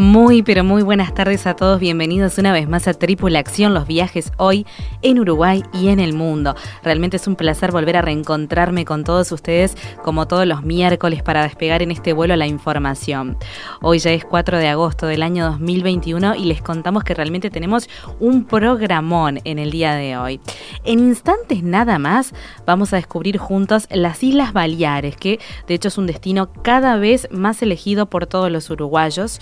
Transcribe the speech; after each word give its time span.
Muy, 0.00 0.42
pero 0.42 0.64
muy 0.64 0.82
buenas 0.82 1.12
tardes 1.12 1.46
a 1.46 1.54
todos. 1.54 1.78
Bienvenidos 1.78 2.38
una 2.38 2.54
vez 2.54 2.66
más 2.66 2.88
a 2.88 2.94
Triple 2.94 3.36
Acción, 3.36 3.74
los 3.74 3.86
viajes 3.86 4.32
hoy 4.38 4.66
en 5.02 5.18
Uruguay 5.18 5.62
y 5.74 5.88
en 5.88 6.00
el 6.00 6.14
mundo. 6.14 6.54
Realmente 6.82 7.18
es 7.18 7.26
un 7.26 7.36
placer 7.36 7.70
volver 7.70 7.98
a 7.98 8.00
reencontrarme 8.00 8.86
con 8.86 9.04
todos 9.04 9.30
ustedes 9.30 9.76
como 10.02 10.26
todos 10.26 10.46
los 10.46 10.62
miércoles 10.62 11.22
para 11.22 11.42
despegar 11.42 11.82
en 11.82 11.90
este 11.90 12.14
vuelo 12.14 12.34
la 12.36 12.46
información. 12.46 13.36
Hoy 13.82 13.98
ya 13.98 14.10
es 14.12 14.24
4 14.24 14.56
de 14.56 14.68
agosto 14.68 15.06
del 15.06 15.22
año 15.22 15.44
2021 15.50 16.34
y 16.34 16.44
les 16.46 16.62
contamos 16.62 17.04
que 17.04 17.12
realmente 17.12 17.50
tenemos 17.50 17.86
un 18.20 18.46
programón 18.46 19.40
en 19.44 19.58
el 19.58 19.70
día 19.70 19.96
de 19.96 20.16
hoy. 20.16 20.40
En 20.84 21.00
instantes 21.00 21.62
nada 21.62 21.98
más 21.98 22.32
vamos 22.64 22.94
a 22.94 22.96
descubrir 22.96 23.36
juntos 23.36 23.86
las 23.90 24.22
Islas 24.22 24.54
Baleares, 24.54 25.16
que 25.16 25.40
de 25.68 25.74
hecho 25.74 25.88
es 25.88 25.98
un 25.98 26.06
destino 26.06 26.50
cada 26.62 26.96
vez 26.96 27.28
más 27.30 27.60
elegido 27.60 28.06
por 28.06 28.26
todos 28.26 28.50
los 28.50 28.70
uruguayos. 28.70 29.40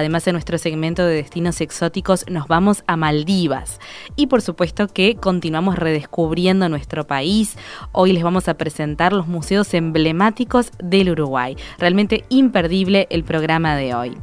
Además, 0.00 0.26
en 0.26 0.32
nuestro 0.32 0.56
segmento 0.56 1.04
de 1.04 1.16
destinos 1.16 1.60
exóticos 1.60 2.24
nos 2.26 2.48
vamos 2.48 2.84
a 2.86 2.96
Maldivas. 2.96 3.80
Y 4.16 4.28
por 4.28 4.40
supuesto 4.40 4.88
que 4.88 5.16
continuamos 5.16 5.78
redescubriendo 5.78 6.70
nuestro 6.70 7.06
país. 7.06 7.58
Hoy 7.92 8.14
les 8.14 8.22
vamos 8.22 8.48
a 8.48 8.54
presentar 8.54 9.12
los 9.12 9.26
museos 9.26 9.74
emblemáticos 9.74 10.72
del 10.82 11.10
Uruguay. 11.10 11.54
Realmente 11.78 12.24
imperdible 12.30 13.08
el 13.10 13.24
programa 13.24 13.76
de 13.76 13.94
hoy. 13.94 14.16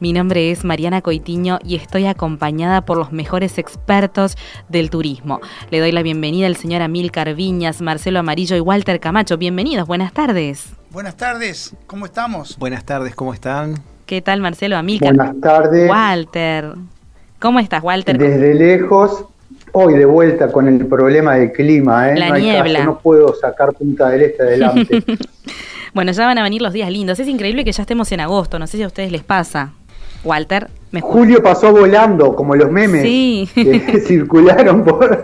Mi 0.00 0.12
nombre 0.12 0.50
es 0.50 0.64
Mariana 0.64 1.00
Coitiño 1.00 1.60
y 1.64 1.76
estoy 1.76 2.04
acompañada 2.04 2.84
por 2.84 2.98
los 2.98 3.10
mejores 3.10 3.56
expertos 3.56 4.36
del 4.68 4.90
turismo. 4.90 5.40
Le 5.70 5.80
doy 5.80 5.92
la 5.92 6.02
bienvenida 6.02 6.46
al 6.46 6.56
señor 6.56 6.82
Amílcar 6.82 7.34
Viñas, 7.34 7.80
Marcelo 7.80 8.18
Amarillo 8.18 8.54
y 8.54 8.60
Walter 8.60 9.00
Camacho. 9.00 9.38
Bienvenidos, 9.38 9.88
buenas 9.88 10.12
tardes. 10.12 10.74
Buenas 10.90 11.16
tardes, 11.16 11.74
¿cómo 11.86 12.04
estamos? 12.04 12.58
Buenas 12.58 12.84
tardes, 12.84 13.14
¿cómo 13.14 13.32
están? 13.32 13.82
¿Qué 14.12 14.20
tal, 14.20 14.42
Marcelo? 14.42 14.76
Amílcar. 14.76 15.16
Buenas 15.16 15.40
tardes. 15.40 15.88
Walter. 15.88 16.72
¿Cómo 17.38 17.60
estás, 17.60 17.82
Walter? 17.82 18.18
Desde 18.18 18.52
lejos, 18.52 19.24
hoy 19.72 19.94
de 19.94 20.04
vuelta 20.04 20.52
con 20.52 20.68
el 20.68 20.84
problema 20.84 21.36
del 21.36 21.50
clima, 21.50 22.10
¿eh? 22.10 22.18
La 22.18 22.28
no 22.28 22.36
niebla. 22.36 22.80
caso, 22.80 22.84
no 22.84 22.98
puedo 22.98 23.34
sacar 23.34 23.72
Punta 23.72 24.10
del 24.10 24.20
Este 24.20 24.42
adelante. 24.42 25.02
bueno, 25.94 26.12
ya 26.12 26.26
van 26.26 26.36
a 26.36 26.42
venir 26.42 26.60
los 26.60 26.74
días 26.74 26.90
lindos. 26.90 27.20
Es 27.20 27.26
increíble 27.26 27.64
que 27.64 27.72
ya 27.72 27.80
estemos 27.84 28.12
en 28.12 28.20
agosto. 28.20 28.58
No 28.58 28.66
sé 28.66 28.76
si 28.76 28.82
a 28.82 28.86
ustedes 28.86 29.10
les 29.10 29.22
pasa. 29.22 29.72
Walter, 30.24 30.68
me? 30.90 31.00
Julio 31.00 31.42
pasó 31.42 31.72
volando, 31.72 32.36
como 32.36 32.54
los 32.54 32.70
memes 32.70 33.00
Sí. 33.00 33.48
que 33.54 33.98
circularon 34.06 34.84
por. 34.84 35.22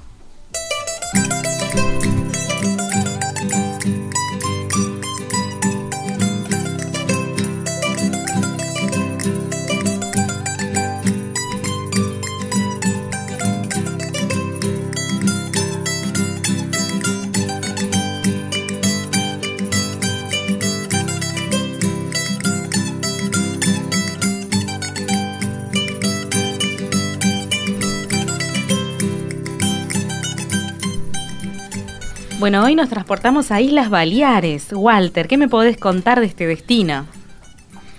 Bueno, 32.38 32.64
hoy 32.64 32.76
nos 32.76 32.88
transportamos 32.88 33.50
a 33.50 33.60
Islas 33.60 33.90
Baleares. 33.90 34.68
Walter, 34.72 35.26
¿qué 35.26 35.36
me 35.36 35.48
podés 35.48 35.76
contar 35.76 36.20
de 36.20 36.26
este 36.26 36.46
destino? 36.46 37.04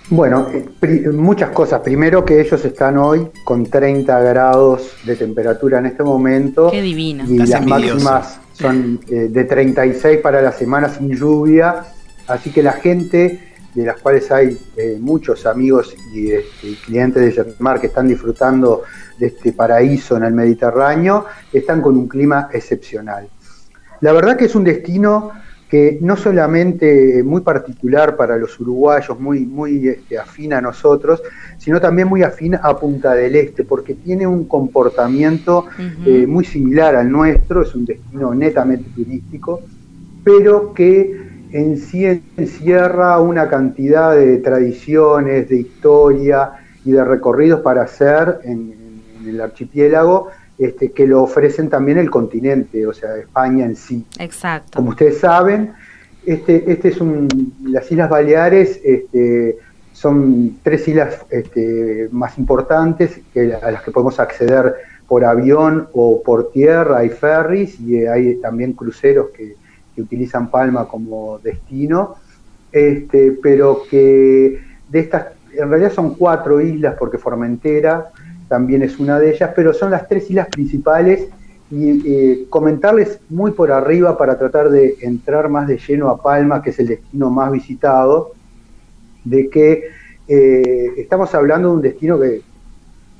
Bueno, 0.08 0.48
eh, 0.80 1.10
muchas 1.12 1.50
cosas. 1.50 1.82
Primero 1.82 2.24
que 2.24 2.40
ellos 2.40 2.64
están 2.64 2.96
hoy 2.96 3.28
con 3.44 3.66
30 3.66 4.18
grados 4.20 4.94
de 5.04 5.16
temperatura 5.16 5.78
en 5.80 5.86
este 5.86 6.02
momento. 6.02 6.70
Qué 6.70 6.80
divino. 6.80 7.24
Y 7.28 7.34
Estás 7.34 7.50
las 7.50 7.60
envidioso. 7.60 8.04
máximas 8.04 8.40
son 8.54 9.00
eh, 9.10 9.28
de 9.30 9.44
36 9.44 10.20
para 10.20 10.40
la 10.40 10.52
semana 10.52 10.88
sin 10.88 11.14
lluvia. 11.14 11.84
Así 12.26 12.50
que 12.50 12.62
la 12.62 12.72
gente, 12.72 13.52
de 13.74 13.84
las 13.84 14.00
cuales 14.00 14.32
hay 14.32 14.56
eh, 14.78 14.96
muchos 14.98 15.44
amigos 15.44 15.94
y 16.14 16.30
este, 16.32 16.76
clientes 16.86 17.22
de 17.22 17.32
Jetmar 17.32 17.78
que 17.78 17.88
están 17.88 18.08
disfrutando 18.08 18.84
de 19.18 19.26
este 19.26 19.52
paraíso 19.52 20.16
en 20.16 20.24
el 20.24 20.32
Mediterráneo, 20.32 21.26
están 21.52 21.82
con 21.82 21.98
un 21.98 22.08
clima 22.08 22.48
excepcional. 22.54 23.28
La 24.00 24.12
verdad 24.12 24.36
que 24.36 24.46
es 24.46 24.54
un 24.54 24.64
destino 24.64 25.32
que 25.70 25.98
no 26.00 26.16
solamente 26.16 27.22
muy 27.22 27.42
particular 27.42 28.16
para 28.16 28.36
los 28.36 28.58
uruguayos, 28.58 29.20
muy, 29.20 29.46
muy 29.46 29.86
este, 29.88 30.18
afín 30.18 30.52
a 30.52 30.60
nosotros, 30.60 31.22
sino 31.58 31.80
también 31.80 32.08
muy 32.08 32.24
afín 32.24 32.56
a 32.56 32.76
Punta 32.76 33.14
del 33.14 33.36
Este, 33.36 33.62
porque 33.62 33.94
tiene 33.94 34.26
un 34.26 34.46
comportamiento 34.46 35.66
eh, 36.04 36.26
muy 36.26 36.44
similar 36.44 36.96
al 36.96 37.10
nuestro, 37.10 37.62
es 37.62 37.72
un 37.76 37.84
destino 37.84 38.34
netamente 38.34 38.90
turístico, 38.96 39.60
pero 40.24 40.74
que 40.74 41.30
en 41.52 41.78
sí 41.78 42.04
encierra 42.36 43.20
una 43.20 43.48
cantidad 43.48 44.16
de 44.16 44.38
tradiciones, 44.38 45.48
de 45.48 45.56
historia 45.56 46.50
y 46.84 46.90
de 46.90 47.04
recorridos 47.04 47.60
para 47.60 47.82
hacer 47.82 48.40
en, 48.42 48.74
en 49.20 49.28
el 49.28 49.40
archipiélago 49.40 50.30
este, 50.60 50.92
que 50.92 51.06
lo 51.06 51.22
ofrecen 51.22 51.70
también 51.70 51.96
el 51.96 52.10
continente, 52.10 52.86
o 52.86 52.92
sea, 52.92 53.16
España 53.16 53.64
en 53.64 53.76
sí. 53.76 54.04
Exacto. 54.18 54.76
Como 54.76 54.90
ustedes 54.90 55.18
saben, 55.18 55.72
este, 56.26 56.70
este 56.70 56.88
es 56.88 57.00
un, 57.00 57.54
las 57.64 57.90
Islas 57.90 58.10
Baleares 58.10 58.78
este, 58.84 59.56
son 59.94 60.58
tres 60.62 60.86
islas 60.86 61.24
este, 61.30 62.10
más 62.12 62.36
importantes 62.36 63.22
que, 63.32 63.54
a 63.54 63.70
las 63.70 63.82
que 63.82 63.90
podemos 63.90 64.20
acceder 64.20 64.74
por 65.08 65.24
avión 65.24 65.88
o 65.94 66.22
por 66.22 66.50
tierra, 66.52 66.98
hay 66.98 67.08
ferries 67.08 67.80
y 67.80 68.04
hay 68.06 68.34
también 68.36 68.74
cruceros 68.74 69.30
que, 69.30 69.56
utilizan 69.96 70.50
Palma 70.50 70.88
como 70.88 71.38
destino, 71.40 72.16
este, 72.72 73.36
pero 73.42 73.82
que 73.90 74.62
de 74.88 74.98
estas, 74.98 75.26
en 75.52 75.68
realidad 75.68 75.92
son 75.92 76.14
cuatro 76.14 76.58
islas 76.58 76.96
porque 76.98 77.18
Formentera 77.18 78.10
también 78.50 78.82
es 78.82 78.98
una 78.98 79.20
de 79.20 79.30
ellas, 79.30 79.52
pero 79.54 79.72
son 79.72 79.92
las 79.92 80.08
tres 80.08 80.28
islas 80.28 80.48
principales 80.48 81.28
y 81.70 82.02
eh, 82.04 82.46
comentarles 82.50 83.20
muy 83.28 83.52
por 83.52 83.70
arriba 83.70 84.18
para 84.18 84.36
tratar 84.36 84.70
de 84.70 84.96
entrar 85.02 85.48
más 85.48 85.68
de 85.68 85.78
lleno 85.78 86.08
a 86.08 86.20
Palma, 86.20 86.60
que 86.60 86.70
es 86.70 86.78
el 86.80 86.88
destino 86.88 87.30
más 87.30 87.52
visitado, 87.52 88.32
de 89.22 89.48
que 89.48 89.84
eh, 90.26 90.94
estamos 90.96 91.32
hablando 91.32 91.68
de 91.68 91.74
un 91.76 91.82
destino 91.82 92.18
que 92.18 92.42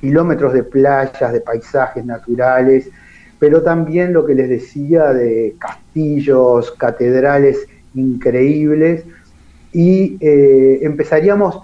kilómetros 0.01 0.53
de 0.53 0.65
playas, 0.65 1.33
de 1.33 1.41
paisajes 1.41 2.05
naturales, 2.05 2.91
pero 3.39 3.63
también 3.63 4.13
lo 4.13 4.27
que 4.27 4.35
les 4.35 4.49
decía 4.49 5.13
de 5.13 5.55
castillos, 5.61 6.73
catedrales 6.73 7.69
increíbles, 7.95 9.05
y 9.73 10.19
eh, 10.21 10.81
empezaríamos 10.83 11.61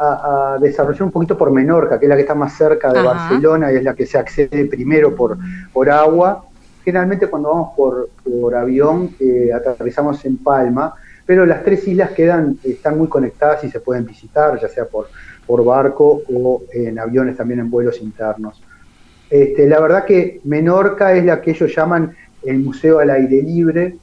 a, 0.00 0.58
desarrollar 0.58 1.02
un 1.02 1.10
poquito 1.10 1.36
por 1.36 1.50
Menorca, 1.50 1.98
que 1.98 2.06
es 2.06 2.08
la 2.08 2.16
que 2.16 2.22
está 2.22 2.34
más 2.34 2.56
cerca 2.56 2.92
de 2.92 3.02
Barcelona 3.02 3.70
y 3.72 3.76
es 3.76 3.84
la 3.84 3.94
que 3.94 4.06
se 4.06 4.18
accede 4.18 4.64
primero 4.64 5.14
por, 5.14 5.36
por 5.72 5.90
agua. 5.90 6.44
Generalmente 6.84 7.26
cuando 7.26 7.50
vamos 7.50 7.70
por, 7.76 8.08
por 8.24 8.54
avión 8.54 9.10
eh, 9.20 9.50
aterrizamos 9.52 10.24
en 10.24 10.38
Palma, 10.38 10.94
pero 11.26 11.44
las 11.44 11.62
tres 11.62 11.86
islas 11.86 12.10
quedan, 12.12 12.58
están 12.64 12.96
muy 12.96 13.08
conectadas 13.08 13.62
y 13.64 13.70
se 13.70 13.80
pueden 13.80 14.06
visitar, 14.06 14.58
ya 14.60 14.68
sea 14.68 14.86
por, 14.86 15.08
por 15.46 15.64
barco 15.64 16.22
o 16.32 16.62
en 16.72 16.98
aviones 16.98 17.36
también 17.36 17.60
en 17.60 17.70
vuelos 17.70 18.00
internos. 18.00 18.62
Este, 19.28 19.68
la 19.68 19.80
verdad 19.80 20.06
que 20.06 20.40
Menorca 20.44 21.12
es 21.12 21.24
la 21.24 21.40
que 21.40 21.50
ellos 21.50 21.74
llaman 21.76 22.16
el 22.42 22.58
Museo 22.60 22.98
al 23.00 23.10
Aire 23.10 23.42
Libre, 23.42 23.96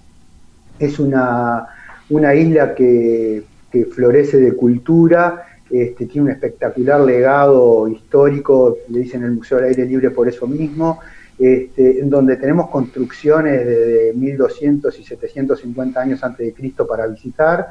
es 0.78 1.00
una, 1.00 1.66
una 2.10 2.36
isla 2.36 2.76
que, 2.76 3.44
que 3.72 3.86
florece 3.86 4.38
de 4.38 4.54
cultura 4.54 5.44
este, 5.70 6.06
tiene 6.06 6.28
un 6.28 6.32
espectacular 6.32 7.02
legado 7.02 7.88
histórico, 7.88 8.78
le 8.90 9.00
dicen 9.00 9.24
el 9.24 9.32
Museo 9.32 9.58
al 9.58 9.66
Aire 9.66 9.86
Libre 9.86 10.12
por 10.12 10.28
eso 10.28 10.48
mismo, 10.48 11.00
este, 11.38 12.00
en 12.00 12.10
donde 12.10 12.38
tenemos 12.38 12.70
construcciones 12.70 13.66
de, 13.66 14.14
1200 14.16 15.00
y 15.00 15.04
750 15.04 16.00
años 16.00 16.24
antes 16.24 16.48
de 16.48 16.54
Cristo 16.54 16.88
para 16.88 17.06
visitar, 17.08 17.68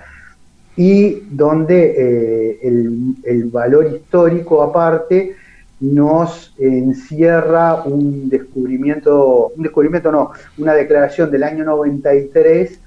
y 0.77 1.23
donde 1.31 1.95
eh, 1.97 2.59
el, 2.63 3.45
valor 3.45 3.87
histórico 3.87 4.63
aparte 4.63 5.35
nos 5.81 6.55
encierra 6.59 7.83
un 7.85 8.29
descubrimiento, 8.29 9.49
un 9.57 9.63
descubrimiento 9.63 10.13
no, 10.13 10.33
una 10.59 10.75
declaración 10.75 11.31
del 11.31 11.43
año 11.43 11.65
93 11.65 12.81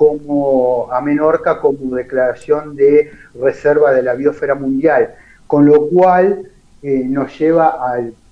como 0.00 0.90
a 0.90 1.02
Menorca 1.02 1.60
como 1.60 1.94
declaración 1.94 2.74
de 2.74 3.10
reserva 3.38 3.92
de 3.92 4.02
la 4.02 4.14
biosfera 4.14 4.54
mundial, 4.54 5.10
con 5.46 5.66
lo 5.66 5.88
cual 5.88 6.48
eh, 6.82 7.02
nos 7.06 7.38
lleva 7.38 7.76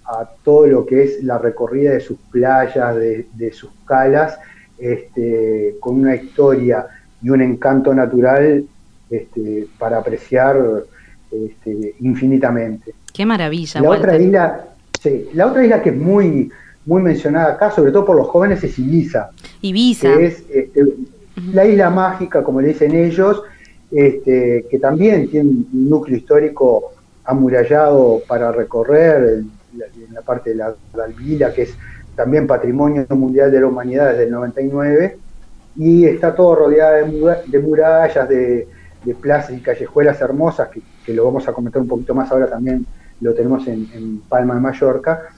a 0.06 0.30
todo 0.42 0.66
lo 0.66 0.86
que 0.86 1.04
es 1.04 1.22
la 1.22 1.36
recorrida 1.36 1.90
de 1.90 2.00
sus 2.00 2.16
playas, 2.32 2.96
de, 2.96 3.52
sus 3.52 3.68
calas, 3.84 4.38
este, 4.78 5.74
con 5.78 6.00
una 6.00 6.16
historia 6.16 6.86
y 7.20 7.28
un 7.28 7.42
encanto 7.42 7.92
natural 7.92 8.64
este, 9.10 9.66
para 9.78 9.98
apreciar 9.98 10.56
este, 11.30 11.96
infinitamente. 12.00 12.94
Qué 13.12 13.26
maravilla. 13.26 13.82
La 13.82 13.90
otra 13.90 14.16
isla, 14.16 14.68
la 15.34 15.46
otra 15.46 15.64
isla 15.64 15.82
que 15.82 15.90
es 15.90 15.96
muy 15.96 16.50
muy 16.86 17.02
mencionada 17.02 17.52
acá, 17.52 17.70
sobre 17.70 17.92
todo 17.92 18.06
por 18.06 18.16
los 18.16 18.28
jóvenes, 18.28 18.64
es 18.64 18.78
Ibiza. 18.78 19.28
Ibiza. 19.60 20.16
Que 20.16 20.24
es 20.24 20.44
la 21.52 21.64
isla 21.64 21.90
mágica, 21.90 22.42
como 22.42 22.60
le 22.60 22.68
dicen 22.68 22.94
ellos, 22.94 23.42
este, 23.90 24.66
que 24.70 24.78
también 24.78 25.28
tiene 25.30 25.48
un 25.50 25.68
núcleo 25.88 26.16
histórico 26.16 26.92
amurallado 27.24 28.22
para 28.26 28.52
recorrer 28.52 29.42
en 29.72 30.14
la 30.14 30.22
parte 30.22 30.50
de 30.50 30.56
la 30.56 30.74
Dalvila, 30.94 31.52
que 31.52 31.62
es 31.62 31.76
también 32.14 32.46
Patrimonio 32.46 33.06
Mundial 33.10 33.50
de 33.50 33.60
la 33.60 33.66
Humanidad 33.66 34.10
desde 34.10 34.24
el 34.24 34.30
99, 34.30 35.18
y 35.76 36.04
está 36.06 36.34
todo 36.34 36.54
rodeada 36.54 36.96
de, 36.96 37.58
murallas, 37.60 38.28
de, 38.28 38.66
plazas 39.20 39.56
y 39.56 39.60
callejuelas 39.60 40.20
hermosas, 40.20 40.68
que, 40.68 41.14
lo 41.14 41.24
vamos 41.24 41.48
a 41.48 41.52
comentar 41.52 41.80
un 41.80 41.88
poquito 41.88 42.14
más 42.14 42.30
ahora 42.30 42.48
también, 42.48 42.84
lo 43.20 43.32
tenemos 43.34 43.66
en, 43.66 43.88
en 43.94 44.20
Palma 44.28 44.54
de 44.54 44.60
Mallorca, 44.60 45.28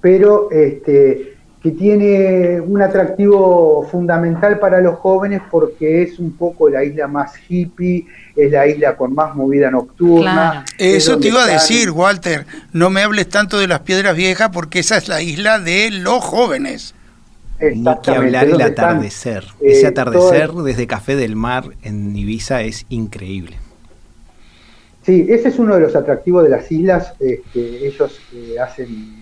pero 0.00 0.50
este, 0.50 1.34
que 1.62 1.72
tiene 1.72 2.58
un 2.60 2.80
atractivo 2.80 3.86
fundamental 3.90 4.58
para 4.58 4.80
los 4.80 4.98
jóvenes 4.98 5.42
porque 5.50 6.02
es 6.02 6.18
un 6.18 6.32
poco 6.32 6.70
la 6.70 6.82
isla 6.82 7.06
más 7.06 7.32
hippie, 7.48 8.06
es 8.34 8.50
la 8.50 8.66
isla 8.66 8.96
con 8.96 9.14
más 9.14 9.34
movida 9.34 9.70
nocturna. 9.70 10.64
Eso 10.78 11.18
te 11.18 11.28
iba 11.28 11.44
a 11.44 11.46
decir, 11.46 11.90
Walter, 11.90 12.46
no 12.72 12.88
me 12.88 13.02
hables 13.02 13.28
tanto 13.28 13.58
de 13.58 13.68
las 13.68 13.80
piedras 13.80 14.16
viejas 14.16 14.48
porque 14.52 14.78
esa 14.78 14.96
es 14.96 15.08
la 15.08 15.20
isla 15.20 15.58
de 15.58 15.90
los 15.90 16.24
jóvenes. 16.24 16.94
Ni 17.60 17.84
que 18.02 18.10
hablar 18.10 18.48
el 18.48 18.62
atardecer. 18.62 19.44
Ese 19.60 19.82
eh, 19.82 19.86
atardecer 19.88 20.52
desde 20.52 20.86
Café 20.86 21.14
del 21.14 21.36
Mar 21.36 21.64
en 21.82 22.16
Ibiza 22.16 22.62
es 22.62 22.86
increíble. 22.88 23.58
Sí, 25.02 25.26
ese 25.28 25.48
es 25.48 25.58
uno 25.58 25.74
de 25.74 25.80
los 25.82 25.94
atractivos 25.94 26.44
de 26.44 26.50
las 26.50 26.72
islas. 26.72 27.12
Este, 27.20 27.86
ellos 27.86 28.18
eh, 28.34 28.56
hacen 28.58 29.19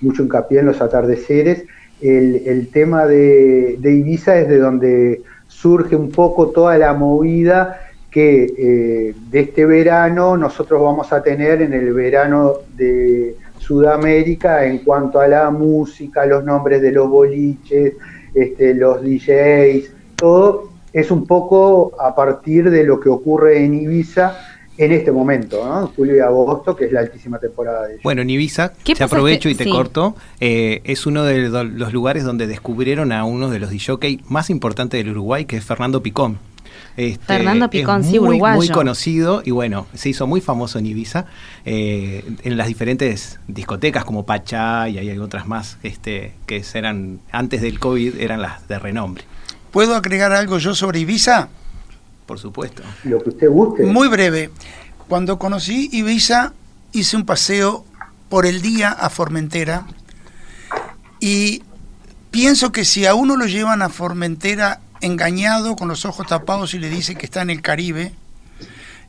mucho 0.00 0.22
hincapié 0.22 0.60
en 0.60 0.66
los 0.66 0.80
atardeceres. 0.80 1.64
El, 2.00 2.68
tema 2.72 3.06
de, 3.06 3.78
Ibiza 3.82 4.38
es 4.38 4.48
de 4.48 4.58
donde 4.58 5.22
surge 5.48 5.96
un 5.96 6.10
poco 6.10 6.50
toda 6.50 6.78
la 6.78 6.92
movida 6.92 7.80
que 8.10 8.44
eh, 8.56 9.14
de 9.30 9.40
este 9.40 9.66
verano 9.66 10.36
nosotros 10.36 10.80
vamos 10.80 11.12
a 11.12 11.22
tener 11.22 11.60
en 11.62 11.72
el 11.72 11.92
verano 11.92 12.54
de 12.76 13.36
Sudamérica 13.58 14.64
en 14.64 14.78
cuanto 14.78 15.20
a 15.20 15.28
la 15.28 15.50
música, 15.50 16.24
los 16.24 16.44
nombres 16.44 16.80
de 16.80 16.92
los 16.92 17.08
boliches, 17.08 17.94
este, 18.34 18.74
los 18.74 19.02
DJs, 19.02 19.90
todo 20.16 20.70
es 20.92 21.10
un 21.10 21.26
poco 21.26 21.92
a 22.00 22.14
partir 22.14 22.70
de 22.70 22.84
lo 22.84 22.98
que 23.00 23.08
ocurre 23.08 23.64
en 23.64 23.74
Ibiza 23.74 24.36
en 24.78 24.92
este 24.92 25.10
momento, 25.10 25.68
¿no? 25.68 25.88
julio 25.88 26.16
y 26.16 26.20
agosto, 26.20 26.76
que 26.76 26.86
es 26.86 26.92
la 26.92 27.00
altísima 27.00 27.38
temporada 27.38 27.82
de 27.82 27.94
ellos. 27.94 28.02
Bueno, 28.04 28.22
en 28.22 28.30
Ibiza, 28.30 28.72
te 28.72 29.02
aprovecho 29.02 29.48
y 29.48 29.56
te 29.56 29.68
corto, 29.68 30.14
eh, 30.40 30.80
es 30.84 31.04
uno 31.04 31.24
de 31.24 31.48
los 31.48 31.92
lugares 31.92 32.22
donde 32.22 32.46
descubrieron 32.46 33.10
a 33.10 33.24
uno 33.24 33.50
de 33.50 33.58
los 33.58 33.70
DJ 33.70 34.20
más 34.28 34.50
importantes 34.50 35.02
del 35.02 35.10
Uruguay, 35.10 35.46
que 35.46 35.56
es 35.56 35.64
Fernando 35.64 36.00
Picón. 36.00 36.38
Este, 36.96 37.24
Fernando 37.26 37.68
Picón, 37.70 38.04
sí, 38.04 38.20
muy, 38.20 38.30
uruguayo. 38.30 38.56
Muy 38.56 38.68
conocido 38.68 39.42
y 39.44 39.50
bueno, 39.50 39.86
se 39.94 40.10
hizo 40.10 40.28
muy 40.28 40.40
famoso 40.40 40.78
en 40.78 40.86
Ibiza, 40.86 41.26
eh, 41.64 42.24
en 42.44 42.56
las 42.56 42.68
diferentes 42.68 43.40
discotecas 43.48 44.04
como 44.04 44.26
Pachá 44.26 44.88
y 44.88 44.98
hay 44.98 45.18
otras 45.18 45.48
más 45.48 45.78
este, 45.82 46.34
que 46.46 46.62
eran, 46.74 47.20
antes 47.32 47.62
del 47.62 47.80
COVID, 47.80 48.20
eran 48.20 48.42
las 48.42 48.66
de 48.68 48.78
renombre. 48.78 49.24
¿Puedo 49.72 49.96
agregar 49.96 50.32
algo 50.32 50.58
yo 50.58 50.74
sobre 50.74 51.00
Ibiza? 51.00 51.48
Por 52.28 52.38
supuesto. 52.38 52.82
Lo 53.04 53.20
que 53.22 53.30
usted 53.30 53.48
guste. 53.48 53.84
Muy 53.84 54.06
breve. 54.06 54.50
Cuando 55.08 55.38
conocí 55.38 55.88
Ibiza, 55.90 56.52
hice 56.92 57.16
un 57.16 57.24
paseo 57.24 57.86
por 58.28 58.44
el 58.44 58.60
día 58.60 58.90
a 58.90 59.08
Formentera 59.08 59.86
y 61.18 61.62
pienso 62.30 62.70
que 62.70 62.84
si 62.84 63.06
a 63.06 63.14
uno 63.14 63.34
lo 63.34 63.46
llevan 63.46 63.80
a 63.80 63.88
Formentera 63.88 64.80
engañado, 65.00 65.74
con 65.74 65.88
los 65.88 66.04
ojos 66.04 66.26
tapados 66.26 66.74
y 66.74 66.78
le 66.78 66.90
dicen 66.90 67.16
que 67.16 67.24
está 67.24 67.40
en 67.40 67.48
el 67.48 67.62
Caribe 67.62 68.12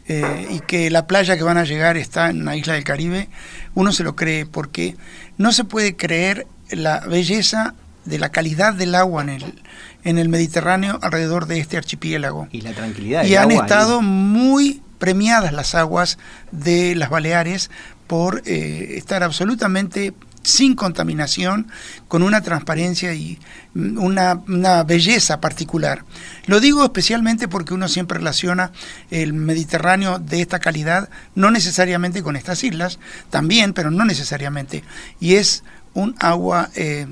eh, 0.08 0.48
y 0.50 0.60
que 0.62 0.90
la 0.90 1.06
playa 1.06 1.36
que 1.36 1.44
van 1.44 1.58
a 1.58 1.66
llegar 1.66 1.98
está 1.98 2.30
en 2.30 2.42
una 2.42 2.56
isla 2.56 2.76
del 2.76 2.86
Caribe, 2.86 3.28
uno 3.76 3.92
se 3.92 4.04
lo 4.04 4.16
cree 4.16 4.46
porque 4.46 4.96
no 5.38 5.52
se 5.52 5.66
puede 5.66 5.98
creer 5.98 6.48
la 6.72 7.02
belleza 7.02 7.76
de 8.06 8.18
la 8.18 8.30
calidad 8.30 8.74
del 8.74 8.96
agua 8.96 9.24
en 9.24 9.30
el, 9.30 9.62
en 10.04 10.18
el 10.18 10.30
Mediterráneo 10.30 11.00
alrededor 11.02 11.46
de 11.48 11.60
este 11.60 11.78
archipiélago. 11.78 12.48
Y 12.52 12.62
la 12.62 12.74
tranquilidad. 12.74 13.26
Y 13.26 13.36
han 13.36 13.52
estado 13.52 14.02
muy 14.02 14.82
premiadas 14.98 15.54
las 15.54 15.76
aguas 15.76 16.18
de 16.52 16.96
las 16.96 17.10
Baleares 17.10 17.70
por 18.08 18.42
eh, 18.46 18.96
estar 18.98 19.24
absolutamente 19.24 20.14
sin 20.42 20.74
contaminación, 20.74 21.68
con 22.08 22.24
una 22.24 22.42
transparencia 22.42 23.14
y 23.14 23.40
una, 23.76 24.42
una, 24.48 24.84
belleza 24.84 25.42
particular. 25.42 26.06
Lo 26.46 26.60
digo 26.60 26.84
especialmente 26.84 27.48
porque 27.48 27.74
uno 27.74 27.88
siempre 27.88 28.18
relaciona 28.18 28.72
el 29.12 29.34
Mediterráneo 29.34 30.18
de 30.18 30.42
esta 30.42 30.60
calidad, 30.60 31.10
no 31.36 31.52
necesariamente 31.52 32.24
con 32.24 32.36
estas 32.36 32.64
islas, 32.64 33.00
también, 33.30 33.74
pero 33.74 33.92
no 33.92 34.06
necesariamente. 34.06 34.84
Y 35.20 35.36
es 35.36 35.64
un 35.94 36.16
agua, 36.20 36.70
eh, 36.76 37.06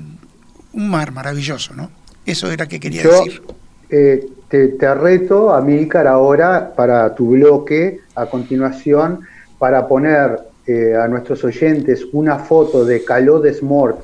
un 0.72 0.88
mar 0.88 1.12
maravilloso, 1.12 1.74
¿no? 1.74 1.90
Eso 2.28 2.50
era 2.50 2.66
que 2.66 2.78
quería 2.78 3.02
decir. 3.02 3.42
Eh, 3.90 4.28
te, 4.48 4.68
te 4.68 4.94
reto, 4.94 5.54
Amílcar, 5.54 6.06
ahora 6.06 6.74
para 6.76 7.14
tu 7.14 7.30
bloque, 7.30 8.00
a 8.14 8.26
continuación, 8.26 9.20
para 9.58 9.88
poner 9.88 10.38
eh, 10.66 10.94
a 10.94 11.08
nuestros 11.08 11.42
oyentes 11.44 12.06
una 12.12 12.38
foto 12.38 12.84
de 12.84 13.02
Caló 13.02 13.40
de 13.40 13.54
Smort 13.54 14.00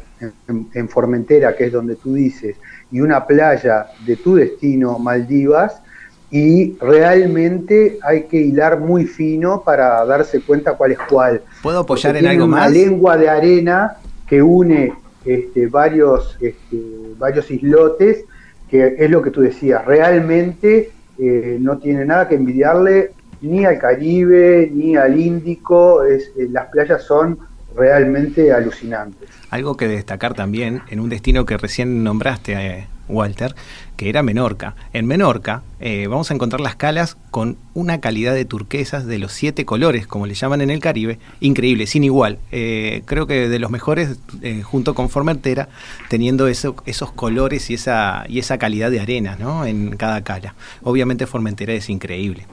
en, 0.49 0.89
Formentera, 0.89 1.55
que 1.55 1.67
es 1.67 1.73
donde 1.73 1.97
tú 1.97 2.15
dices, 2.15 2.57
y 2.91 3.01
una 3.01 3.27
playa 3.27 3.89
de 4.07 4.17
tu 4.17 4.37
destino, 4.37 4.99
Maldivas, 4.99 5.83
y 6.31 6.73
realmente 6.79 7.99
hay 8.03 8.23
que 8.23 8.39
hilar 8.39 8.81
muy 8.81 9.05
fino 9.05 9.63
para 9.63 10.03
darse 10.07 10.41
cuenta 10.41 10.73
cuál 10.73 10.93
es 10.93 10.99
cuál. 11.07 11.43
¿Puedo 11.63 11.81
apoyar 11.81 12.17
en 12.17 12.27
algo 12.27 12.47
más? 12.47 12.71
Una 12.71 12.79
lengua 12.79 13.17
de 13.19 13.29
arena 13.29 13.99
que 14.27 14.43
une 14.43 14.95
este, 15.25 15.67
varios, 15.67 16.37
este, 16.41 16.77
varios 17.19 17.51
islotes, 17.51 18.25
que 18.69 18.97
es 18.99 19.11
lo 19.11 19.23
que 19.23 19.31
tú 19.31 19.41
decías, 19.41 19.85
realmente 19.85 20.91
eh, 21.19 21.59
no 21.61 21.79
tiene 21.79 22.05
nada 22.05 22.29
que 22.29 22.35
envidiarle 22.35 23.13
ni 23.41 23.65
al 23.65 23.79
Caribe, 23.79 24.71
ni 24.73 24.97
al 24.97 25.19
Índico, 25.21 26.03
es, 26.05 26.33
eh, 26.37 26.49
las 26.51 26.67
playas 26.71 27.03
son 27.03 27.39
realmente 27.77 28.53
alucinantes. 28.53 29.29
Algo 29.51 29.77
que 29.77 29.89
destacar 29.89 30.35
también 30.35 30.83
en 30.89 31.01
un 31.01 31.09
destino 31.09 31.45
que 31.45 31.57
recién 31.57 32.03
nombraste, 32.03 32.53
eh, 32.53 32.87
Walter, 33.09 33.55
que 33.97 34.09
era 34.09 34.23
Menorca. 34.23 34.75
En 34.93 35.07
Menorca 35.07 35.63
eh, 35.81 36.07
vamos 36.09 36.31
a 36.31 36.35
encontrar 36.35 36.61
las 36.61 36.77
calas 36.77 37.17
con 37.31 37.57
una 37.75 38.01
calidad 38.01 38.35
de 38.35 38.45
turquesas 38.45 39.07
de 39.07 39.19
los 39.19 39.33
siete 39.33 39.65
colores, 39.65 40.07
como 40.07 40.27
le 40.27 40.35
llaman 40.35 40.61
en 40.61 40.71
el 40.71 40.81
Caribe, 40.81 41.19
increíble, 41.41 41.87
sin 41.87 42.05
igual. 42.05 42.39
Eh, 42.53 43.03
creo 43.05 43.27
que 43.27 43.49
de 43.49 43.59
los 43.59 43.71
mejores, 43.71 44.19
junto 44.63 44.95
con 44.95 45.09
Formentera, 45.09 45.69
teniendo 46.09 46.49
eso, 46.49 46.77
esos 46.87 47.13
colores 47.13 47.71
y 47.71 47.75
esa, 47.75 48.25
y 48.29 48.39
esa 48.39 48.59
calidad 48.59 48.91
de 48.91 49.01
arena 49.01 49.37
¿no? 49.39 49.67
en 49.67 49.97
cada 49.97 50.23
cala. 50.23 50.55
Obviamente 50.83 51.27
Formentera 51.27 51.73
es 51.73 51.89
increíble 51.89 52.47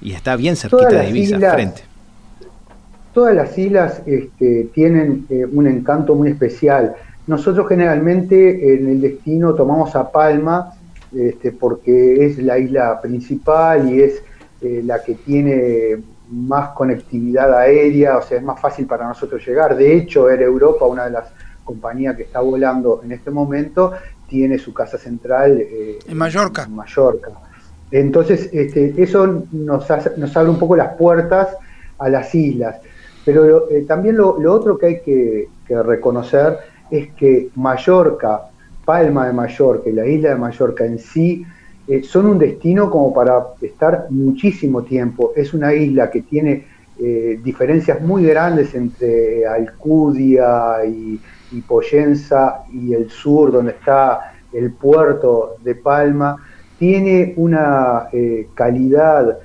y 0.00 0.12
está 0.12 0.36
bien 0.36 0.56
cerquita 0.56 0.88
de 0.88 1.10
Ibiza, 1.10 1.38
frente 1.52 1.82
todas 3.16 3.34
las 3.34 3.56
islas 3.56 4.02
este, 4.04 4.68
tienen 4.74 5.24
eh, 5.30 5.46
un 5.50 5.66
encanto 5.66 6.14
muy 6.14 6.28
especial. 6.28 6.94
Nosotros 7.26 7.68
generalmente 7.68 8.74
en 8.74 8.88
el 8.88 9.00
destino 9.00 9.54
tomamos 9.54 9.94
a 9.96 10.10
Palma 10.10 10.74
este, 11.14 11.52
porque 11.52 12.24
es 12.24 12.38
la 12.38 12.58
isla 12.58 13.00
principal 13.00 13.92
y 13.92 14.02
es 14.02 14.22
eh, 14.60 14.82
la 14.84 15.02
que 15.02 15.14
tiene 15.14 15.96
más 16.30 16.70
conectividad 16.70 17.56
aérea, 17.56 18.18
o 18.18 18.22
sea, 18.22 18.38
es 18.38 18.42
más 18.42 18.60
fácil 18.60 18.86
para 18.86 19.06
nosotros 19.06 19.44
llegar. 19.46 19.76
De 19.76 19.96
hecho, 19.96 20.28
Air 20.28 20.42
Europa, 20.42 20.86
una 20.86 21.04
de 21.04 21.10
las 21.10 21.28
compañías 21.64 22.16
que 22.16 22.24
está 22.24 22.40
volando 22.40 23.00
en 23.04 23.12
este 23.12 23.30
momento, 23.30 23.92
tiene 24.28 24.58
su 24.58 24.74
casa 24.74 24.98
central 24.98 25.60
eh, 25.60 25.98
en 26.06 26.16
Mallorca. 26.16 26.64
En 26.64 26.74
Mallorca. 26.74 27.30
Entonces, 27.90 28.50
este, 28.52 28.94
eso 29.00 29.44
nos, 29.52 29.86
nos 30.16 30.36
abre 30.36 30.50
un 30.50 30.58
poco 30.58 30.76
las 30.76 30.94
puertas 30.94 31.48
a 31.98 32.08
las 32.08 32.34
islas. 32.34 32.76
Pero 33.24 33.70
eh, 33.70 33.84
también 33.86 34.16
lo, 34.16 34.36
otro 34.52 34.78
que 34.78 34.86
hay 34.86 35.00
que, 35.00 35.48
reconocer 35.68 36.58
es 36.90 37.08
que 37.14 37.48
Mallorca, 37.54 38.42
Palma 38.84 39.26
de 39.26 39.32
Mallorca 39.32 39.88
y 39.88 39.92
la 39.92 40.06
isla 40.06 40.30
de 40.30 40.36
Mallorca 40.36 40.84
en 40.84 40.98
sí 40.98 41.44
eh, 41.88 42.02
son 42.02 42.26
un 42.26 42.38
destino 42.38 42.90
como 42.90 43.12
para 43.12 43.44
estar 43.60 44.06
muchísimo 44.10 44.82
tiempo. 44.82 45.32
Es 45.34 45.54
una 45.54 45.74
isla 45.74 46.10
que 46.10 46.22
tiene 46.22 46.66
eh, 46.98 47.40
diferencias 47.42 48.00
muy 48.00 48.24
grandes 48.24 48.74
entre 48.74 49.46
Alcudia 49.46 50.84
y, 50.86 51.20
y 51.52 51.64
y 52.72 52.94
el 52.94 53.10
sur, 53.10 53.52
donde 53.52 53.72
está 53.72 54.34
el 54.52 54.72
puerto 54.72 55.56
de 55.62 55.74
Palma. 55.74 56.36
Tiene 56.78 57.34
una 57.36 58.08
calidad 58.54 59.38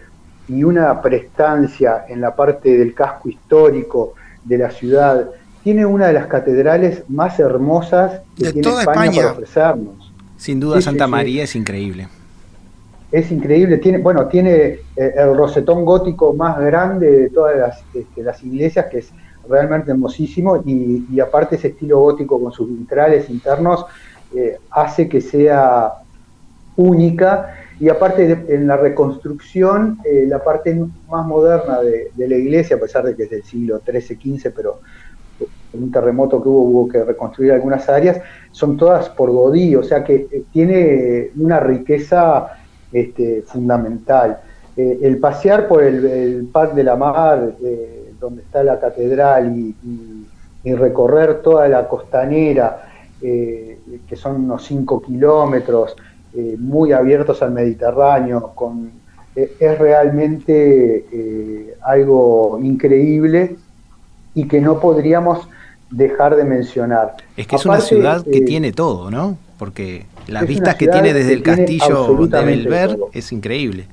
y 0.48 0.64
una 0.64 1.02
prestancia 1.02 2.06
en 2.10 2.20
la 2.20 2.36
parte 2.36 2.78
del 2.78 2.94
casco 2.94 3.30
histórico 3.30 4.14
de 4.44 4.58
la 4.58 4.70
ciudad. 4.70 5.30
Tiene 5.64 5.86
una 5.86 6.08
de 6.08 6.14
las 6.14 6.28
catedrales 6.28 7.04
más 7.08 7.40
hermosas 7.40 8.22
de 8.38 8.54
toda 8.62 8.82
España, 8.82 9.22
para 9.22 9.32
ofrecernos. 9.34 10.12
Sin 10.38 10.60
duda 10.60 10.82
Santa 10.82 11.08
María 11.08 11.44
es 11.44 11.56
increíble. 11.56 12.08
Es 13.12 13.32
increíble, 13.32 13.78
tiene, 13.78 13.98
bueno, 13.98 14.28
tiene 14.28 14.54
eh, 14.64 14.80
el 14.96 15.36
rosetón 15.36 15.84
gótico 15.84 16.34
más 16.34 16.58
grande 16.60 17.12
de 17.12 17.30
todas 17.30 17.58
las, 17.58 17.84
este, 17.94 18.24
las 18.24 18.42
iglesias, 18.42 18.86
que 18.90 19.00
es 19.00 19.12
realmente 19.48 19.92
hermosísimo, 19.92 20.64
y, 20.66 21.20
aparte 21.20 21.58
ese 21.58 21.70
estilo 21.70 22.00
gótico 22.00 22.42
con 22.42 22.52
sus 22.52 22.70
vitrales 22.70 23.30
internos 23.30 23.86
eh, 24.34 24.58
hace 24.70 25.10
que 25.10 25.20
sea 25.20 25.92
única 26.78 27.54
y 27.82 27.90
aparte 27.90 28.46
en 28.48 28.68
la 28.68 28.78
reconstrucción, 28.78 29.98
eh, 30.06 30.26
la 30.28 30.44
parte 30.44 30.74
más 31.10 31.26
moderna 31.26 31.80
de, 31.82 32.28
la 32.28 32.36
iglesia, 32.36 32.76
a 32.76 32.80
pesar 32.80 33.04
de 33.04 33.16
que 33.16 33.24
es 33.24 33.30
del 33.32 33.44
siglo 33.44 33.82
XIII, 33.84 34.38
XV, 34.38 34.52
pero 34.56 34.82
un 35.74 35.92
terremoto 35.92 36.42
que 36.42 36.50
hubo 36.50 36.62
hubo 36.62 36.88
que 36.88 37.04
reconstruir 37.04 37.54
algunas 37.54 37.88
áreas, 37.90 38.22
son 38.52 38.78
todas 38.78 39.10
por 39.10 39.32
Godí, 39.32 39.76
o 39.76 39.84
sea 39.84 40.04
que 40.04 40.28
eh, 40.32 40.44
tiene 40.52 41.32
una 41.38 41.60
riqueza 41.60 42.48
este, 42.92 43.44
fundamental. 43.44 44.40
Eh, 44.76 45.00
el 45.02 45.18
pasear 45.18 45.68
por 45.68 45.84
el, 45.84 46.06
el 46.06 46.50
de 46.76 46.84
la 46.84 46.96
Mar, 46.96 47.54
donde 48.20 48.42
está 48.44 48.64
la 48.64 48.80
catedral, 48.80 49.56
y, 49.56 49.76
recorrer 50.64 51.42
toda 51.42 51.68
la 51.68 51.88
costanera, 51.88 52.88
que 53.20 54.16
son 54.16 54.46
unos 54.46 54.64
5 54.64 55.02
kilómetros, 55.02 55.96
eh, 56.34 56.56
muy 56.58 56.94
abiertos 56.94 57.42
al 57.42 57.52
Mediterráneo, 57.52 58.54
eh, 59.36 59.52
es 59.60 59.78
realmente 59.78 61.06
eh, 61.12 61.76
algo 61.82 62.58
increíble 62.64 63.58
y 64.34 64.48
que 64.48 64.62
no 64.62 64.80
podríamos 64.80 65.50
dejar 65.92 66.36
de 66.36 66.44
mencionar. 66.44 67.16
Es 67.38 67.48
que 67.48 67.56
es 67.56 67.66
una 67.66 67.82
ciudad 67.82 68.24
que 68.24 68.42
tiene 68.42 68.72
todo, 68.72 69.12
¿no? 69.12 69.38
Porque 69.60 70.06
las 70.28 70.48
vistas 70.48 70.76
que 70.76 70.88
tiene 70.88 71.14
desde 71.14 71.34
el 71.34 71.44
castillo 71.44 72.16
de 72.28 72.44
Belver 72.44 72.98
es 73.14 73.32
increíble. 73.32 73.86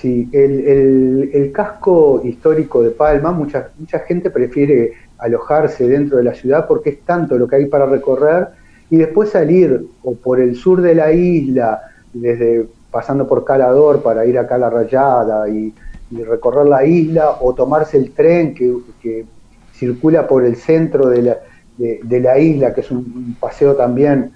Sí, 0.00 0.28
el, 0.32 1.30
el, 1.32 1.52
casco 1.52 2.20
histórico 2.22 2.82
de 2.82 2.90
Palma, 2.90 3.32
mucha, 3.32 3.70
mucha 3.78 4.00
gente 4.00 4.30
prefiere 4.30 4.92
alojarse 5.16 5.88
dentro 5.88 6.18
de 6.18 6.24
la 6.24 6.34
ciudad 6.34 6.66
porque 6.68 6.90
es 6.90 7.00
tanto 7.00 7.38
lo 7.38 7.48
que 7.48 7.56
hay 7.56 7.66
para 7.66 7.86
recorrer 7.86 8.48
y 8.90 8.96
después 8.98 9.30
salir 9.30 9.86
o 10.02 10.14
por 10.14 10.38
el 10.40 10.54
sur 10.54 10.82
de 10.82 10.94
la 10.94 11.12
isla, 11.12 11.80
desde 12.12 12.66
pasando 12.90 13.26
por 13.26 13.44
Calador 13.44 14.02
para 14.02 14.24
ir 14.24 14.38
a 14.38 14.46
Cala 14.46 14.70
Rayada 14.70 15.48
y, 15.48 15.74
recorrer 16.10 16.66
la 16.66 16.84
isla, 16.86 17.38
o 17.40 17.52
tomarse 17.52 17.96
el 17.96 18.12
tren 18.12 18.54
que, 18.54 19.26
circula 19.76 20.26
por 20.26 20.44
el 20.44 20.56
centro 20.56 21.08
de 21.08 21.22
la, 21.22 21.36
de, 21.78 22.20
la, 22.20 22.38
isla, 22.38 22.74
que 22.74 22.80
es 22.80 22.90
un, 22.90 23.36
paseo 23.38 23.74
también 23.74 24.32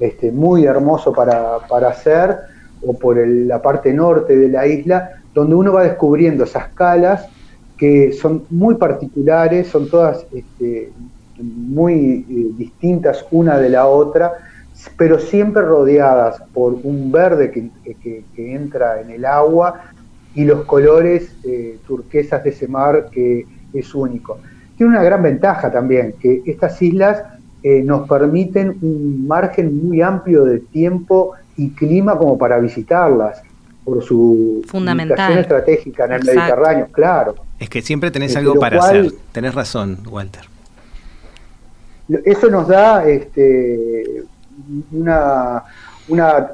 este, 0.00 0.32
muy 0.32 0.64
hermoso 0.64 1.12
para, 1.12 1.56
hacer, 1.88 2.36
o 2.84 2.94
por 2.94 3.16
la 3.26 3.60
parte 3.60 3.92
norte 3.92 4.36
de 4.36 4.48
la 4.48 4.66
isla, 4.66 5.20
donde 5.34 5.54
uno 5.54 5.72
va 5.72 5.82
descubriendo 5.82 6.44
esas 6.44 6.68
calas 6.68 7.28
que 7.76 8.12
son 8.12 8.44
muy 8.50 8.74
particulares, 8.74 9.68
son 9.68 9.88
todas 9.88 10.26
este, 10.32 10.90
muy 11.38 12.26
eh, 12.28 12.54
distintas 12.56 13.24
una 13.30 13.58
de 13.58 13.68
la 13.68 13.86
otra, 13.86 14.32
pero 14.96 15.18
siempre 15.18 15.62
rodeadas 15.62 16.42
por 16.52 16.74
un 16.82 17.12
verde 17.12 17.50
que, 17.50 18.24
entra 18.36 19.00
en 19.00 19.10
el 19.10 19.24
agua 19.24 19.90
y 20.34 20.44
los 20.44 20.64
colores 20.64 21.34
eh, 21.44 21.78
turquesas 21.86 22.42
de 22.44 22.50
ese 22.50 22.66
mar 22.68 23.08
que 23.10 23.44
es 23.72 23.94
único. 23.94 24.38
Tiene 24.78 24.92
una 24.92 25.02
gran 25.02 25.22
ventaja 25.22 25.70
también, 25.70 26.14
que 26.18 26.42
estas 26.46 26.80
islas 26.80 27.22
eh, 27.62 27.82
nos 27.82 28.08
permiten 28.08 28.78
un 28.80 29.26
margen 29.26 29.86
muy 29.86 30.00
amplio 30.00 30.44
de 30.44 30.60
tiempo 30.60 31.34
y 31.56 31.70
clima 31.70 32.16
como 32.16 32.38
para 32.38 32.58
visitarlas 32.58 33.42
por 33.84 34.02
su 34.02 34.62
Fundamental. 34.66 35.38
estratégica 35.38 36.06
en 36.06 36.12
el 36.12 36.24
Mediterráneo, 36.24 36.86
claro. 36.90 37.34
Es 37.58 37.68
que 37.68 37.82
siempre 37.82 38.10
tenés 38.10 38.34
algo 38.36 38.54
para 38.54 38.78
hacer. 38.78 39.12
Tenés 39.32 39.54
razón, 39.54 39.98
Walter 40.08 40.42
eso 42.24 42.48
nos 42.48 42.68
da 42.68 43.06
este, 43.08 44.22
una, 44.92 45.62
una, 46.08 46.50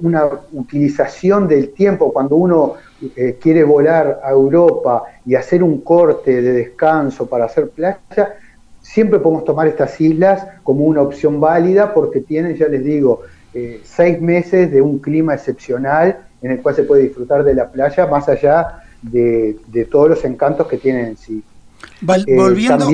utilización 0.53 1.49
del 1.49 1.71
tiempo 1.71 2.13
cuando 2.13 2.37
uno 2.37 2.75
eh, 3.17 3.39
quiere 3.41 3.65
volar 3.65 4.21
a 4.25 4.31
Europa 4.31 5.05
y 5.25 5.35
hacer 5.35 5.63
un 5.63 5.81
corte 5.81 6.43
de 6.43 6.53
descanso 6.53 7.27
para 7.27 7.47
hacer 7.47 7.69
playa, 7.71 8.37
siempre 8.81 9.19
podemos 9.19 9.45
tomar 9.45 9.67
estas 9.67 10.01
islas 10.01 10.47
como 10.63 10.85
una 10.85 11.03
opción 11.03 11.41
válida 11.41 11.93
porque 11.95 12.21
tienen, 12.21 12.57
ya 12.57 12.69
les 12.69 12.85
digo, 12.85 13.23
eh, 13.53 13.81
seis 13.85 14.21
meses 14.21 14.71
de 14.71 14.83
un 14.83 14.99
clima 14.99 15.35
excepcional 15.35 16.19
en 16.43 16.51
el 16.51 16.61
cual 16.61 16.75
se 16.75 16.83
puede 16.83 17.03
disfrutar 17.05 17.45
de 17.45 17.55
la 17.55 17.71
playa 17.71 18.07
más 18.07 18.29
allá 18.29 18.83
de, 19.01 19.57
de 19.69 19.85
todos 19.85 20.09
los 20.09 20.25
encantos 20.25 20.67
que 20.67 20.79
tienen 20.79 21.07
en 21.07 21.17
sí. 21.17 21.43
Eh, 22.27 22.37
volviendo 22.37 22.91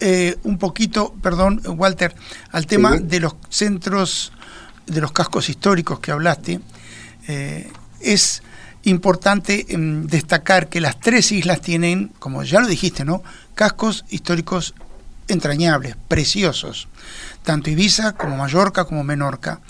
eh, 0.00 0.36
un 0.44 0.58
poquito, 0.58 1.14
perdón, 1.22 1.60
Walter, 1.76 2.14
al 2.52 2.66
tema 2.66 2.96
de 2.98 3.20
los 3.20 3.36
centros, 3.48 4.32
de 4.86 5.00
los 5.00 5.12
cascos 5.12 5.48
históricos 5.48 6.00
que 6.00 6.12
hablaste, 6.12 6.60
Eh, 7.26 7.70
es 8.00 8.42
importante 8.82 9.66
em, 9.70 10.06
destacar 10.06 10.68
que 10.68 10.80
las 10.80 11.00
tres 11.00 11.32
islas 11.32 11.60
tienen, 11.60 12.12
como 12.18 12.42
ya 12.42 12.60
lo 12.60 12.66
dijiste, 12.66 13.04
¿no? 13.04 13.22
Cascos 13.54 14.04
históricos 14.10 14.74
entrañables, 15.26 15.96
preciosos, 16.06 16.88
tanto 17.42 17.70
Ibiza 17.70 18.12
como 18.12 18.36
Mallorca 18.36 18.84
como 18.84 19.04
Menorca. 19.04 19.60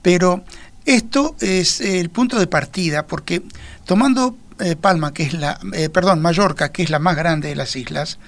Pero 0.00 0.44
esto 0.86 1.36
es 1.40 1.80
el 1.80 2.08
punto 2.08 2.38
de 2.38 2.46
partida, 2.46 3.06
porque 3.06 3.42
tomando 3.84 4.38
eh, 4.60 4.76
Palma, 4.76 5.12
que 5.12 5.24
es 5.24 5.34
la, 5.34 5.60
eh, 5.74 5.90
perdón, 5.90 6.22
Mallorca, 6.22 6.72
que 6.72 6.84
es 6.84 6.90
la 6.90 6.98
más 6.98 7.16
grande 7.16 7.48
de 7.48 7.56
las 7.56 7.76
islas, 7.76 8.18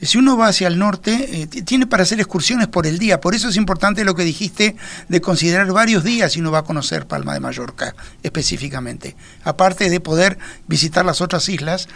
si 0.00 0.18
uno 0.18 0.36
va 0.36 0.48
hacia 0.48 0.68
el 0.68 0.78
norte, 0.78 1.42
eh, 1.42 1.46
tiene 1.46 1.86
para 1.86 2.02
hacer 2.02 2.20
excursiones 2.20 2.68
por 2.68 2.86
el 2.86 2.98
día. 2.98 3.20
Por 3.20 3.34
eso 3.34 3.48
es 3.48 3.56
importante 3.56 4.04
lo 4.04 4.14
que 4.14 4.24
dijiste 4.24 4.76
de 5.08 5.20
considerar 5.20 5.72
varios 5.72 6.04
días 6.04 6.32
si 6.32 6.40
uno 6.40 6.50
va 6.50 6.58
a 6.58 6.64
conocer 6.64 7.06
Palma 7.06 7.34
de 7.34 7.40
Mallorca 7.40 7.94
específicamente. 8.22 9.16
Aparte 9.44 9.88
de 9.88 10.00
poder 10.00 10.38
visitar 10.66 11.04
las 11.04 11.20
otras 11.20 11.48
islas, 11.48 11.88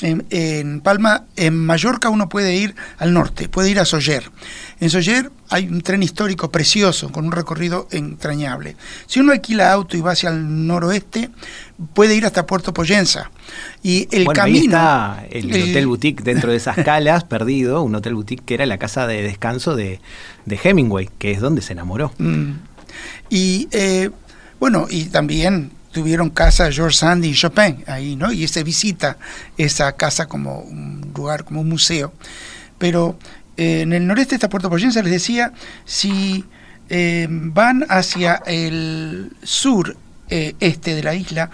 en, 0.00 0.80
Palma, 0.80 1.24
en 1.36 1.54
Mallorca 1.54 2.08
uno 2.08 2.28
puede 2.28 2.54
ir 2.54 2.74
al 2.98 3.12
norte, 3.12 3.48
puede 3.48 3.70
ir 3.70 3.80
a 3.80 3.84
Soller. 3.84 4.30
En 4.80 4.88
Soller 4.88 5.30
hay 5.50 5.66
un 5.66 5.82
tren 5.82 6.02
histórico 6.02 6.50
precioso 6.50 7.10
con 7.10 7.26
un 7.26 7.32
recorrido 7.32 7.88
entrañable. 7.90 8.76
Si 9.06 9.20
uno 9.20 9.32
alquila 9.32 9.72
auto 9.72 9.96
y 9.96 10.00
va 10.00 10.12
hacia 10.12 10.30
el 10.30 10.66
noroeste, 10.66 11.30
puede 11.94 12.14
ir 12.14 12.24
hasta 12.24 12.46
Puerto 12.46 12.72
Poyenza. 12.72 13.30
Y 13.82 14.08
el 14.10 14.26
camino. 14.26 14.42
Ahí 14.42 14.64
está 14.64 15.26
el, 15.30 15.70
hotel 15.70 15.86
boutique 15.86 16.22
dentro 16.22 16.50
de 16.50 16.56
esas 16.56 16.76
calas, 16.76 17.24
perdido, 17.28 17.82
un 17.82 17.94
hotel 17.94 18.14
boutique 18.14 18.44
que 18.44 18.54
era 18.54 18.66
la 18.66 18.78
casa 18.78 19.06
de 19.06 19.22
descanso 19.22 19.76
de, 19.76 20.00
Hemingway, 20.46 21.08
que 21.18 21.32
es 21.32 21.40
donde 21.40 21.62
se 21.62 21.72
enamoró. 21.72 22.12
Mm. 22.18 22.52
Y 23.30 23.68
eh, 23.70 24.10
bueno, 24.58 24.86
y 24.90 25.04
también 25.04 25.70
tuvieron 25.92 26.30
casa 26.30 26.70
George 26.70 26.96
Sand 26.96 27.24
y 27.24 27.34
Chopin 27.34 27.84
ahí, 27.86 28.16
¿no? 28.16 28.32
Y 28.32 28.46
se 28.46 28.62
visita 28.62 29.16
esa 29.56 29.92
casa 29.92 30.26
como 30.26 30.60
un 30.60 31.12
lugar, 31.14 31.44
como 31.44 31.60
un 31.62 31.68
museo. 31.68 32.12
Pero 32.78 33.18
eh, 33.56 33.82
en 33.82 33.92
el 33.92 34.06
noreste 34.06 34.34
está 34.34 34.48
Puerto 34.48 34.70
Poyenza, 34.70 35.02
les 35.02 35.12
decía, 35.12 35.52
si 35.84 36.44
eh, 36.88 37.26
van 37.30 37.84
hacia 37.88 38.36
el 38.46 39.32
sur 39.42 39.96
eh, 40.28 40.54
este 40.60 40.94
de 40.94 41.02
la 41.02 41.14
isla, 41.14 41.50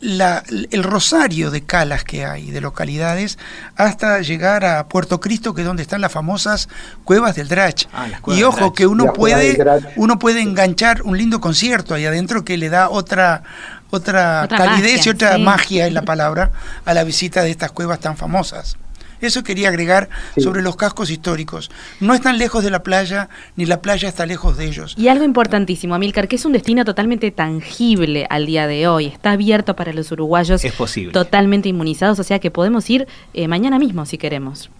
el 0.00 0.82
rosario 0.82 1.50
de 1.50 1.62
calas 1.62 2.04
que 2.04 2.24
hay, 2.24 2.50
de 2.50 2.60
localidades, 2.60 3.38
hasta 3.76 4.20
llegar 4.20 4.64
a 4.64 4.88
Puerto 4.88 5.20
Cristo, 5.20 5.54
que 5.54 5.60
es 5.62 5.66
donde 5.66 5.82
están 5.82 6.00
las 6.00 6.12
famosas 6.12 6.68
cuevas 7.04 7.36
del 7.36 7.48
Drach. 7.48 7.86
Ah, 7.92 8.08
y 8.28 8.42
ojo, 8.42 8.72
que 8.72 8.86
uno 8.86 9.12
puede, 9.12 9.58
uno 9.96 10.18
puede 10.18 10.40
enganchar 10.40 11.02
un 11.02 11.18
lindo 11.18 11.40
concierto 11.40 11.94
ahí 11.94 12.06
adentro 12.06 12.44
que 12.44 12.56
le 12.56 12.70
da 12.70 12.88
otra, 12.88 13.42
otra, 13.90 14.48
calidez 14.48 15.06
y 15.06 15.10
otra 15.10 15.36
magia 15.38 15.86
en 15.86 15.94
la 15.94 16.02
palabra 16.02 16.50
a 16.84 16.94
la 16.94 17.04
visita 17.04 17.42
de 17.42 17.50
estas 17.50 17.72
cuevas 17.72 18.00
tan 18.00 18.16
famosas. 18.16 18.76
Eso 19.20 19.42
quería 19.42 19.68
agregar 19.68 20.08
sobre 20.36 20.62
los 20.62 20.76
cascos 20.76 21.10
históricos. 21.10 21.70
No 22.00 22.14
están 22.14 22.38
lejos 22.38 22.64
de 22.64 22.70
la 22.70 22.82
playa, 22.82 23.28
ni 23.56 23.66
la 23.66 23.80
playa 23.80 24.08
está 24.08 24.26
lejos 24.26 24.56
de 24.56 24.66
ellos. 24.66 24.94
Y 24.96 25.08
algo 25.08 25.24
importantísimo, 25.24 25.94
Amilcar, 25.94 26.28
que 26.28 26.36
es 26.36 26.44
un 26.44 26.52
destino 26.52 26.84
totalmente 26.84 27.30
tangible 27.30 28.26
al 28.30 28.46
día 28.46 28.66
de 28.66 28.88
hoy. 28.88 29.06
Está 29.06 29.32
abierto 29.32 29.76
para 29.76 29.92
los 29.92 30.10
uruguayos. 30.12 30.64
Es 30.64 30.72
posible. 30.72 31.12
Totalmente 31.12 31.68
inmunizados, 31.68 32.18
o 32.18 32.24
sea 32.24 32.38
que 32.38 32.50
podemos 32.50 32.88
ir 32.88 33.06
eh, 33.34 33.48
mañana 33.48 33.78
mismo 33.78 34.06
si 34.06 34.18
queremos. 34.18 34.70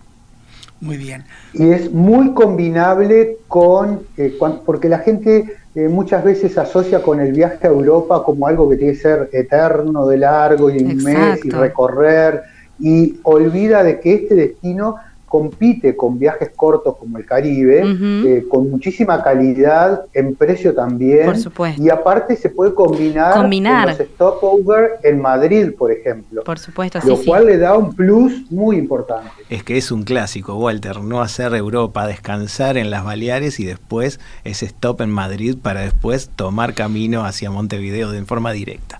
Muy 0.80 0.96
bien. 0.96 1.24
Y 1.52 1.70
es 1.70 1.92
muy 1.92 2.32
combinable 2.32 3.36
con, 3.48 4.00
eh, 4.16 4.34
porque 4.64 4.88
la 4.88 5.00
gente 5.00 5.44
eh, 5.74 5.88
muchas 5.88 6.24
veces 6.24 6.56
asocia 6.56 7.02
con 7.02 7.20
el 7.20 7.32
viaje 7.32 7.66
a 7.66 7.70
Europa 7.70 8.22
como 8.24 8.46
algo 8.46 8.68
que 8.70 8.76
tiene 8.76 8.94
que 8.94 8.98
ser 8.98 9.28
eterno, 9.32 10.06
de 10.06 10.16
largo 10.16 10.70
y 10.70 10.82
un 10.82 10.96
mes 10.96 11.44
y 11.44 11.50
recorrer 11.50 12.42
y 12.80 13.20
olvida 13.22 13.82
de 13.82 14.00
que 14.00 14.14
este 14.14 14.34
destino 14.34 14.96
compite 15.30 15.96
con 15.96 16.18
viajes 16.18 16.50
cortos 16.56 16.96
como 16.98 17.16
el 17.16 17.24
Caribe, 17.24 17.84
eh, 17.84 18.44
con 18.50 18.68
muchísima 18.68 19.22
calidad, 19.22 20.06
en 20.12 20.34
precio 20.34 20.74
también. 20.74 21.24
Por 21.24 21.38
supuesto. 21.38 21.80
Y 21.80 21.88
aparte 21.88 22.34
se 22.34 22.50
puede 22.50 22.74
combinar, 22.74 23.34
combinar. 23.34 23.90
con 23.90 23.98
los 23.98 24.08
stopover 24.08 24.90
en 25.04 25.20
Madrid, 25.22 25.70
por 25.78 25.92
ejemplo. 25.92 26.42
Por 26.42 26.58
supuesto, 26.58 26.98
Lo 27.06 27.16
cual 27.18 27.46
le 27.46 27.58
da 27.58 27.78
un 27.78 27.94
plus 27.94 28.50
muy 28.50 28.76
importante. 28.76 29.30
Es 29.48 29.62
que 29.62 29.78
es 29.78 29.92
un 29.92 30.02
clásico, 30.02 30.56
Walter, 30.56 31.00
no 31.00 31.20
hacer 31.20 31.54
Europa, 31.54 32.08
descansar 32.08 32.76
en 32.76 32.90
las 32.90 33.04
Baleares 33.04 33.60
y 33.60 33.64
después 33.64 34.18
ese 34.42 34.66
stop 34.66 35.00
en 35.00 35.10
Madrid 35.10 35.56
para 35.62 35.82
después 35.82 36.28
tomar 36.34 36.74
camino 36.74 37.24
hacia 37.24 37.52
Montevideo 37.52 38.10
de 38.10 38.24
forma 38.24 38.50
directa. 38.50 38.99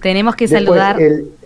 Tenemos 0.00 0.36
que 0.36 0.48
saludar, 0.48 0.96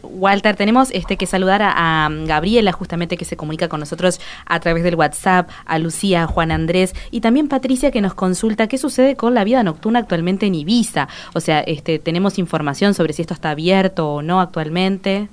Walter, 0.03 0.57
tenemos 0.57 0.91
este 0.93 1.17
que 1.17 1.27
saludar 1.27 1.63
a, 1.63 2.09
Gabriela, 2.27 2.73
justamente 2.73 3.17
que 3.17 3.25
se 3.25 3.37
comunica 3.37 3.69
con 3.69 3.81
nosotros 3.81 4.21
a 4.47 4.61
través 4.61 4.83
del 4.85 4.95
WhatsApp, 4.95 5.49
a 5.65 5.79
Lucía, 5.79 6.25
a 6.25 6.27
Juan 6.27 6.51
Andrés 6.51 6.95
y 7.11 7.21
también 7.21 7.49
Patricia 7.49 7.91
que 7.91 8.01
nos 8.01 8.15
consulta 8.15 8.67
qué 8.67 8.79
sucede 8.79 9.17
con 9.17 9.35
la 9.35 9.45
vida 9.45 9.63
nocturna 9.63 10.01
actualmente 10.01 10.47
en 10.47 10.55
Ibiza. 10.55 11.09
O 11.35 11.41
sea, 11.41 11.61
este, 11.61 11.99
tenemos 11.99 12.39
información 12.39 12.95
sobre 12.95 13.13
si 13.13 13.23
esto 13.23 13.35
está 13.35 13.51
abierto 13.51 14.15
o 14.15 14.23
no 14.23 14.41
actualmente. 14.41 15.29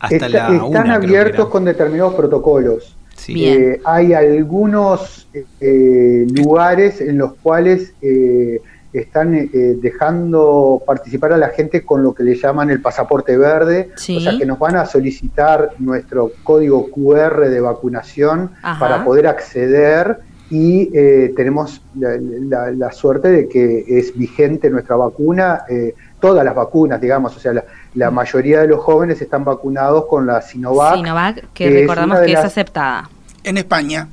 Hasta 0.00 0.26
están 0.26 0.90
abiertos 0.90 1.48
con 1.48 1.64
determinados 1.64 2.14
protocolos. 2.14 2.96
Eh, 3.28 3.80
hay 3.84 4.12
algunos 4.12 5.28
eh, 5.60 6.26
lugares 6.34 7.00
en 7.00 7.18
los 7.18 7.34
cuales 7.34 7.92
eh, 8.00 8.60
están 8.92 9.34
eh, 9.34 9.48
dejando 9.80 10.82
participar 10.84 11.32
a 11.32 11.36
la 11.36 11.50
gente 11.50 11.84
con 11.84 12.02
lo 12.02 12.12
que 12.12 12.24
le 12.24 12.34
llaman 12.34 12.70
el 12.70 12.80
pasaporte 12.80 13.36
verde, 13.36 13.90
o 13.94 14.20
sea 14.20 14.36
que 14.36 14.46
nos 14.46 14.58
van 14.58 14.76
a 14.76 14.86
solicitar 14.86 15.70
nuestro 15.78 16.32
código 16.42 16.90
QR 16.90 17.48
de 17.48 17.60
vacunación 17.60 18.50
para 18.78 19.04
poder 19.04 19.26
acceder 19.26 20.18
y 20.50 20.90
eh, 20.92 21.32
tenemos 21.36 21.80
la, 21.94 22.90
suerte 22.90 23.28
de 23.28 23.48
que 23.48 23.84
es 23.86 24.16
vigente 24.18 24.68
nuestra 24.68 24.96
vacuna, 24.96 25.62
eh, 25.68 25.94
todas 26.18 26.44
las 26.44 26.56
vacunas, 26.56 27.00
digamos, 27.00 27.36
o 27.36 27.40
sea, 27.40 27.52
la, 27.94 28.10
mayoría 28.10 28.62
de 28.62 28.66
los 28.66 28.80
jóvenes 28.80 29.22
están 29.22 29.44
vacunados 29.44 30.06
con 30.06 30.26
la 30.26 30.42
Sinovac. 30.42 30.96
Sinovac, 30.96 31.52
que, 31.54 31.70
recordamos 31.70 32.18
que 32.20 32.32
es 32.32 32.38
aceptada. 32.38 33.08
En 33.44 33.58
España. 33.58 34.08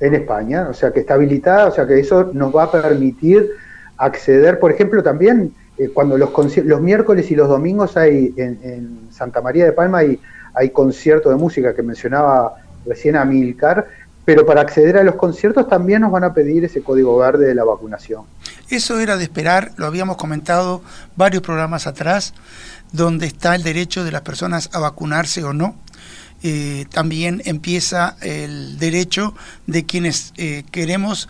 En 0.00 0.14
España, 0.14 0.66
o 0.68 0.74
sea 0.74 0.92
que 0.92 1.00
está 1.00 1.14
habilitada, 1.14 1.66
o 1.66 1.70
sea 1.70 1.86
que 1.86 2.00
eso 2.00 2.30
nos 2.32 2.54
va 2.54 2.64
a 2.64 2.72
permitir 2.72 3.48
acceder, 3.98 4.58
por 4.58 4.70
ejemplo, 4.72 5.02
también 5.02 5.52
eh, 5.76 5.90
cuando 5.92 6.16
los, 6.16 6.30
los 6.64 6.80
miércoles 6.80 7.30
y 7.30 7.36
los 7.36 7.48
domingos 7.48 7.96
hay 7.96 8.32
en, 8.36 9.08
Santa 9.10 9.40
María 9.40 9.64
de 9.64 9.72
Palma 9.72 9.98
hay, 9.98 10.18
hay 10.54 10.70
concierto 10.70 11.28
de 11.28 11.36
música 11.36 11.74
que 11.74 11.82
mencionaba 11.82 12.54
recién 12.86 13.16
a 13.16 13.24
Milcar, 13.24 13.88
pero 14.24 14.46
para 14.46 14.60
acceder 14.60 14.96
a 14.96 15.02
los 15.02 15.16
conciertos 15.16 15.68
también 15.68 16.02
nos 16.02 16.12
van 16.12 16.24
a 16.24 16.32
pedir 16.32 16.64
ese 16.64 16.82
código 16.82 17.16
verde 17.18 17.46
de 17.46 17.54
la 17.54 17.64
vacunación. 17.64 18.24
Eso 18.68 19.00
era 19.00 19.16
de 19.16 19.24
esperar, 19.24 19.72
lo 19.76 19.86
habíamos 19.86 20.16
comentado 20.16 20.82
varios 21.16 21.42
programas 21.42 21.86
atrás, 21.86 22.34
donde 22.92 23.26
está 23.26 23.54
el 23.54 23.62
derecho 23.62 24.04
de 24.04 24.12
las 24.12 24.22
personas 24.22 24.70
a 24.72 24.78
vacunarse 24.78 25.42
o 25.44 25.52
no. 25.52 25.76
Eh, 26.42 26.86
también 26.90 27.42
empieza 27.46 28.16
el 28.20 28.78
derecho 28.78 29.34
de 29.66 29.86
quienes 29.86 30.32
eh, 30.36 30.62
queremos 30.70 31.28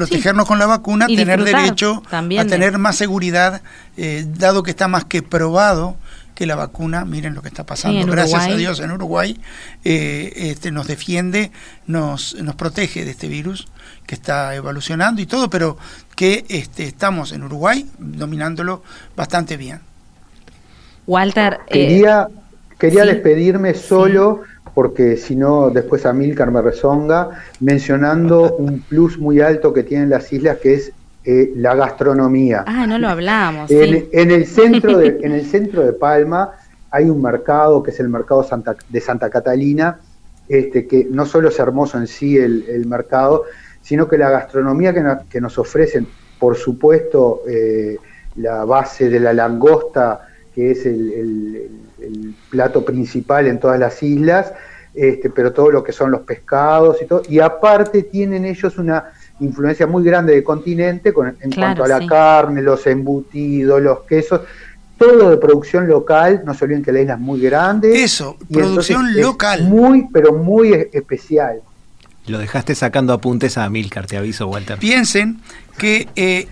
protegernos 0.00 0.46
con 0.46 0.58
la 0.58 0.64
vacuna, 0.64 1.06
tener 1.06 1.44
derecho 1.44 2.02
a 2.10 2.44
tener 2.46 2.78
más 2.78 2.96
seguridad, 2.96 3.60
eh, 3.98 4.24
dado 4.26 4.62
que 4.62 4.70
está 4.70 4.88
más 4.88 5.04
que 5.04 5.22
probado 5.22 5.96
que 6.34 6.46
la 6.46 6.56
vacuna, 6.56 7.04
miren 7.04 7.34
lo 7.34 7.42
que 7.42 7.48
está 7.48 7.66
pasando, 7.66 8.06
gracias 8.06 8.46
a 8.46 8.56
Dios 8.56 8.80
en 8.80 8.92
Uruguay, 8.92 9.38
eh, 9.84 10.32
este, 10.36 10.70
nos 10.70 10.86
defiende, 10.86 11.52
nos, 11.86 12.34
nos 12.36 12.54
protege 12.54 13.04
de 13.04 13.10
este 13.10 13.28
virus 13.28 13.68
que 14.06 14.14
está 14.14 14.54
evolucionando 14.54 15.20
y 15.20 15.26
todo, 15.26 15.50
pero 15.50 15.76
que 16.16 16.46
este, 16.48 16.84
estamos 16.84 17.32
en 17.32 17.42
Uruguay 17.42 17.86
dominándolo 17.98 18.82
bastante 19.14 19.58
bien. 19.58 19.80
Walter, 21.06 21.58
eh, 21.66 21.72
quería, 21.72 22.28
quería 22.78 23.04
despedirme 23.04 23.74
solo 23.74 24.44
porque 24.80 25.18
si 25.18 25.36
no, 25.36 25.68
después 25.68 26.06
Amílcar 26.06 26.50
me 26.50 26.62
rezonga, 26.62 27.42
mencionando 27.60 28.56
un 28.56 28.80
plus 28.80 29.18
muy 29.18 29.38
alto 29.38 29.74
que 29.74 29.82
tienen 29.82 30.08
las 30.08 30.32
islas, 30.32 30.56
que 30.56 30.72
es 30.72 30.92
eh, 31.22 31.52
la 31.56 31.74
gastronomía. 31.74 32.64
Ah, 32.66 32.86
no 32.86 32.98
lo 32.98 33.10
hablamos. 33.10 33.70
En, 33.70 34.30
el 34.30 34.46
centro 34.46 34.96
de, 34.96 35.18
en 35.20 35.32
el 35.32 35.44
centro 35.54 35.84
de 35.84 35.92
Palma 35.92 36.52
hay 36.90 37.10
un 37.10 37.20
mercado, 37.20 37.82
que 37.82 37.90
es 37.90 38.00
el 38.00 38.08
mercado 38.08 38.42
Santa, 38.42 38.74
de 38.88 39.00
Santa 39.02 39.28
Catalina, 39.28 40.00
este, 40.48 40.86
que 40.86 41.06
no 41.10 41.26
solo 41.26 41.50
es 41.50 41.58
hermoso 41.58 41.98
en 41.98 42.06
sí 42.06 42.38
el, 42.38 42.86
mercado, 42.86 43.44
sino 43.82 44.08
que 44.08 44.16
la 44.16 44.30
gastronomía 44.30 44.94
que, 45.28 45.40
nos 45.42 45.58
ofrecen, 45.58 46.06
por 46.38 46.56
supuesto, 46.56 47.42
eh, 47.46 47.98
la 48.36 48.64
base 48.64 49.10
de 49.10 49.20
la 49.20 49.34
langosta, 49.34 50.26
que 50.54 50.70
es 50.70 50.86
el 50.86 51.68
el 52.02 52.34
plato 52.50 52.84
principal 52.84 53.46
en 53.46 53.60
todas 53.60 53.78
las 53.78 54.02
islas, 54.02 54.52
este, 54.94 55.30
pero 55.30 55.52
todo 55.52 55.70
lo 55.70 55.84
que 55.84 55.92
son 55.92 56.10
los 56.10 56.22
pescados 56.22 57.00
y 57.02 57.06
todo. 57.06 57.22
Y 57.28 57.40
aparte 57.40 58.02
tienen 58.02 58.44
ellos 58.44 58.76
una 58.78 59.12
influencia 59.40 59.86
muy 59.86 60.04
grande 60.04 60.34
del 60.34 60.44
continente 60.44 61.12
con, 61.12 61.36
en 61.40 61.52
cuanto 61.52 61.84
a 61.84 61.88
la 61.88 62.06
carne, 62.06 62.62
los 62.62 62.86
embutidos, 62.86 63.80
los 63.80 64.00
quesos, 64.00 64.42
todo 64.98 65.30
de 65.30 65.38
producción 65.38 65.88
local, 65.88 66.42
no 66.44 66.52
se 66.52 66.64
olviden 66.66 66.82
que 66.82 66.92
la 66.92 67.00
isla 67.00 67.14
es 67.14 67.20
muy 67.20 67.40
grande. 67.40 68.02
Eso, 68.02 68.36
producción 68.52 69.14
local. 69.18 69.64
Muy, 69.64 70.08
pero 70.12 70.34
muy 70.34 70.72
especial. 70.92 71.62
Lo 72.26 72.38
dejaste 72.38 72.74
sacando 72.74 73.14
apuntes 73.14 73.56
a 73.56 73.68
Milcar, 73.70 74.06
te 74.06 74.18
aviso, 74.18 74.46
Walter. 74.46 74.78
Piensen 74.78 75.40
que 75.78 76.08
eh, 76.14 76.48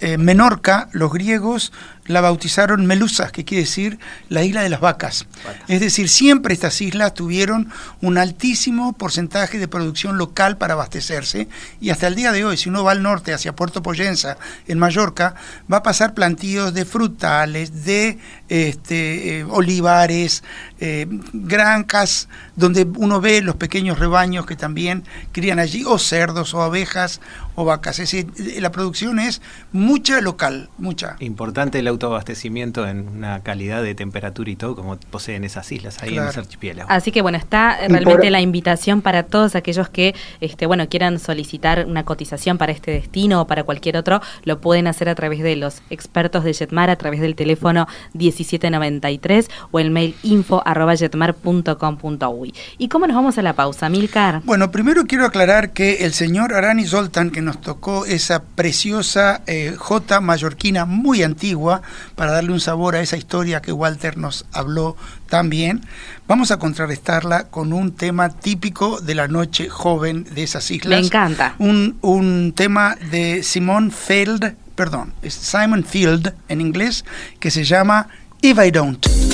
eh, 0.00 0.18
Menorca, 0.18 0.88
los 0.92 1.12
griegos 1.12 1.72
la 2.06 2.20
bautizaron 2.20 2.86
Melusas, 2.86 3.32
que 3.32 3.44
quiere 3.44 3.62
decir 3.62 3.98
la 4.28 4.44
isla 4.44 4.62
de 4.62 4.68
las 4.68 4.80
vacas. 4.80 5.26
Es 5.68 5.80
decir, 5.80 6.08
siempre 6.08 6.54
estas 6.54 6.80
islas 6.80 7.14
tuvieron 7.14 7.70
un 8.00 8.18
altísimo 8.18 8.92
porcentaje 8.92 9.58
de 9.58 9.68
producción 9.68 10.18
local 10.18 10.58
para 10.58 10.74
abastecerse 10.74 11.48
y 11.80 11.90
hasta 11.90 12.06
el 12.06 12.14
día 12.14 12.32
de 12.32 12.44
hoy, 12.44 12.56
si 12.56 12.68
uno 12.68 12.84
va 12.84 12.92
al 12.92 13.02
norte 13.02 13.32
hacia 13.32 13.56
Puerto 13.56 13.82
Poyensa, 13.82 14.36
en 14.66 14.78
Mallorca, 14.78 15.34
va 15.72 15.78
a 15.78 15.82
pasar 15.82 16.14
plantíos 16.14 16.74
de 16.74 16.84
frutales, 16.84 17.84
de 17.84 18.18
este, 18.48 19.40
eh, 19.40 19.44
olivares, 19.44 20.44
eh, 20.80 21.06
granjas, 21.32 22.28
donde 22.56 22.86
uno 22.96 23.20
ve 23.20 23.40
los 23.40 23.56
pequeños 23.56 23.98
rebaños 23.98 24.46
que 24.46 24.56
también 24.56 25.04
crían 25.32 25.58
allí, 25.58 25.84
o 25.86 25.98
cerdos, 25.98 26.54
o 26.54 26.62
abejas, 26.62 27.20
o 27.54 27.64
vacas. 27.64 27.98
Es 27.98 28.10
decir, 28.10 28.60
la 28.60 28.70
producción 28.70 29.18
es 29.18 29.40
mucha 29.72 30.20
local, 30.20 30.68
mucha. 30.78 31.16
Importante 31.20 31.78
el 31.78 31.88
autoabastecimiento 31.94 32.86
en 32.86 33.08
una 33.08 33.42
calidad 33.42 33.82
de 33.82 33.94
temperatura 33.94 34.50
y 34.50 34.56
todo 34.56 34.76
como 34.76 34.96
poseen 34.96 35.44
esas 35.44 35.70
islas 35.72 36.02
ahí 36.02 36.16
en 36.16 36.24
ese 36.24 36.40
archipiélago. 36.40 36.90
Así 36.90 37.10
que 37.12 37.22
bueno, 37.22 37.38
está 37.38 37.78
realmente 37.88 38.30
la 38.30 38.40
invitación 38.40 39.02
para 39.02 39.24
todos 39.24 39.54
aquellos 39.54 39.88
que 39.88 40.14
este 40.40 40.66
bueno 40.66 40.88
quieran 40.88 41.18
solicitar 41.18 41.86
una 41.86 42.04
cotización 42.04 42.58
para 42.58 42.72
este 42.72 42.90
destino 42.90 43.42
o 43.42 43.46
para 43.46 43.64
cualquier 43.64 43.96
otro, 43.96 44.20
lo 44.44 44.60
pueden 44.60 44.86
hacer 44.86 45.08
a 45.08 45.14
través 45.14 45.42
de 45.42 45.56
los 45.56 45.82
expertos 45.90 46.44
de 46.44 46.52
Jetmar 46.54 46.90
a 46.90 46.96
través 46.96 47.20
del 47.20 47.34
teléfono 47.34 47.86
1793 48.14 49.48
o 49.70 49.78
el 49.78 49.90
mail 49.90 50.14
info 50.22 50.62
arroba 50.64 50.94
jetmar.com.uy. 50.94 52.54
¿Y 52.78 52.88
cómo 52.88 53.06
nos 53.06 53.16
vamos 53.16 53.38
a 53.38 53.42
la 53.42 53.54
pausa, 53.54 53.88
Milcar? 53.88 54.42
Bueno, 54.44 54.70
primero 54.70 55.04
quiero 55.06 55.24
aclarar 55.24 55.72
que 55.72 56.04
el 56.04 56.12
señor 56.12 56.54
Arani 56.54 56.86
Zoltan, 56.86 57.30
que 57.30 57.42
nos 57.42 57.60
tocó 57.60 58.04
esa 58.06 58.42
preciosa 58.42 59.42
eh, 59.46 59.74
J 59.76 60.20
mallorquina 60.20 60.84
muy 60.84 61.22
antigua, 61.22 61.82
para 62.14 62.32
darle 62.32 62.52
un 62.52 62.60
sabor 62.60 62.96
a 62.96 63.00
esa 63.00 63.16
historia 63.16 63.62
que 63.62 63.72
Walter 63.72 64.16
nos 64.16 64.46
habló 64.52 64.96
también, 65.28 65.82
vamos 66.26 66.50
a 66.50 66.58
contrarrestarla 66.58 67.44
con 67.44 67.72
un 67.72 67.92
tema 67.92 68.28
típico 68.28 69.00
de 69.00 69.14
la 69.14 69.28
noche 69.28 69.68
joven 69.68 70.24
de 70.34 70.42
esas 70.42 70.70
islas. 70.70 71.00
Me 71.00 71.06
encanta. 71.06 71.54
Un, 71.58 71.98
un 72.00 72.52
tema 72.54 72.96
de 73.10 73.42
Simon 73.42 73.90
Field, 73.90 74.54
perdón, 74.74 75.12
es 75.22 75.34
Simon 75.34 75.84
Field 75.84 76.34
en 76.48 76.60
inglés, 76.60 77.04
que 77.40 77.50
se 77.50 77.64
llama 77.64 78.08
If 78.40 78.58
I 78.58 78.70
Don't. 78.70 79.33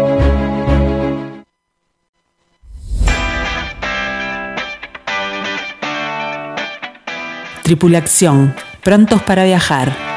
Tripulación, 7.71 8.53
prontos 8.83 9.21
para 9.21 9.45
viajar. 9.45 10.10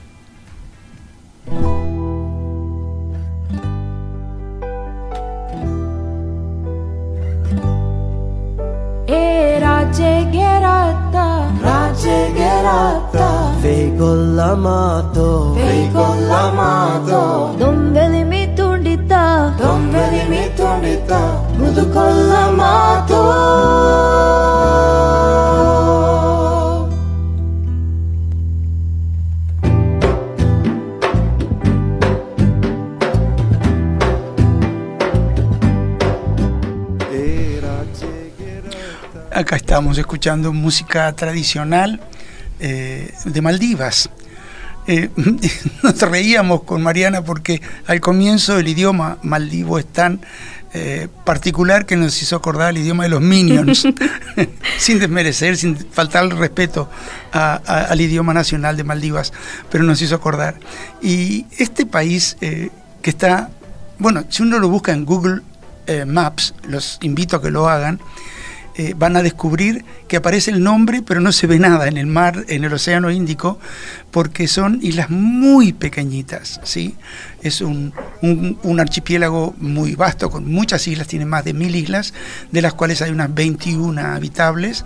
Acá 39.33 39.55
estamos 39.57 39.99
escuchando 39.99 40.51
música 40.51 41.13
tradicional 41.15 41.99
eh, 42.59 43.13
de 43.25 43.41
Maldivas. 43.41 44.09
Eh, 44.87 45.09
nos 45.83 46.01
reíamos 46.01 46.63
con 46.63 46.81
Mariana 46.81 47.23
porque 47.23 47.61
al 47.85 48.01
comienzo 48.01 48.57
el 48.57 48.67
idioma 48.67 49.19
maldivo 49.21 49.77
es 49.77 49.85
tan 49.85 50.21
eh, 50.73 51.07
particular 51.25 51.85
que 51.85 51.97
nos 51.97 52.21
hizo 52.21 52.35
acordar 52.35 52.69
el 52.69 52.77
idioma 52.77 53.03
de 53.03 53.09
los 53.09 53.21
minions, 53.21 53.87
sin 54.77 54.99
desmerecer, 54.99 55.57
sin 55.57 55.75
faltar 55.77 56.23
el 56.23 56.31
respeto 56.31 56.89
al 57.31 57.99
idioma 57.99 58.33
nacional 58.33 58.77
de 58.77 58.83
Maldivas, 58.83 59.33
pero 59.69 59.83
nos 59.83 60.01
hizo 60.01 60.15
acordar. 60.15 60.55
Y 61.01 61.45
este 61.57 61.85
país 61.85 62.37
que 62.39 62.69
está 63.09 63.49
bueno, 64.01 64.25
si 64.29 64.41
uno 64.41 64.57
lo 64.57 64.67
busca 64.67 64.93
en 64.93 65.05
Google 65.05 65.41
eh, 65.85 66.05
Maps, 66.05 66.55
los 66.63 66.97
invito 67.03 67.35
a 67.35 67.41
que 67.41 67.51
lo 67.51 67.69
hagan, 67.69 67.99
eh, 68.75 68.95
van 68.97 69.15
a 69.15 69.21
descubrir 69.21 69.85
que 70.07 70.17
aparece 70.17 70.49
el 70.49 70.63
nombre, 70.63 71.03
pero 71.03 71.21
no 71.21 71.31
se 71.31 71.45
ve 71.45 71.59
nada 71.59 71.87
en 71.87 71.97
el 71.97 72.07
mar, 72.07 72.43
en 72.47 72.63
el 72.63 72.73
Océano 72.73 73.11
Índico, 73.11 73.59
porque 74.09 74.47
son 74.47 74.79
islas 74.81 75.11
muy 75.11 75.71
pequeñitas, 75.71 76.59
¿sí? 76.63 76.95
Es 77.41 77.61
un, 77.61 77.93
archipiélago 78.79 79.55
muy 79.57 79.95
vasto, 79.95 80.29
con 80.29 80.45
muchas 80.51 80.87
islas, 80.87 81.07
tiene 81.07 81.25
más 81.25 81.43
de 81.43 81.53
mil 81.53 81.75
islas, 81.75 82.13
de 82.51 82.61
las 82.61 82.73
cuales 82.73 83.01
hay 83.01 83.11
unas 83.11 83.33
21 83.33 83.99
habitables, 83.99 84.85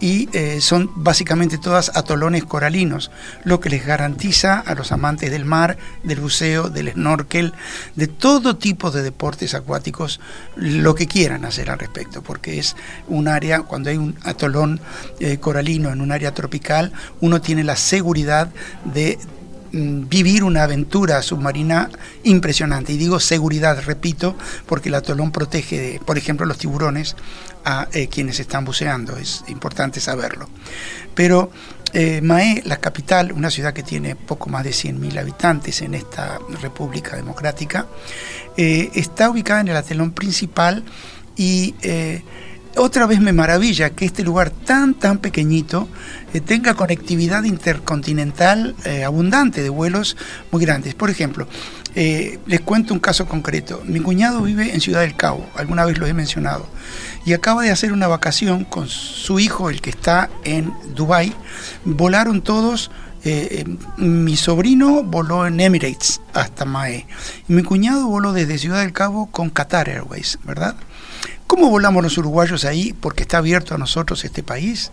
y 0.00 0.28
eh, 0.32 0.60
son 0.60 0.90
básicamente 0.94 1.58
todas 1.58 1.90
atolones 1.96 2.44
coralinos, 2.44 3.10
lo 3.44 3.60
que 3.60 3.70
les 3.70 3.84
garantiza 3.84 4.60
a 4.60 4.74
los 4.74 4.92
amantes 4.92 5.30
del 5.30 5.44
mar, 5.44 5.78
del 6.02 6.20
buceo, 6.20 6.68
del 6.68 6.92
snorkel, 6.92 7.54
de 7.94 8.06
todo 8.06 8.56
tipo 8.56 8.90
de 8.90 9.02
deportes 9.02 9.54
acuáticos, 9.54 10.20
lo 10.54 10.94
que 10.94 11.06
quieran 11.06 11.44
hacer 11.44 11.70
al 11.70 11.78
respecto, 11.78 12.22
porque 12.22 12.58
es 12.58 12.76
un 13.08 13.28
área, 13.28 13.62
cuando 13.62 13.90
hay 13.90 13.96
un 13.96 14.16
atolón 14.22 14.80
eh, 15.20 15.38
coralino 15.38 15.90
en 15.90 16.00
un 16.00 16.12
área 16.12 16.34
tropical, 16.34 16.92
uno 17.20 17.40
tiene 17.40 17.64
la 17.64 17.76
seguridad 17.76 18.48
de 18.84 19.18
vivir 19.72 20.44
una 20.44 20.64
aventura 20.64 21.22
submarina 21.22 21.90
impresionante. 22.24 22.92
Y 22.92 22.96
digo 22.96 23.20
seguridad, 23.20 23.82
repito, 23.84 24.36
porque 24.66 24.88
el 24.88 24.94
atolón 24.94 25.32
protege, 25.32 26.00
por 26.04 26.18
ejemplo, 26.18 26.46
los 26.46 26.58
tiburones 26.58 27.16
a 27.64 27.88
eh, 27.92 28.08
quienes 28.08 28.40
están 28.40 28.64
buceando. 28.64 29.16
Es 29.16 29.44
importante 29.48 30.00
saberlo. 30.00 30.48
Pero 31.14 31.50
eh, 31.92 32.20
la 32.64 32.76
capital, 32.78 33.32
una 33.32 33.50
ciudad 33.50 33.72
que 33.72 33.82
tiene 33.82 34.16
poco 34.16 34.48
más 34.50 34.64
de 34.64 34.70
100.000 34.70 35.18
habitantes 35.18 35.82
en 35.82 35.94
esta 35.94 36.38
República 36.62 37.16
Democrática, 37.16 37.86
eh, 38.56 38.90
está 38.94 39.30
ubicada 39.30 39.60
en 39.60 39.68
el 39.68 39.76
atolón 39.76 40.12
principal 40.12 40.84
y 41.36 41.74
otra 42.76 43.06
vez 43.06 43.20
me 43.20 43.32
maravilla 43.32 43.90
que 43.90 44.04
este 44.04 44.22
lugar 44.22 44.50
tan, 44.50 44.94
tan 44.94 45.18
pequeñito 45.18 45.88
eh, 46.32 46.40
tenga 46.40 46.74
conectividad 46.74 47.44
intercontinental 47.44 48.74
eh, 48.84 49.04
abundante 49.04 49.62
de 49.62 49.68
vuelos 49.68 50.16
muy 50.50 50.62
grandes. 50.64 50.94
Por 50.94 51.10
ejemplo, 51.10 51.48
eh, 51.94 52.38
les 52.46 52.60
cuento 52.60 52.94
un 52.94 53.00
caso 53.00 53.26
concreto. 53.26 53.82
Mi 53.86 54.00
cuñado 54.00 54.42
vive 54.42 54.74
en 54.74 54.80
Ciudad 54.80 55.00
del 55.00 55.16
Cabo, 55.16 55.48
alguna 55.54 55.84
vez 55.84 55.98
lo 55.98 56.06
he 56.06 56.14
mencionado, 56.14 56.66
y 57.24 57.32
acaba 57.32 57.62
de 57.62 57.70
hacer 57.70 57.92
una 57.92 58.06
vacación 58.06 58.64
con 58.64 58.88
su 58.88 59.40
hijo, 59.40 59.70
el 59.70 59.80
que 59.80 59.90
está 59.90 60.28
en 60.44 60.72
Dubai. 60.94 61.32
Volaron 61.84 62.42
todos 62.42 62.90
mi 63.96 64.36
sobrino 64.36 65.02
voló 65.02 65.48
en 65.48 65.58
Emirates 65.58 66.20
hasta 66.32 66.64
Mae. 66.64 67.08
Y 67.48 67.54
mi 67.54 67.64
cuñado 67.64 68.06
voló 68.06 68.32
desde 68.32 68.56
Ciudad 68.56 68.82
del 68.82 68.92
Cabo 68.92 69.26
con 69.26 69.50
Qatar 69.50 69.88
Airways, 69.88 70.38
¿verdad? 70.44 70.76
¿Cómo 71.46 71.70
volamos 71.70 72.02
los 72.02 72.18
uruguayos 72.18 72.64
ahí? 72.64 72.92
Porque 72.92 73.22
está 73.22 73.38
abierto 73.38 73.74
a 73.74 73.78
nosotros 73.78 74.24
este 74.24 74.42
país. 74.42 74.90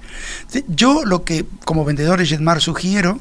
Yo 0.68 1.04
lo 1.04 1.24
que 1.24 1.46
como 1.66 1.84
vendedor 1.84 2.20
de 2.20 2.28
Jetmar 2.28 2.62
sugiero 2.62 3.20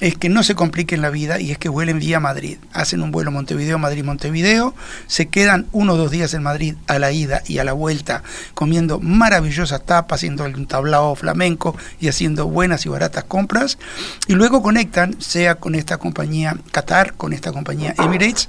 es 0.00 0.16
que 0.16 0.30
no 0.30 0.42
se 0.42 0.54
compliquen 0.54 1.02
la 1.02 1.10
vida 1.10 1.38
y 1.40 1.50
es 1.50 1.58
que 1.58 1.68
vuelen 1.68 1.98
vía 1.98 2.20
Madrid. 2.20 2.56
Hacen 2.72 3.02
un 3.02 3.10
vuelo 3.10 3.30
Montevideo, 3.30 3.78
Madrid, 3.78 4.02
Montevideo, 4.02 4.74
se 5.06 5.28
quedan 5.28 5.66
uno 5.72 5.92
o 5.92 5.96
dos 5.98 6.10
días 6.10 6.32
en 6.32 6.42
Madrid 6.42 6.74
a 6.86 6.98
la 6.98 7.12
ida 7.12 7.42
y 7.46 7.58
a 7.58 7.64
la 7.64 7.74
vuelta 7.74 8.22
comiendo 8.54 8.98
maravillosas 8.98 9.84
tapas, 9.84 10.20
haciendo 10.20 10.44
un 10.44 10.66
tablao 10.66 11.14
flamenco 11.16 11.76
y 12.00 12.08
haciendo 12.08 12.46
buenas 12.46 12.86
y 12.86 12.88
baratas 12.88 13.24
compras 13.24 13.76
y 14.26 14.34
luego 14.34 14.62
conectan, 14.62 15.20
sea 15.20 15.56
con 15.56 15.74
esta 15.74 15.98
compañía 15.98 16.56
Qatar, 16.72 17.12
con 17.12 17.34
esta 17.34 17.52
compañía 17.52 17.94
Emirates, 17.98 18.48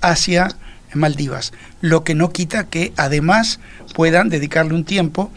hacia 0.00 0.56
en 0.92 1.00
Maldivas, 1.00 1.52
lo 1.80 2.04
que 2.04 2.14
no 2.14 2.30
quita 2.30 2.64
que 2.64 2.92
además 2.96 3.60
puedan 3.94 4.28
dedicarle 4.28 4.74
un 4.74 4.84
tiempo. 4.84 5.30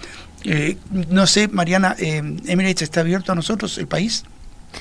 Eh, 0.46 0.78
no 1.10 1.26
sé, 1.28 1.48
Mariana, 1.48 1.96
eh, 2.00 2.22
Emirates 2.46 2.82
está 2.82 3.02
abierto 3.02 3.32
a 3.32 3.36
nosotros, 3.36 3.78
el 3.78 3.88
país. 3.88 4.26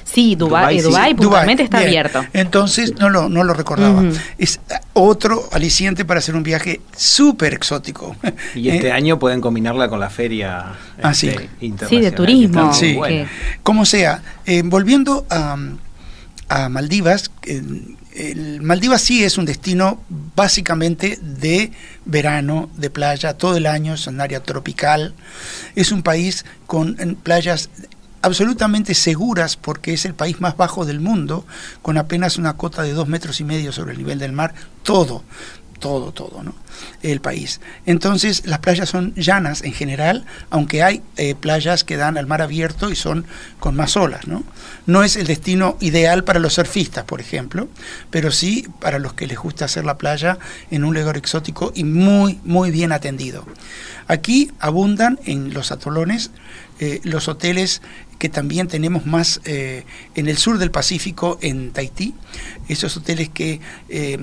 Sí, 0.05 0.37
Dubái, 0.37 0.81
Dubai, 0.81 1.15
puntualmente 1.15 1.65
está 1.65 1.81
abierto. 1.81 2.25
Entonces 2.33 2.95
no 2.99 3.11
lo, 3.11 3.29
no 3.29 3.45
lo 3.45 3.53
recordaba. 3.53 4.03
Es 4.39 4.59
otro 4.95 5.49
aliciente 5.53 6.07
para 6.07 6.19
hacer 6.19 6.35
un 6.35 6.43
viaje 6.43 6.81
súper 6.97 7.53
exótico. 7.53 8.17
Y 8.55 8.71
este 8.71 8.89
eh, 8.89 8.93
año 8.93 9.19
pueden 9.19 9.43
combinarla 9.43 9.91
con 9.91 10.01
la 10.01 10.09
feria 10.09 10.73
ah, 11.03 11.13
sí. 11.13 11.31
internacional. 11.61 11.89
Sí, 11.89 12.01
de 12.01 12.11
turismo. 12.13 12.73
Sí. 12.73 12.99
Como 13.63 13.85
sea, 13.85 14.23
volviendo 14.65 15.27
a, 15.29 15.57
a 16.53 16.69
Maldivas, 16.69 17.31
el 17.47 18.61
Maldivas 18.61 19.01
sí 19.01 19.25
es 19.25 19.38
un 19.38 19.47
destino 19.47 20.03
básicamente 20.37 21.19
de 21.23 21.73
verano, 22.05 22.69
de 22.77 22.91
playa, 22.91 23.38
todo 23.38 23.57
el 23.57 23.65
año, 23.65 23.95
es 23.95 24.07
un 24.07 24.21
área 24.21 24.43
tropical. 24.43 25.15
Es 25.77 25.93
un 25.93 26.03
país 26.03 26.45
con 26.67 26.97
playas 27.23 27.71
absolutamente 28.21 28.95
seguras 28.95 29.57
porque 29.57 29.95
es 29.95 30.05
el 30.05 30.15
país 30.15 30.43
más 30.43 30.59
bajo 30.59 30.85
del 30.85 31.01
mundo, 31.01 31.47
con 31.81 31.97
apenas 31.97 32.37
una 32.37 32.59
cota 32.59 32.83
de 32.83 32.93
dos 32.93 33.09
metros 33.09 33.41
y 33.41 33.45
medio 33.45 33.73
sobre 33.73 33.93
el 33.93 33.99
nivel 33.99 34.19
del 34.19 34.33
mar, 34.33 34.55
todo, 34.83 35.25
todo, 35.83 36.12
todo, 36.12 36.45
¿no? 36.45 36.55
El 37.03 37.21
país. 37.21 37.61
Entonces, 37.87 38.47
las 38.47 38.61
playas 38.61 38.88
son 38.88 39.12
llanas 39.16 39.62
en 39.62 39.73
general, 39.73 40.25
aunque 40.49 40.85
hay 40.85 41.03
eh, 41.16 41.35
playas 41.35 41.83
que 41.83 41.97
dan 41.97 42.16
al 42.16 42.29
mar 42.29 42.40
abierto 42.40 42.88
y 42.88 42.95
son 42.95 43.27
con 43.59 43.75
más 43.75 43.97
olas, 43.97 44.29
¿no? 44.29 44.45
No 44.87 45.03
es 45.03 45.16
el 45.16 45.27
destino 45.27 45.77
ideal 45.81 46.23
para 46.23 46.38
los 46.38 46.55
surfistas, 46.55 47.05
por 47.05 47.21
ejemplo, 47.21 47.68
pero 48.11 48.31
sí 48.31 48.66
para 48.81 49.01
los 49.01 49.12
que 49.14 49.27
les 49.27 49.38
gusta 49.38 49.64
hacer 49.64 49.85
la 49.85 49.99
playa 49.99 50.38
en 50.71 50.85
un 50.85 50.95
lugar 50.95 51.16
exótico 51.16 51.73
y 51.75 51.83
muy, 51.83 52.38
muy 52.45 52.71
bien 52.71 52.92
atendido. 52.92 53.45
Aquí 54.07 54.53
abundan 54.61 55.18
en 55.25 55.53
los 55.53 55.73
atolones 55.73 56.31
eh, 56.79 57.01
los 57.03 57.27
hoteles 57.29 57.83
que 58.23 58.29
también 58.29 58.69
tenemos 58.69 59.05
más 59.05 59.41
eh, 59.47 59.85
en 60.15 60.29
el 60.29 60.39
sur 60.39 60.59
del 60.59 60.71
Pacífico, 60.71 61.41
en 61.43 61.73
Tahití, 61.73 62.15
esos 62.69 62.97
hoteles 62.97 63.31
que 63.31 63.61
eh, 63.89 64.17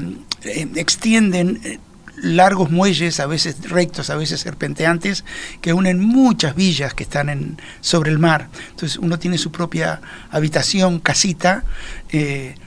extienden 0.76 1.82
largos 2.16 2.72
muelles, 2.72 3.20
a 3.20 3.26
veces 3.26 3.70
rectos, 3.70 4.10
a 4.10 4.16
veces 4.16 4.40
serpenteantes, 4.40 5.26
que 5.60 5.74
unen 5.74 6.00
muchas 6.00 6.56
villas 6.56 6.94
que 6.94 7.04
están 7.04 7.28
en, 7.28 7.58
sobre 7.82 8.10
el 8.10 8.20
mar. 8.20 8.48
Entonces 8.70 8.98
uno 8.98 9.20
tiene 9.20 9.38
su 9.38 9.52
propia 9.52 10.00
habitación, 10.32 11.02
casita, 11.02 11.66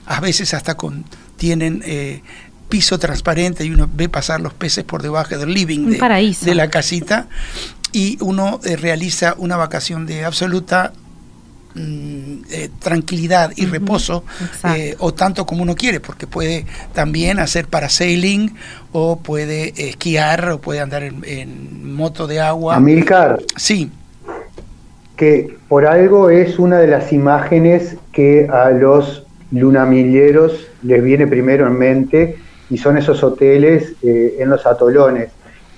a 0.05 0.21
veces 0.21 0.53
hasta 0.53 0.75
con, 0.77 1.07
tienen 1.39 1.83
piso 2.69 2.99
transparente 2.99 3.65
y 3.65 3.71
uno 3.71 3.89
ve 3.91 4.11
pasar 4.11 4.43
los 4.43 4.53
peces 4.53 4.85
por 4.85 5.01
debajo 5.01 5.39
del 5.39 5.55
living 5.55 5.99
de, 5.99 6.37
de 6.43 6.55
la 6.55 6.69
casita 6.69 7.29
y 7.91 8.19
uno 8.21 8.61
realiza 8.63 9.35
una 9.39 9.57
vacación 9.57 10.05
de 10.05 10.27
absoluta 10.27 10.93
Mm, 11.75 12.43
eh, 12.51 12.69
tranquilidad 12.81 13.51
y 13.57 13.65
reposo, 13.65 14.25
eh, 14.77 14.95
o 14.99 15.15
tanto 15.15 15.47
como 15.47 15.63
uno 15.63 15.75
quiere, 15.75 16.01
porque 16.01 16.27
puede 16.27 16.67
también 16.93 17.39
hacer 17.39 17.67
parasailing, 17.67 18.55
o 18.93 19.19
puede 19.21 19.73
esquiar, 19.89 20.51
o 20.51 20.61
puede 20.61 20.81
andar 20.81 21.03
en, 21.03 21.95
moto 21.95 22.27
de 22.27 22.41
agua. 22.41 22.77
Amilcar. 22.77 23.41
Sí. 23.57 23.91
Que 25.17 25.57
por 25.69 25.87
algo 25.87 26.29
es 26.29 26.59
una 26.59 26.79
de 26.79 26.89
las 26.89 27.11
imágenes 27.11 27.97
que 28.13 28.49
a 28.53 28.69
los 28.71 29.25
lunamilleros 29.51 30.67
les 30.83 31.03
viene 31.03 31.27
primero 31.27 31.67
en 31.67 31.79
mente, 31.79 32.37
y 32.69 32.77
son 32.77 32.99
esos 32.99 33.25
hoteles 33.25 33.95
eh, 34.03 34.37
en 34.41 34.51
los 34.51 34.67
atolones. 34.67 35.31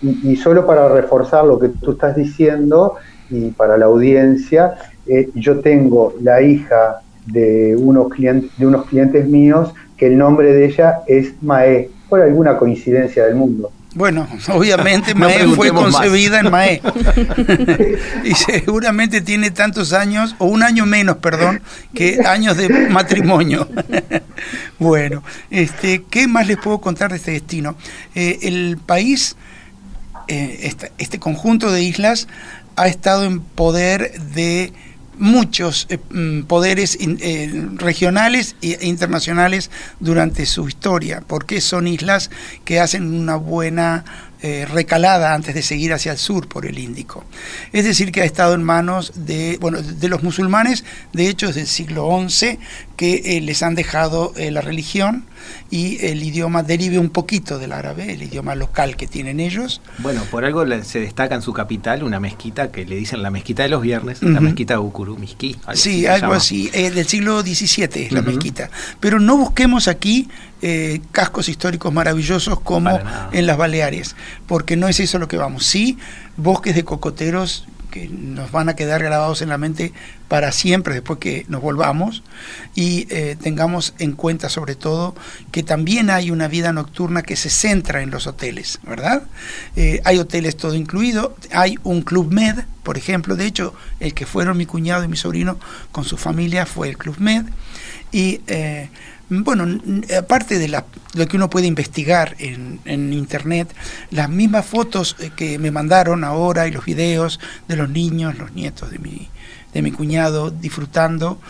y 0.02 0.36
solo 0.36 0.66
para 0.66 0.88
reforzar 0.88 1.44
lo 1.44 1.58
que 1.58 1.68
tú 1.68 1.92
estás 1.92 2.16
diciendo, 2.16 2.96
y 3.30 3.50
para 3.50 3.76
la 3.76 3.86
audiencia, 3.86 4.74
eh, 5.06 5.28
yo 5.34 5.60
tengo 5.60 6.14
la 6.20 6.42
hija 6.42 7.00
de 7.26 7.76
unos, 7.76 8.08
clientes, 8.08 8.50
de 8.58 8.66
unos 8.66 8.86
clientes 8.86 9.26
míos 9.28 9.72
que 9.96 10.06
el 10.06 10.18
nombre 10.18 10.52
de 10.52 10.66
ella 10.66 11.00
es 11.06 11.34
Mae, 11.42 11.90
por 12.08 12.20
alguna 12.20 12.56
coincidencia 12.58 13.24
del 13.24 13.36
mundo. 13.36 13.70
Bueno, 13.94 14.26
obviamente 14.48 15.14
Mae 15.14 15.46
fue 15.48 15.70
concebida 15.70 16.40
en 16.40 16.50
Mae. 16.50 16.82
y 18.24 18.34
seguramente 18.34 19.20
tiene 19.20 19.50
tantos 19.50 19.92
años, 19.92 20.34
o 20.38 20.46
un 20.46 20.62
año 20.62 20.84
menos, 20.84 21.18
perdón, 21.18 21.62
que 21.94 22.20
años 22.26 22.56
de 22.56 22.68
matrimonio. 22.90 23.68
bueno, 24.78 25.22
este, 25.50 26.04
¿qué 26.10 26.26
más 26.26 26.46
les 26.48 26.58
puedo 26.58 26.80
contar 26.80 27.10
de 27.10 27.16
este 27.16 27.30
destino? 27.32 27.76
Eh, 28.14 28.40
el 28.42 28.78
país, 28.84 29.36
eh, 30.28 30.60
este, 30.62 30.92
este 30.98 31.18
conjunto 31.18 31.70
de 31.70 31.82
islas, 31.82 32.26
ha 32.76 32.88
estado 32.88 33.24
en 33.24 33.40
poder 33.40 34.20
de 34.34 34.72
muchos 35.18 35.86
eh, 35.88 35.98
mm, 36.10 36.42
poderes 36.42 36.96
eh, 37.00 37.68
regionales 37.76 38.56
e 38.62 38.86
internacionales 38.86 39.70
durante 40.00 40.46
su 40.46 40.68
historia, 40.68 41.22
porque 41.26 41.60
son 41.60 41.86
islas 41.86 42.30
que 42.64 42.80
hacen 42.80 43.14
una 43.14 43.36
buena 43.36 44.04
eh, 44.46 44.66
recalada 44.66 45.32
antes 45.32 45.54
de 45.54 45.62
seguir 45.62 45.94
hacia 45.94 46.12
el 46.12 46.18
sur 46.18 46.48
por 46.48 46.66
el 46.66 46.78
Índico. 46.78 47.24
Es 47.72 47.86
decir, 47.86 48.12
que 48.12 48.20
ha 48.20 48.26
estado 48.26 48.52
en 48.52 48.62
manos 48.62 49.12
de, 49.14 49.56
bueno, 49.58 49.80
de 49.80 50.06
los 50.06 50.22
musulmanes, 50.22 50.84
de 51.14 51.30
hecho, 51.30 51.46
desde 51.46 51.62
el 51.62 51.66
siglo 51.66 52.10
XI, 52.28 52.58
que 52.94 53.38
eh, 53.38 53.40
les 53.40 53.62
han 53.62 53.74
dejado 53.74 54.34
eh, 54.36 54.50
la 54.50 54.60
religión 54.60 55.24
y 55.70 55.96
el 56.04 56.22
idioma 56.22 56.62
derive 56.62 56.98
un 56.98 57.08
poquito 57.08 57.58
del 57.58 57.72
árabe, 57.72 58.12
el 58.12 58.22
idioma 58.22 58.54
local 58.54 58.96
que 58.96 59.06
tienen 59.06 59.40
ellos. 59.40 59.80
Bueno, 60.00 60.22
por 60.30 60.44
algo 60.44 60.62
se 60.82 61.00
destaca 61.00 61.34
en 61.34 61.40
su 61.42 61.54
capital 61.54 62.02
una 62.02 62.20
mezquita 62.20 62.70
que 62.70 62.84
le 62.84 62.96
dicen 62.96 63.22
la 63.22 63.30
mezquita 63.30 63.62
de 63.62 63.70
los 63.70 63.80
viernes, 63.80 64.22
la 64.22 64.42
mezquita 64.42 64.78
Ukurumizki. 64.78 65.56
Sí, 65.72 66.06
algo 66.06 66.34
así, 66.34 66.68
del 66.68 67.06
siglo 67.06 67.40
XVII 67.40 68.04
es 68.04 68.12
la 68.12 68.20
mezquita. 68.20 68.68
Pero 69.00 69.18
no 69.18 69.38
busquemos 69.38 69.88
aquí 69.88 70.28
cascos 71.12 71.48
históricos 71.48 71.92
maravillosos 71.92 72.60
como 72.60 72.98
en 73.32 73.46
las 73.46 73.56
Baleares, 73.56 74.16
porque 74.46 74.76
no 74.76 74.88
es 74.88 75.00
eso 75.00 75.18
lo 75.18 75.28
que 75.28 75.36
vamos. 75.36 75.66
Sí, 75.66 75.98
bosques 76.36 76.74
de 76.74 76.84
cocoteros 76.84 77.66
que 77.94 78.08
nos 78.08 78.50
van 78.50 78.68
a 78.68 78.74
quedar 78.74 79.04
grabados 79.04 79.40
en 79.40 79.50
la 79.50 79.56
mente 79.56 79.92
para 80.26 80.50
siempre 80.50 80.94
después 80.94 81.20
que 81.20 81.46
nos 81.48 81.62
volvamos 81.62 82.24
y 82.74 83.06
eh, 83.08 83.36
tengamos 83.40 83.94
en 84.00 84.14
cuenta 84.14 84.48
sobre 84.48 84.74
todo 84.74 85.14
que 85.52 85.62
también 85.62 86.10
hay 86.10 86.32
una 86.32 86.48
vida 86.48 86.72
nocturna 86.72 87.22
que 87.22 87.36
se 87.36 87.50
centra 87.50 88.02
en 88.02 88.10
los 88.10 88.26
hoteles, 88.26 88.80
¿verdad? 88.82 89.22
Eh, 89.76 90.00
hay 90.04 90.18
hoteles 90.18 90.56
todo 90.56 90.74
incluido, 90.74 91.36
hay 91.52 91.78
un 91.84 92.02
club 92.02 92.32
med, 92.32 92.64
por 92.82 92.98
ejemplo, 92.98 93.36
de 93.36 93.46
hecho 93.46 93.74
el 94.00 94.12
que 94.12 94.26
fueron 94.26 94.56
mi 94.56 94.66
cuñado 94.66 95.04
y 95.04 95.08
mi 95.08 95.16
sobrino 95.16 95.56
con 95.92 96.02
su 96.02 96.16
familia 96.16 96.66
fue 96.66 96.88
el 96.88 96.98
club 96.98 97.14
med 97.20 97.44
y 98.10 98.40
eh, 98.48 98.88
bueno, 99.30 99.80
aparte 100.18 100.58
de 100.58 100.68
lo 100.68 101.26
que 101.26 101.36
uno 101.36 101.48
puede 101.48 101.66
investigar 101.66 102.36
en, 102.38 103.12
internet, 103.12 103.74
las 104.10 104.28
mismas 104.28 104.66
fotos 104.66 105.16
eh, 105.18 105.30
que 105.34 105.58
me 105.58 105.70
mandaron 105.70 106.24
ahora 106.24 106.66
y 106.66 106.70
los 106.70 106.84
videos 106.84 107.40
de 107.68 107.76
los 107.76 107.88
niños, 107.88 108.38
los 108.38 108.52
nietos 108.52 108.90
de 108.90 108.98
mi, 108.98 109.28
de 109.72 109.82
mi 109.82 109.92
cuñado 109.92 110.50
disfrutando 110.50 111.40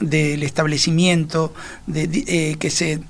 del 0.00 0.42
establecimiento, 0.42 1.54
de, 1.86 2.08
eh, 2.26 2.56
que 2.58 2.70
se 2.70 3.00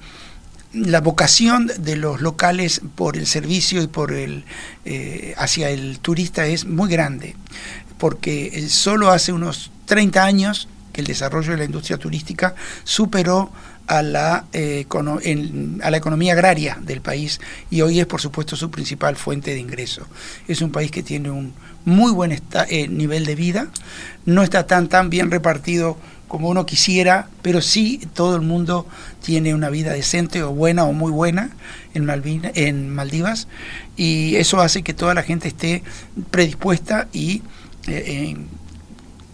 la 0.73 1.01
vocación 1.01 1.71
de 1.79 1.97
los 1.97 2.21
locales 2.21 2.81
por 2.95 3.17
el 3.17 3.27
servicio 3.27 3.83
y 3.83 3.89
por 3.89 4.13
el 4.13 4.45
eh, 4.85 5.35
hacia 5.37 5.71
el 5.71 5.99
turista 5.99 6.47
es 6.47 6.65
muy 6.65 6.89
grande, 6.89 7.35
porque 7.99 8.67
solo 8.69 9.11
hace 9.11 9.33
unos 9.33 9.73
30 9.87 10.25
años 10.25 10.69
que 10.93 11.01
el 11.01 11.07
desarrollo 11.07 11.53
de 11.53 11.59
la 11.59 11.65
industria 11.65 11.99
turística 11.99 12.55
superó 12.85 13.51
a 13.90 14.03
la, 14.03 14.44
eh, 14.53 14.87
a 15.83 15.90
la 15.90 15.96
economía 15.96 16.35
agraria 16.35 16.79
del 16.81 17.00
país 17.00 17.40
y 17.72 17.81
hoy 17.81 17.98
es 17.98 18.07
por 18.07 18.20
supuesto 18.20 18.55
su 18.55 18.70
principal 18.70 19.16
fuente 19.16 19.50
de 19.50 19.59
ingreso. 19.59 20.07
Es 20.46 20.62
un 20.62 20.70
país 20.70 20.92
que 20.92 21.03
tiene 21.03 21.29
un 21.29 21.53
muy 21.85 22.12
buen 22.12 22.31
eh, 22.31 22.87
nivel 22.87 23.26
de 23.26 23.35
vida, 23.35 23.66
no 24.26 24.44
está 24.44 24.64
tan, 24.68 24.88
tan 24.88 25.11
bien 25.11 25.33
repartido 25.33 25.96
como 26.29 26.48
uno 26.50 26.66
quisiera, 26.66 27.29
pero 27.42 27.61
sí 27.61 28.00
todo 28.14 28.37
el 28.37 28.42
mundo 28.42 28.87
tiene 29.24 29.55
una 29.55 29.70
vida 29.70 29.92
decente 29.92 30.44
o 30.44 30.53
buena 30.53 30.85
o 30.85 30.92
muy 30.92 31.11
buena 31.11 31.50
en, 31.92 32.09
en 32.55 32.90
Maldivas 32.90 33.48
y 33.96 34.37
eso 34.37 34.61
hace 34.61 34.85
que 34.85 34.94
toda 34.94 35.14
la 35.14 35.24
gente 35.24 35.48
esté 35.48 35.83
predispuesta 36.31 37.09
y 37.12 37.42
eh, 37.88 38.37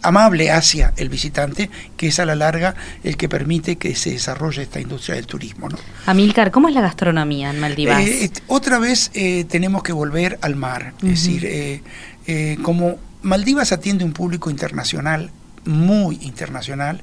amable 0.06 0.52
hacia 0.52 0.92
el 0.96 1.08
visitante, 1.08 1.68
que 1.96 2.08
es 2.08 2.20
a 2.20 2.24
la 2.24 2.36
larga 2.36 2.76
el 3.02 3.16
que 3.16 3.28
permite 3.28 3.76
que 3.76 3.96
se 3.96 4.10
desarrolle 4.10 4.62
esta 4.62 4.80
industria 4.80 5.16
del 5.16 5.26
turismo. 5.26 5.68
¿no? 5.68 5.76
Amilcar, 6.06 6.52
¿cómo 6.52 6.68
es 6.68 6.74
la 6.74 6.80
gastronomía 6.80 7.50
en 7.50 7.58
Maldivas? 7.58 8.02
Eh, 8.02 8.30
otra 8.46 8.78
vez 8.78 9.10
eh, 9.14 9.44
tenemos 9.48 9.82
que 9.82 9.92
volver 9.92 10.38
al 10.42 10.54
mar, 10.54 10.94
es 11.02 11.08
decir, 11.08 11.42
eh, 11.44 12.58
como 12.62 12.96
Maldivas 13.22 13.72
atiende 13.72 14.04
un 14.04 14.12
público 14.12 14.48
internacional, 14.48 15.32
muy 15.64 16.20
internacional, 16.22 17.02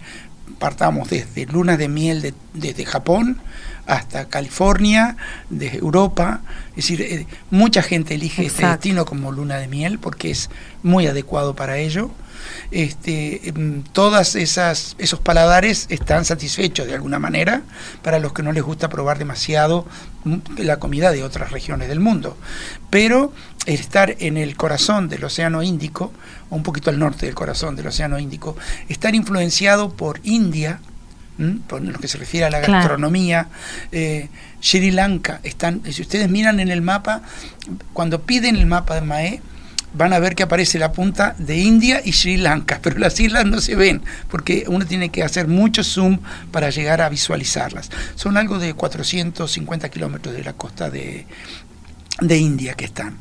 partamos 0.58 1.10
desde 1.10 1.46
lunas 1.46 1.78
de 1.78 1.90
miel 1.90 2.34
desde 2.54 2.86
Japón 2.86 3.42
hasta 3.86 4.30
California, 4.30 5.18
desde 5.50 5.80
Europa, 5.80 6.42
es 6.78 6.88
decir, 6.88 7.28
mucha 7.50 7.82
gente 7.82 8.14
elige 8.14 8.46
este 8.46 8.66
destino 8.66 9.04
como 9.04 9.34
luna 9.34 9.58
de 9.58 9.68
miel 9.68 10.00
porque 10.00 10.32
es 10.32 10.50
muy 10.84 11.06
adecuado 11.08 11.54
para 11.54 11.78
ello 11.78 12.12
este, 12.72 13.50
em, 13.50 13.84
todas 13.84 14.36
esas 14.36 14.96
esos 14.98 15.20
paladares 15.20 15.88
están 15.90 16.26
satisfechos 16.26 16.88
de 16.88 16.94
alguna 16.94 17.20
manera 17.20 17.62
para 18.02 18.20
los 18.20 18.34
que 18.34 18.44
no 18.44 18.52
les 18.52 18.64
gusta 18.64 18.90
probar 18.90 19.20
demasiado 19.20 19.86
mm, 20.24 20.38
la 20.58 20.78
comida 20.78 21.12
de 21.12 21.24
otras 21.24 21.52
regiones 21.52 21.88
del 21.88 22.00
mundo. 22.00 22.38
Pero 22.90 23.34
estar 23.66 24.16
en 24.20 24.38
el 24.38 24.56
corazón 24.56 25.10
del 25.10 25.24
Océano 25.24 25.64
Índico, 25.64 26.12
o 26.50 26.56
un 26.56 26.64
poquito 26.64 26.90
al 26.90 27.00
norte 27.00 27.26
del 27.26 27.36
corazón 27.36 27.76
del 27.76 27.88
Océano 27.88 28.20
Índico, 28.20 28.56
estar 28.90 29.16
influenciado 29.16 29.94
por 29.94 30.20
India, 30.24 30.80
por 31.68 31.82
lo 31.82 32.00
que 32.00 32.08
se 32.08 32.18
refiere 32.18 32.46
a 32.46 32.50
la 32.50 32.60
gastronomía, 32.60 33.48
eh, 33.92 34.30
Sri 34.62 34.92
Lanka, 34.92 35.40
están, 35.44 35.82
si 35.92 36.02
ustedes 36.02 36.30
miran 36.30 36.60
en 36.60 36.70
el 36.70 36.82
mapa, 36.82 37.22
cuando 37.94 38.22
piden 38.22 38.56
el 38.56 38.66
mapa 38.66 38.96
de 38.96 39.02
Mae, 39.02 39.42
van 39.94 40.14
a 40.14 40.20
ver 40.20 40.36
que 40.36 40.44
aparece 40.44 40.80
la 40.80 40.92
punta 40.92 41.36
de 41.38 41.58
India 41.58 42.02
y 42.04 42.14
Sri 42.14 42.38
Lanka, 42.38 42.80
pero 42.82 42.98
las 42.98 43.20
islas 43.20 43.46
no 43.46 43.62
se 43.62 43.76
ven 43.76 44.02
porque 44.30 44.66
uno 44.68 44.86
tiene 44.86 45.10
que 45.10 45.24
hacer 45.24 45.48
mucho 45.48 45.84
zoom 45.84 46.20
para 46.52 46.70
llegar 46.70 47.02
a 47.02 47.10
visualizarlas. 47.10 47.90
Son 48.16 48.38
algo 48.38 48.60
de 48.60 48.74
450 48.74 49.90
kilómetros 49.90 50.36
de 50.36 50.44
la 50.44 50.54
costa 50.54 50.90
de, 50.90 51.26
de 52.20 52.38
India 52.38 52.74
que 52.74 52.86
están. 52.86 53.18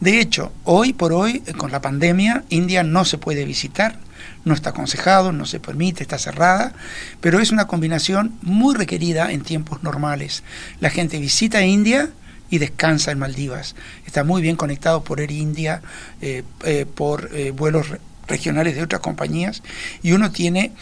De 0.00 0.20
hecho, 0.20 0.52
hoy 0.64 0.92
por 0.92 1.12
hoy, 1.12 1.40
con 1.56 1.72
la 1.72 1.80
pandemia, 1.80 2.44
India 2.50 2.84
no 2.84 3.04
se 3.04 3.18
puede 3.18 3.44
visitar, 3.44 3.98
no 4.44 4.54
está 4.54 4.70
aconsejado, 4.70 5.32
no 5.32 5.44
se 5.44 5.58
permite, 5.58 6.02
está 6.02 6.18
cerrada, 6.18 6.72
pero 7.20 7.40
es 7.40 7.50
una 7.50 7.66
combinación 7.66 8.38
muy 8.42 8.76
requerida 8.76 9.32
en 9.32 9.42
tiempos 9.42 9.82
normales. 9.82 10.44
La 10.80 10.90
gente 10.90 11.18
visita 11.18 11.62
India, 11.62 12.10
y 12.50 12.58
descansa 12.58 13.10
en 13.10 13.18
Maldivas. 13.18 13.74
Está 14.06 14.24
muy 14.24 14.42
bien 14.42 14.56
conectado 14.56 15.02
por 15.02 15.20
Air 15.20 15.30
India, 15.30 15.82
eh, 16.20 16.42
eh, 16.64 16.86
por 16.86 17.30
eh, 17.32 17.50
vuelos 17.50 17.88
regionales 18.26 18.76
de 18.76 18.82
otras 18.82 19.00
compañías 19.00 19.62
y 20.02 20.12
uno 20.12 20.30
tiene 20.30 20.72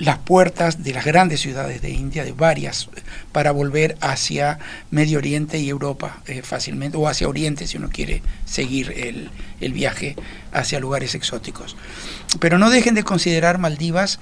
las 0.00 0.18
puertas 0.18 0.82
de 0.82 0.92
las 0.92 1.04
grandes 1.04 1.40
ciudades 1.40 1.80
de 1.80 1.90
India, 1.90 2.24
de 2.24 2.32
varias, 2.32 2.88
para 3.30 3.52
volver 3.52 3.96
hacia 4.00 4.58
Medio 4.90 5.18
Oriente 5.18 5.58
y 5.58 5.68
Europa 5.68 6.22
fácilmente, 6.42 6.96
o 6.96 7.06
hacia 7.06 7.28
Oriente 7.28 7.68
si 7.68 7.76
uno 7.76 7.90
quiere 7.90 8.22
seguir 8.44 8.92
el, 8.96 9.30
el 9.60 9.72
viaje 9.72 10.16
hacia 10.52 10.80
lugares 10.80 11.14
exóticos. 11.14 11.76
Pero 12.40 12.58
no 12.58 12.70
dejen 12.70 12.94
de 12.94 13.04
considerar 13.04 13.58
Maldivas 13.58 14.18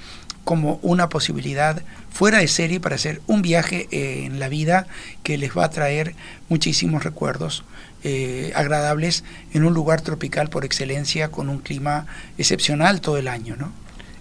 como 0.48 0.78
una 0.80 1.10
posibilidad 1.10 1.82
fuera 2.10 2.38
de 2.38 2.48
serie 2.48 2.80
para 2.80 2.94
hacer 2.94 3.20
un 3.26 3.42
viaje 3.42 3.86
eh, 3.90 4.24
en 4.24 4.40
la 4.40 4.48
vida 4.48 4.86
que 5.22 5.36
les 5.36 5.54
va 5.54 5.66
a 5.66 5.70
traer 5.70 6.14
muchísimos 6.48 7.04
recuerdos 7.04 7.64
eh, 8.02 8.50
agradables 8.54 9.24
en 9.52 9.64
un 9.64 9.74
lugar 9.74 10.00
tropical 10.00 10.48
por 10.48 10.64
excelencia 10.64 11.28
con 11.28 11.50
un 11.50 11.58
clima 11.58 12.06
excepcional 12.38 13.02
todo 13.02 13.18
el 13.18 13.28
año, 13.28 13.56
¿no? 13.56 13.72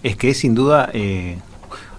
Es 0.04 0.18
que 0.18 0.32
es 0.32 0.40
sin 0.40 0.54
duda 0.54 0.90
eh, 0.94 1.38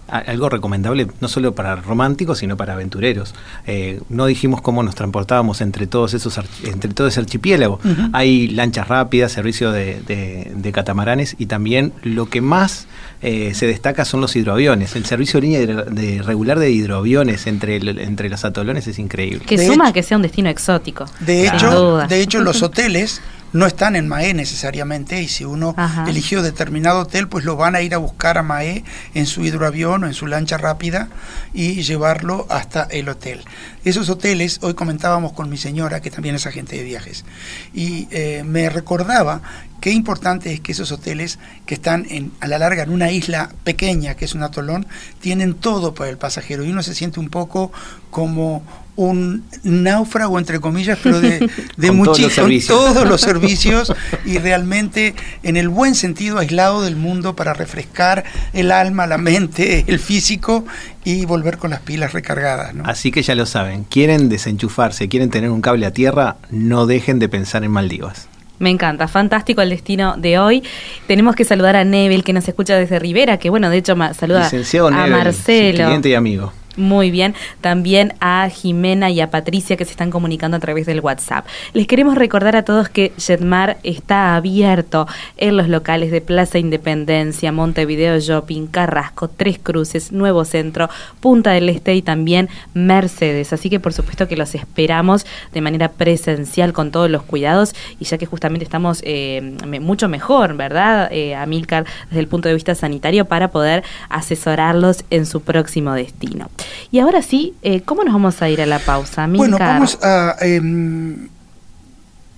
algo 0.09 0.49
recomendable 0.49 1.07
no 1.21 1.29
solo 1.29 1.55
para 1.55 1.77
románticos, 1.77 2.39
sino 2.39 2.57
para 2.57 2.73
aventureros. 2.73 3.35
Eh, 3.67 4.01
no 4.09 4.27
dijimos 4.27 4.61
cómo 4.63 4.83
nos 4.83 4.95
transportábamos 4.95 5.61
entre 5.61 5.87
todos 5.87 6.15
esos 6.15 6.39
entre 6.65 6.93
todo 6.95 7.07
ese 7.07 7.21
archipiélago. 7.21 7.81
Hay 8.13 8.49
lanchas 8.49 8.89
rápidas, 8.89 9.33
servicio 9.33 9.73
de, 9.73 10.71
catamaranes 10.73 11.35
y 11.39 11.47
también 11.47 11.93
lo 12.03 12.29
que 12.29 12.41
más 12.41 12.87
eh, 13.23 13.53
se 13.55 13.67
destaca 13.67 14.05
son 14.05 14.21
los 14.21 14.37
hidroaviones. 14.37 14.95
El 14.97 15.05
servicio 15.07 15.41
de 15.41 15.47
línea 15.47 15.61
de, 15.61 16.23
regular 16.23 16.59
de 16.59 16.71
hidroaviones 16.71 17.47
entre, 17.47 17.77
entre 17.77 18.29
los 18.29 18.45
atolones 18.45 18.87
es 18.87 18.99
increíble. 18.99 19.45
Que 19.47 19.67
suma 19.67 19.93
que 19.93 20.03
sea 20.03 20.17
un 20.17 20.23
destino 20.23 20.49
exótico. 20.49 21.07
De 21.21 21.47
hecho, 21.47 21.99
de 22.09 22.23
hecho 22.23 22.41
los 22.41 22.63
hoteles 22.69 23.21
no 23.53 23.67
están 23.67 23.97
en 23.97 24.09
Mae 24.09 24.35
necesariamente 24.35 25.23
y 25.23 25.29
si 25.29 25.45
uno 25.45 25.75
eligió 26.07 26.43
determinado 26.43 27.01
hotel, 27.01 27.29
pues 27.29 27.45
lo 27.45 27.57
van 27.57 27.75
a 27.75 27.81
ir 27.81 27.95
a 27.95 27.99
buscar 27.99 28.39
a 28.39 28.43
Mae 28.43 28.85
en 29.15 29.27
su 29.27 29.45
hidroavión 29.45 30.05
o 30.05 30.07
en 30.07 30.15
su 30.15 30.27
lancha 30.27 30.59
rápida 30.59 31.09
y 31.53 31.83
llevarlo 31.83 32.47
hasta 32.51 32.85
el 32.85 33.09
hotel. 33.09 33.45
Esos 33.85 34.09
hoteles, 34.11 34.59
hoy 34.63 34.75
comentábamos 34.75 35.33
con 35.33 35.49
mi 35.49 35.57
señora, 35.57 36.01
que 36.01 36.11
también 36.11 36.35
es 36.35 36.47
agente 36.47 36.77
de 36.77 36.83
viajes, 36.83 37.25
y 37.73 38.07
eh, 38.11 38.43
me 38.45 38.69
recordaba 38.69 39.41
qué 39.81 39.91
importante 39.91 40.53
es 40.53 40.61
que 40.61 40.73
esos 40.73 40.93
hoteles 40.93 41.39
que 41.65 41.75
están 41.75 42.07
en, 42.11 42.33
a 42.41 42.49
la 42.49 42.59
larga 42.59 42.83
en 42.83 42.91
una 42.91 43.11
isla 43.11 43.51
pequeña, 43.65 44.15
que 44.15 44.25
es 44.25 44.35
un 44.35 44.43
atolón, 44.43 44.87
tienen 45.21 45.55
todo 45.55 45.95
para 45.95 46.11
el 46.11 46.19
pasajero 46.19 46.65
y 46.65 46.71
uno 46.71 46.83
se 46.83 46.95
siente 46.95 47.21
un 47.21 47.31
poco 47.31 47.73
como 48.11 48.63
un 48.99 49.45
náufrago, 49.63 50.41
entre 50.41 50.59
comillas, 50.59 50.99
pero 51.01 51.21
de, 51.21 51.39
de 51.39 51.39
Con 51.39 51.49
todos 51.49 51.85
los 51.87 51.95
muchísimos, 51.95 52.33
servicios. 52.35 52.69
todos 52.77 53.09
los 53.09 53.21
servicios 53.31 53.93
y 54.25 54.39
realmente 54.39 55.15
en 55.45 55.57
el 55.57 55.69
buen 55.69 55.95
sentido 55.95 56.39
aislado 56.39 56.83
del 56.83 56.97
mundo 56.97 57.37
para 57.37 57.55
refrescar 57.55 58.25
el 58.53 58.73
alma, 58.73 59.07
la 59.07 59.17
mente, 59.17 59.85
el 59.87 60.01
físico 60.01 60.65
y 61.05 61.27
volver 61.27 61.59
con 61.59 61.71
las 61.71 61.81
pilas 61.81 62.13
recargadas. 62.13 62.75
¿no? 62.75 62.83
Así 62.87 63.13
que 63.13 63.23
ya 63.23 63.37
lo 63.37 63.47
saben, 63.47 63.85
quieren 63.85 64.29
desenchufarse, 64.29 65.09
quieren 65.09 65.31
tener 65.31 65.51
un 65.51 65.61
cable 65.61 65.87
a 65.87 65.93
tierra, 65.93 66.37
no 66.51 66.87
dejen 66.87 67.21
de 67.21 67.29
pensar 67.29 67.63
en 67.63 67.71
Maldivas. 67.71 68.27
Me 68.59 68.71
encanta, 68.71 69.07
fantástico 69.07 69.63
el 69.63 69.71
destino 69.71 70.17
de 70.17 70.41
hoy. 70.41 70.65
Tenemos 71.07 71.37
que 71.37 71.45
saludar 71.45 71.77
a 71.77 71.85
Neville, 71.85 72.25
que 72.25 72.33
nos 72.33 72.49
escucha 72.49 72.75
desde 72.75 72.99
Rivera, 72.99 73.37
que 73.39 73.49
bueno, 73.49 73.71
de 73.71 73.77
hecho 73.77 73.95
saluda 74.19 74.43
Licenciado 74.43 74.89
a 74.89 74.91
Nebel, 74.91 75.11
Marcelo. 75.13 75.85
cliente 75.85 76.09
y 76.09 76.15
amigo. 76.15 76.53
Muy 76.79 77.11
bien. 77.11 77.35
También 77.61 78.15
a 78.21 78.49
Jimena 78.49 79.11
y 79.11 79.21
a 79.21 79.33
Patricia 79.33 79.77
que 79.77 79.85
se 79.85 79.91
están 79.91 80.11
comunicando 80.11 80.57
a 80.57 80.61
través 80.61 80.87
del 80.87 81.01
WhatsApp. 81.01 81.45
Les 81.73 81.89
queremos 81.89 82.15
recordar 82.15 82.55
a 82.55 82.65
todos 82.65 82.89
que 82.89 83.13
Jetmar 83.19 83.79
está 83.83 84.37
abierto 84.37 85.09
en 85.39 85.57
los 85.57 85.69
locales 85.69 86.13
de 86.13 86.21
Plaza 86.21 86.59
Independencia, 86.59 87.51
Montevideo 87.51 88.21
Shopping, 88.21 88.69
Carrasco, 88.69 89.27
Tres 89.27 89.59
Cruces, 89.61 90.13
Nuevo 90.13 90.45
Centro, 90.45 90.89
Punta 91.19 91.51
del 91.51 91.69
Este 91.69 91.97
y 91.97 92.03
también 92.03 92.49
Mercedes. 92.75 93.53
Así 93.53 93.71
que 93.71 93.81
por 93.81 93.93
supuesto 93.93 94.29
que 94.29 94.37
los 94.37 94.55
esperamos 94.55 95.27
de 95.53 95.61
manera 95.61 95.89
presencial 95.89 96.73
con 96.73 96.93
todos 96.93 97.11
los 97.11 97.25
cuidados 97.25 97.75
y 97.99 98.05
ya 98.05 98.19
que 98.19 98.27
justamente 98.27 98.63
estamos 98.63 99.01
eh, 99.03 99.57
mucho 99.81 100.09
mejor, 100.09 100.57
¿verdad? 100.57 101.09
Eh, 101.11 101.35
Amilcar, 101.35 101.87
desde 102.09 102.21
el 102.21 102.29
punto 102.29 102.49
de 102.49 102.55
vista 102.55 102.77
sanitario 102.77 103.25
para 103.25 103.51
poder 103.51 103.83
asesorarlos 104.11 105.05
en 105.11 105.27
su 105.27 105.43
próximo 105.43 105.93
destino. 105.95 106.49
Y 106.91 107.01
ahora 107.01 107.23
sí, 107.23 107.55
eh, 107.63 107.83
¿cómo 107.83 108.05
nos 108.05 108.13
vamos 108.13 108.41
a 108.43 108.49
ir 108.49 108.61
a 108.61 108.67
la 108.67 108.79
pausa? 108.79 109.27
Bueno, 109.27 109.59
vamos 109.59 109.99
a 110.03 110.37
em, 110.41 111.29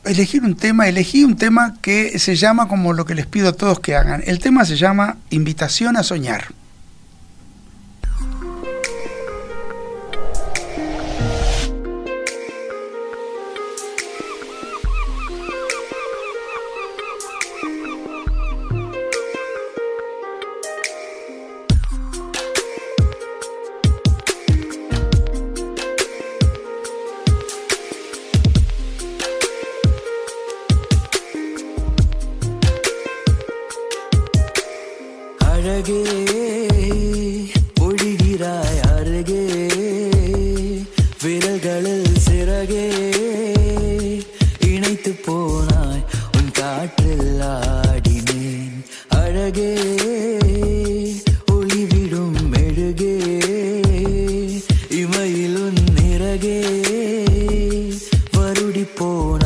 elegir 0.05 0.43
un 0.43 0.55
tema. 0.55 0.89
Elegí 0.89 1.25
un 1.25 1.37
tema 1.37 1.77
que 1.81 2.19
se 2.19 2.37
llama 2.37 2.69
como 2.69 2.93
lo 2.93 3.05
que 3.05 3.15
les 3.15 3.27
pido 3.27 3.49
a 3.49 3.53
todos 3.53 3.81
que 3.81 3.95
hagan. 3.95 4.23
El 4.27 4.39
tema 4.39 4.65
se 4.65 4.77
llama 4.77 5.17
Invitación 5.31 5.97
a 5.97 6.03
Soñar. 6.03 6.49
போன 59.01 59.40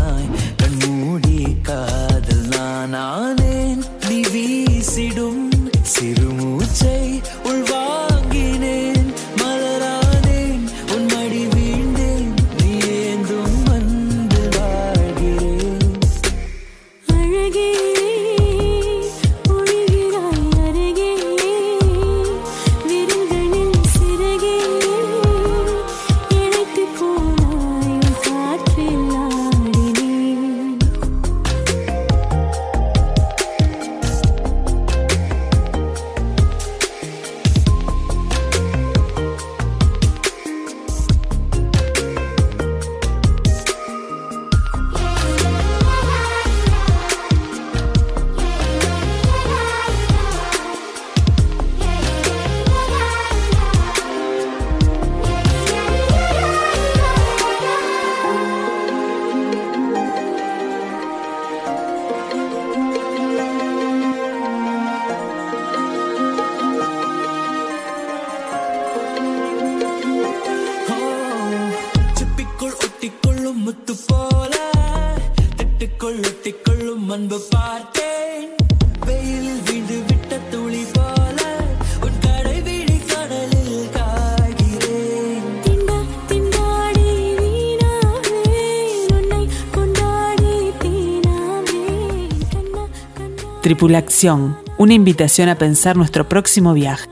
Tripulación, 93.85 94.57
una 94.78 94.95
invitación 94.95 95.51
a 95.51 95.57
pensar 95.57 95.95
nuestro 95.95 96.26
próximo 96.26 96.72
viaje. 96.72 97.07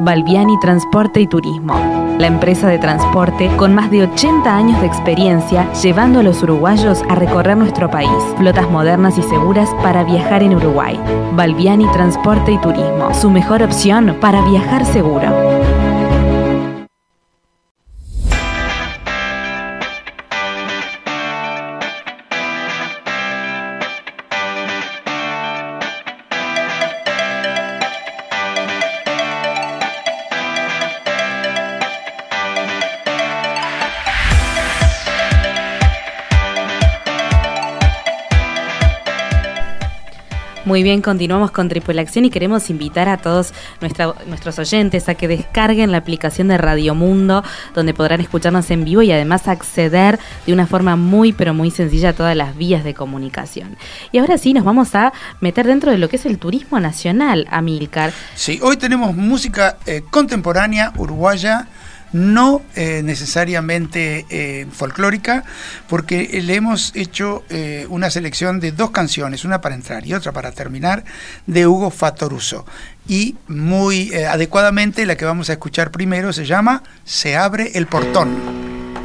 Balbiani 0.00 0.58
Transporte 0.58 1.20
y 1.20 1.28
Turismo, 1.28 1.74
la 2.18 2.26
empresa 2.26 2.66
de 2.66 2.80
transporte 2.80 3.48
con 3.56 3.76
más 3.76 3.92
de 3.92 4.02
80 4.02 4.56
años 4.56 4.80
de 4.80 4.88
experiencia 4.88 5.72
llevando 5.74 6.18
a 6.18 6.24
los 6.24 6.42
uruguayos 6.42 7.00
a 7.08 7.14
recorrer 7.14 7.56
nuestro 7.56 7.88
país. 7.92 8.10
Flotas 8.36 8.68
modernas 8.68 9.16
y 9.18 9.22
seguras 9.22 9.70
para 9.84 10.02
viajar 10.02 10.42
en 10.42 10.56
Uruguay. 10.56 10.98
Balbiani 11.36 11.86
Transporte 11.92 12.50
y 12.50 12.58
Turismo, 12.58 13.14
su 13.14 13.30
mejor 13.30 13.62
opción 13.62 14.16
para 14.20 14.44
viajar 14.44 14.84
seguro. 14.84 15.63
Muy 40.74 40.82
bien, 40.82 41.02
continuamos 41.02 41.52
con 41.52 41.68
Tripulación 41.68 42.24
y 42.24 42.30
queremos 42.30 42.68
invitar 42.68 43.08
a 43.08 43.18
todos 43.18 43.54
nuestra- 43.80 44.12
nuestros 44.26 44.58
oyentes 44.58 45.08
a 45.08 45.14
que 45.14 45.28
descarguen 45.28 45.92
la 45.92 45.98
aplicación 45.98 46.48
de 46.48 46.58
Radio 46.58 46.96
Mundo, 46.96 47.44
donde 47.76 47.94
podrán 47.94 48.20
escucharnos 48.20 48.68
en 48.72 48.84
vivo 48.84 49.00
y 49.00 49.12
además 49.12 49.46
acceder 49.46 50.18
de 50.44 50.52
una 50.52 50.66
forma 50.66 50.96
muy, 50.96 51.32
pero 51.32 51.54
muy 51.54 51.70
sencilla 51.70 52.08
a 52.08 52.12
todas 52.12 52.34
las 52.36 52.56
vías 52.56 52.82
de 52.82 52.92
comunicación. 52.92 53.76
Y 54.10 54.18
ahora 54.18 54.36
sí, 54.36 54.52
nos 54.52 54.64
vamos 54.64 54.96
a 54.96 55.12
meter 55.40 55.64
dentro 55.64 55.92
de 55.92 55.98
lo 55.98 56.08
que 56.08 56.16
es 56.16 56.26
el 56.26 56.38
turismo 56.40 56.80
nacional, 56.80 57.46
Amilcar. 57.52 58.12
Sí, 58.34 58.58
hoy 58.60 58.76
tenemos 58.76 59.14
música 59.14 59.76
eh, 59.86 60.02
contemporánea 60.10 60.92
uruguaya 60.96 61.68
no 62.14 62.62
eh, 62.76 63.02
necesariamente 63.04 64.24
eh, 64.30 64.66
folclórica, 64.72 65.44
porque 65.88 66.40
le 66.42 66.54
hemos 66.54 66.92
hecho 66.94 67.44
eh, 67.50 67.86
una 67.90 68.08
selección 68.08 68.60
de 68.60 68.70
dos 68.70 68.92
canciones, 68.92 69.44
una 69.44 69.60
para 69.60 69.74
entrar 69.74 70.06
y 70.06 70.14
otra 70.14 70.30
para 70.30 70.52
terminar, 70.52 71.04
de 71.46 71.66
Hugo 71.66 71.90
Fatoruso. 71.90 72.64
Y 73.08 73.36
muy 73.48 74.14
adecuadamente 74.14 75.04
la 75.04 75.16
que 75.16 75.24
vamos 75.24 75.50
a 75.50 75.54
escuchar 75.54 75.90
primero 75.90 76.32
se 76.32 76.46
llama 76.46 76.84
Se 77.04 77.36
abre 77.36 77.72
el 77.74 77.86
portón. 77.86 79.03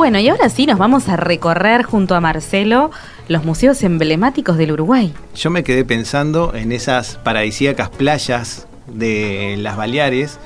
Bueno, 0.00 0.18
y 0.18 0.30
ahora 0.30 0.48
sí 0.48 0.64
nos 0.64 0.78
vamos 0.78 1.10
a 1.10 1.16
recorrer 1.18 1.82
junto 1.82 2.14
a 2.14 2.22
Marcelo 2.22 2.90
los 3.28 3.44
museos 3.44 3.82
emblemáticos 3.82 4.56
del 4.56 4.72
Uruguay. 4.72 5.12
Yo 5.34 5.50
me 5.50 5.62
quedé 5.62 5.84
pensando 5.84 6.54
en 6.54 6.72
esas 6.72 7.16
paradisíacas 7.16 7.90
playas 7.90 8.66
de 8.86 9.56
las 9.58 9.76
Baleares, 9.76 10.38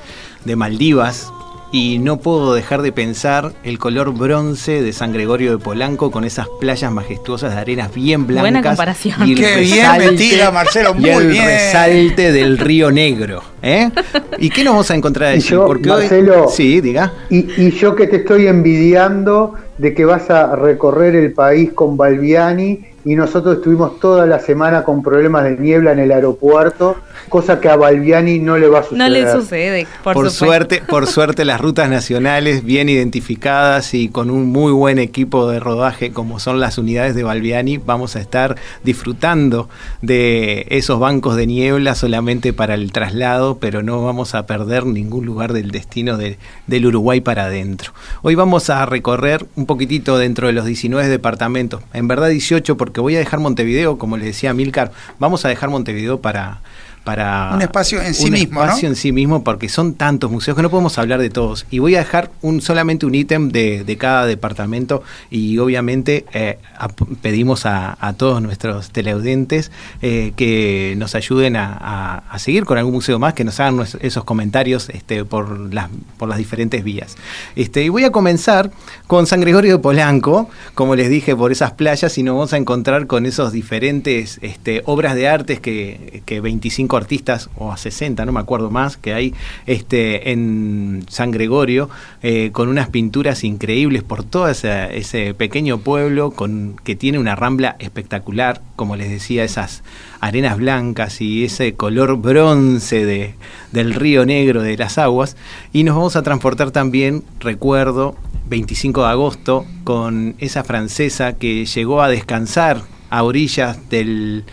de 0.43 0.57
Maldivas, 0.57 1.31
y 1.71 1.97
no 1.99 2.17
puedo 2.17 2.53
dejar 2.53 2.81
de 2.81 2.91
pensar 2.91 3.51
el 3.63 3.79
color 3.79 4.13
bronce 4.13 4.81
de 4.81 4.93
San 4.93 5.11
Gregorio 5.11 5.51
de 5.51 5.57
Polanco 5.57 6.09
con 6.11 6.23
esas 6.23 6.47
playas 6.59 6.91
majestuosas 6.91 7.53
de 7.53 7.59
arenas 7.59 7.93
bien 7.93 8.25
blancas. 8.27 8.43
Buena 8.43 8.61
comparación. 8.63 9.27
y 9.27 9.33
el 9.33 9.37
Qué 9.39 9.55
bien 9.61 9.85
resalte- 9.85 10.11
metida, 10.11 10.51
Marcelo, 10.51 10.95
y 10.97 11.01
muy 11.01 11.09
el 11.09 11.27
bien. 11.27 11.45
resalte 11.45 12.31
del 12.31 12.57
río 12.57 12.91
Negro. 12.91 13.41
¿eh? 13.61 13.89
¿Y 14.37 14.49
qué 14.49 14.63
nos 14.63 14.73
vamos 14.73 14.91
a 14.91 14.95
encontrar 14.95 15.33
Y 15.33 15.37
allí? 15.37 15.49
yo, 15.49 15.65
Porque 15.65 15.89
Marcelo- 15.89 16.45
hoy... 16.45 16.51
Sí, 16.55 16.79
diga. 16.81 17.11
Y, 17.29 17.39
y 17.61 17.71
yo 17.71 17.95
que 17.95 18.07
te 18.07 18.17
estoy 18.17 18.47
envidiando 18.47 19.55
de 19.77 19.93
que 19.93 20.05
vas 20.05 20.29
a 20.29 20.55
recorrer 20.55 21.15
el 21.15 21.33
país 21.33 21.71
con 21.73 21.97
Balbiani 21.97 22.79
y 23.05 23.15
nosotros 23.15 23.57
estuvimos 23.57 23.99
toda 23.99 24.25
la 24.25 24.39
semana 24.39 24.83
con 24.83 25.03
problemas 25.03 25.43
de 25.43 25.57
niebla 25.57 25.91
en 25.91 25.99
el 25.99 26.11
aeropuerto, 26.11 26.95
cosa 27.29 27.59
que 27.59 27.69
a 27.69 27.75
Balbiani 27.75 28.39
no 28.39 28.57
le 28.57 28.67
va 28.67 28.79
a 28.79 28.83
suceder. 28.83 28.97
No 28.97 29.09
le 29.09 29.31
sucede, 29.31 29.87
por, 30.03 30.31
suerte, 30.31 30.81
por 30.87 31.05
suerte 31.15 31.45
las 31.45 31.61
rutas 31.61 31.87
nacionales 31.87 32.63
bien 32.65 32.89
identificadas 32.89 33.93
y 33.93 34.09
con 34.09 34.31
un 34.31 34.47
muy 34.47 34.71
buen 34.71 34.97
equipo 34.97 35.47
de 35.49 35.59
rodaje 35.59 36.11
como 36.11 36.39
son 36.39 36.59
las 36.59 36.79
unidades 36.79 37.13
de 37.13 37.21
Balbiani, 37.23 37.77
vamos 37.77 38.15
a 38.15 38.19
estar 38.21 38.55
disfrutando 38.83 39.69
de 40.01 40.65
esos 40.69 40.99
bancos 40.99 41.35
de 41.35 41.45
niebla 41.45 41.93
solamente 41.93 42.53
para 42.53 42.73
el 42.73 42.91
traslado, 42.91 43.59
pero 43.59 43.83
no 43.83 44.03
vamos 44.03 44.33
a 44.33 44.47
perder 44.47 44.85
ningún 44.87 45.25
lugar 45.27 45.53
del 45.53 45.69
destino 45.69 46.17
de- 46.17 46.39
del 46.65 46.87
Uruguay 46.87 47.21
para 47.21 47.45
adentro. 47.45 47.91
Hoy 48.23 48.33
vamos 48.33 48.71
a 48.71 48.83
recorrer 48.87 49.45
un 49.55 49.67
poquitito 49.67 50.17
dentro 50.17 50.47
de 50.47 50.53
los 50.53 50.65
19 50.65 51.07
departamentos, 51.07 51.81
en 51.93 52.07
verdad 52.07 52.29
18 52.29 52.77
porque 52.77 52.94
voy 53.01 53.15
a 53.15 53.19
dejar 53.19 53.39
Montevideo, 53.39 53.97
como 53.97 54.17
le 54.17 54.25
decía 54.25 54.53
Milcar, 54.53 54.91
vamos 55.19 55.45
a 55.45 55.49
dejar 55.49 55.69
Montevideo 55.69 56.21
para... 56.21 56.61
Para 57.05 57.51
Un 57.53 57.61
espacio 57.61 58.01
en 58.01 58.13
sí 58.13 58.25
un 58.25 58.31
mismo, 58.31 58.59
¿no? 58.59 58.65
espacio 58.65 58.89
en 58.89 58.95
sí 58.97 59.11
mismo 59.13 59.43
porque 59.43 59.69
son 59.69 59.93
tantos 59.93 60.29
museos 60.31 60.57
que 60.57 60.63
no 60.63 60.69
podemos 60.69 60.97
hablar 60.97 61.21
de 61.21 61.29
todos. 61.29 61.65
Y 61.71 61.79
voy 61.79 61.95
a 61.95 61.99
dejar 61.99 62.31
un 62.41 62.61
solamente 62.61 63.05
un 63.05 63.15
ítem 63.15 63.49
de, 63.49 63.83
de 63.85 63.97
cada 63.97 64.25
departamento 64.25 65.03
y 65.29 65.57
obviamente 65.59 66.25
eh, 66.33 66.57
a- 66.77 66.87
pedimos 66.89 67.65
a, 67.67 67.95
a 67.99 68.13
todos 68.13 68.41
nuestros 68.41 68.89
teleaudientes 68.89 69.71
eh, 70.01 70.33
que 70.35 70.95
nos 70.97 71.15
ayuden 71.15 71.55
a, 71.55 71.73
a- 71.79 72.17
a 72.29 72.39
seguir 72.39 72.65
con 72.65 72.77
algún 72.77 72.95
museo 72.95 73.19
más, 73.19 73.33
que 73.35 73.43
nos 73.43 73.59
hagan 73.59 73.85
esos 74.01 74.23
comentarios 74.23 74.89
este, 74.89 75.23
por, 75.25 75.71
las, 75.73 75.89
por 76.17 76.27
las 76.27 76.37
diferentes 76.39 76.83
vías. 76.83 77.15
Este, 77.55 77.83
y 77.83 77.89
voy 77.89 78.03
a 78.03 78.11
comenzar 78.11 78.71
con 79.05 79.27
San 79.27 79.41
Gregorio 79.41 79.73
de 79.77 79.79
Polanco, 79.79 80.49
como 80.73 80.95
les 80.95 81.09
dije, 81.09 81.35
por 81.35 81.51
esas 81.51 81.71
playas 81.73 82.17
y 82.17 82.23
nos 82.23 82.33
vamos 82.35 82.53
a 82.53 82.57
encontrar 82.57 83.05
con 83.05 83.27
esos 83.27 83.51
diferentes 83.51 84.39
este, 84.41 84.81
obras 84.85 85.13
de 85.13 85.27
artes 85.27 85.59
que, 85.59 86.23
que 86.25 86.41
25 86.41 86.94
artistas, 86.97 87.49
o 87.55 87.71
a 87.71 87.77
60, 87.77 88.25
no 88.25 88.31
me 88.31 88.39
acuerdo 88.39 88.71
más, 88.71 88.97
que 88.97 89.13
hay 89.13 89.33
este, 89.65 90.31
en 90.31 91.05
San 91.09 91.31
Gregorio, 91.31 91.89
eh, 92.21 92.49
con 92.51 92.69
unas 92.69 92.89
pinturas 92.89 93.43
increíbles 93.43 94.03
por 94.03 94.23
todo 94.23 94.47
ese, 94.47 94.97
ese 94.97 95.33
pequeño 95.33 95.79
pueblo, 95.79 96.31
con, 96.31 96.75
que 96.83 96.95
tiene 96.95 97.19
una 97.19 97.35
rambla 97.35 97.75
espectacular, 97.79 98.61
como 98.75 98.95
les 98.95 99.09
decía, 99.09 99.43
esas 99.43 99.83
arenas 100.19 100.57
blancas 100.57 101.21
y 101.21 101.45
ese 101.45 101.73
color 101.73 102.17
bronce 102.17 103.05
de, 103.05 103.35
del 103.71 103.93
río 103.93 104.25
negro 104.25 104.61
de 104.61 104.77
las 104.77 104.97
aguas. 104.97 105.37
Y 105.73 105.83
nos 105.83 105.95
vamos 105.95 106.15
a 106.15 106.23
transportar 106.23 106.71
también, 106.71 107.23
recuerdo, 107.39 108.15
25 108.47 109.01
de 109.01 109.07
agosto, 109.07 109.65
con 109.83 110.35
esa 110.39 110.63
francesa 110.63 111.33
que 111.33 111.65
llegó 111.65 112.01
a 112.01 112.09
descansar 112.09 112.81
a 113.09 113.23
orillas 113.23 113.89
del 113.89 114.43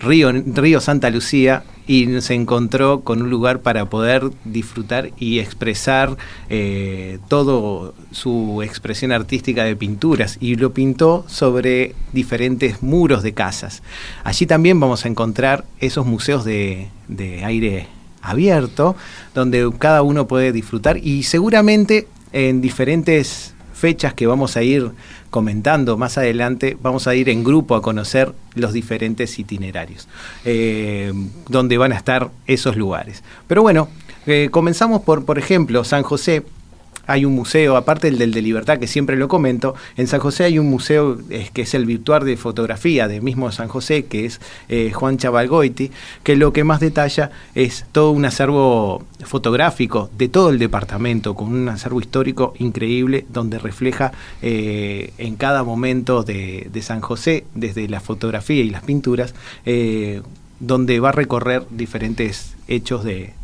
río, 0.00 0.32
río 0.32 0.80
Santa 0.80 1.10
Lucía 1.10 1.62
y 1.86 2.20
se 2.20 2.34
encontró 2.34 3.00
con 3.00 3.22
un 3.22 3.30
lugar 3.30 3.60
para 3.60 3.86
poder 3.86 4.30
disfrutar 4.44 5.10
y 5.18 5.38
expresar 5.40 6.16
eh, 6.48 7.18
todo 7.28 7.94
su 8.12 8.62
expresión 8.62 9.12
artística 9.12 9.64
de 9.64 9.76
pinturas 9.76 10.36
y 10.40 10.56
lo 10.56 10.72
pintó 10.72 11.24
sobre 11.28 11.94
diferentes 12.12 12.82
muros 12.82 13.22
de 13.22 13.34
casas. 13.34 13.82
Allí 14.24 14.46
también 14.46 14.78
vamos 14.78 15.04
a 15.04 15.08
encontrar 15.08 15.64
esos 15.80 16.06
museos 16.06 16.44
de, 16.44 16.88
de 17.08 17.44
aire 17.44 17.88
abierto 18.22 18.96
donde 19.34 19.70
cada 19.78 20.02
uno 20.02 20.26
puede 20.26 20.52
disfrutar 20.52 20.98
y 20.98 21.22
seguramente 21.24 22.06
en 22.32 22.60
diferentes 22.60 23.54
fechas 23.80 24.12
que 24.14 24.26
vamos 24.26 24.56
a 24.56 24.62
ir 24.62 24.90
comentando 25.30 25.96
más 25.96 26.18
adelante, 26.18 26.76
vamos 26.82 27.06
a 27.06 27.14
ir 27.14 27.30
en 27.30 27.42
grupo 27.42 27.74
a 27.74 27.82
conocer 27.82 28.32
los 28.54 28.72
diferentes 28.72 29.38
itinerarios, 29.38 30.06
eh, 30.44 31.12
donde 31.48 31.78
van 31.78 31.92
a 31.92 31.96
estar 31.96 32.30
esos 32.46 32.76
lugares. 32.76 33.24
Pero 33.48 33.62
bueno, 33.62 33.88
eh, 34.26 34.48
comenzamos 34.50 35.00
por, 35.00 35.24
por 35.24 35.38
ejemplo, 35.38 35.82
San 35.82 36.02
José. 36.02 36.44
Hay 37.10 37.24
un 37.24 37.34
museo, 37.34 37.76
aparte 37.76 38.08
del 38.08 38.20
del 38.20 38.32
de 38.32 38.40
Libertad, 38.40 38.78
que 38.78 38.86
siempre 38.86 39.16
lo 39.16 39.26
comento, 39.26 39.74
en 39.96 40.06
San 40.06 40.20
José 40.20 40.44
hay 40.44 40.60
un 40.60 40.70
museo 40.70 41.18
que 41.52 41.62
es 41.62 41.74
el 41.74 41.84
virtual 41.84 42.24
de 42.24 42.36
fotografía 42.36 43.08
de 43.08 43.20
mismo 43.20 43.50
San 43.50 43.66
José, 43.66 44.04
que 44.04 44.26
es 44.26 44.40
eh, 44.68 44.92
Juan 44.92 45.18
Chavalgoiti, 45.18 45.90
que 46.22 46.36
lo 46.36 46.52
que 46.52 46.62
más 46.62 46.78
detalla 46.78 47.32
es 47.56 47.84
todo 47.90 48.12
un 48.12 48.24
acervo 48.26 49.04
fotográfico 49.24 50.08
de 50.16 50.28
todo 50.28 50.50
el 50.50 50.60
departamento, 50.60 51.34
con 51.34 51.52
un 51.52 51.68
acervo 51.68 51.98
histórico 51.98 52.54
increíble, 52.58 53.26
donde 53.28 53.58
refleja 53.58 54.12
eh, 54.40 55.12
en 55.18 55.34
cada 55.34 55.64
momento 55.64 56.22
de, 56.22 56.70
San 56.80 57.00
José, 57.00 57.44
desde 57.56 57.88
la 57.88 57.98
fotografía 57.98 58.62
y 58.62 58.70
las 58.70 58.84
pinturas, 58.84 59.34
eh, 59.66 60.22
donde 60.60 61.00
va 61.00 61.08
a 61.08 61.12
recorrer 61.12 61.64
diferentes 61.70 62.54
hechos 62.68 63.02
de 63.02 63.34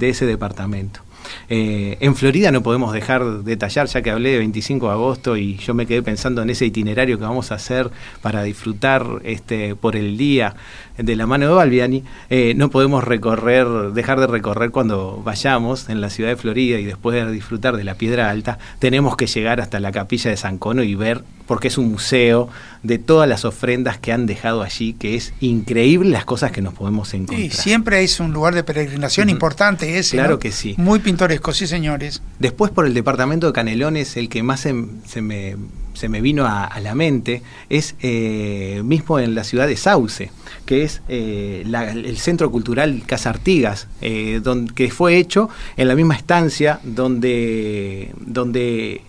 ese 0.00 0.24
departamento. 0.24 1.00
Eh, 1.48 1.96
en 2.00 2.14
Florida 2.14 2.50
no 2.50 2.62
podemos 2.62 2.92
dejar 2.92 3.24
de 3.24 3.42
detallar, 3.42 3.86
ya 3.86 4.02
que 4.02 4.10
hablé 4.10 4.30
de 4.30 4.38
25 4.38 4.86
de 4.86 4.92
agosto 4.92 5.36
y 5.36 5.56
yo 5.56 5.74
me 5.74 5.86
quedé 5.86 6.02
pensando 6.02 6.42
en 6.42 6.50
ese 6.50 6.66
itinerario 6.66 7.18
que 7.18 7.24
vamos 7.24 7.52
a 7.52 7.56
hacer 7.56 7.90
para 8.22 8.42
disfrutar 8.42 9.04
este, 9.24 9.76
por 9.76 9.96
el 9.96 10.16
día 10.16 10.54
de 10.96 11.16
la 11.16 11.26
mano 11.26 11.46
de 11.48 11.52
Balbiani. 11.52 12.04
Eh, 12.30 12.54
no 12.56 12.70
podemos 12.70 13.04
recorrer, 13.04 13.66
dejar 13.92 14.20
de 14.20 14.26
recorrer 14.26 14.70
cuando 14.70 15.20
vayamos 15.24 15.88
en 15.88 16.00
la 16.00 16.10
ciudad 16.10 16.30
de 16.30 16.36
Florida 16.36 16.78
y 16.78 16.84
después 16.84 17.14
de 17.16 17.30
disfrutar 17.32 17.76
de 17.76 17.84
la 17.84 17.94
Piedra 17.94 18.30
Alta, 18.30 18.58
tenemos 18.78 19.16
que 19.16 19.26
llegar 19.26 19.60
hasta 19.60 19.80
la 19.80 19.92
capilla 19.92 20.30
de 20.30 20.36
San 20.36 20.58
Cono 20.58 20.82
y 20.82 20.94
ver, 20.94 21.24
porque 21.46 21.68
es 21.68 21.78
un 21.78 21.90
museo 21.90 22.48
de 22.82 22.98
todas 22.98 23.28
las 23.28 23.44
ofrendas 23.44 23.98
que 23.98 24.12
han 24.12 24.26
dejado 24.26 24.62
allí, 24.62 24.92
que 24.94 25.16
es 25.16 25.34
increíble 25.40 26.10
las 26.10 26.24
cosas 26.24 26.52
que 26.52 26.62
nos 26.62 26.74
podemos 26.74 27.12
encontrar. 27.14 27.50
Sí, 27.50 27.50
siempre 27.50 28.02
es 28.02 28.20
un 28.20 28.32
lugar 28.32 28.54
de 28.54 28.62
peregrinación 28.62 29.28
importante 29.28 29.98
ese. 29.98 30.16
Claro 30.16 30.34
¿no? 30.34 30.38
que 30.38 30.52
sí. 30.52 30.74
Muy 30.78 31.00
pintoresco, 31.00 31.52
sí, 31.52 31.66
señores. 31.66 32.22
Después 32.38 32.70
por 32.70 32.86
el 32.86 32.94
departamento 32.94 33.46
de 33.46 33.52
Canelones, 33.52 34.16
el 34.16 34.28
que 34.28 34.42
más 34.42 34.60
se, 34.60 34.74
se 35.06 35.22
me, 35.22 35.56
se 35.94 36.08
me 36.08 36.20
vino 36.20 36.44
a, 36.46 36.70
la 36.80 36.94
mente 36.94 37.42
es 37.70 37.94
eh, 38.00 38.82
mismo 38.84 39.18
en 39.18 39.34
la 39.34 39.44
ciudad 39.44 39.66
de 39.66 39.76
Sauce, 39.76 40.30
que 40.66 40.82
es 40.82 41.02
eh, 41.08 41.64
el 41.64 42.16
Centro 42.18 42.50
Cultural 42.50 43.02
Casa 43.06 43.30
Artigas, 43.30 43.88
eh, 44.02 44.40
don- 44.42 44.68
que 44.68 44.90
fue 44.90 45.16
hecho 45.16 45.48
en 45.76 45.88
la 45.88 45.94
misma 45.94 46.14
estancia 46.14 46.80
donde, 46.84 48.12
donde 48.20 49.02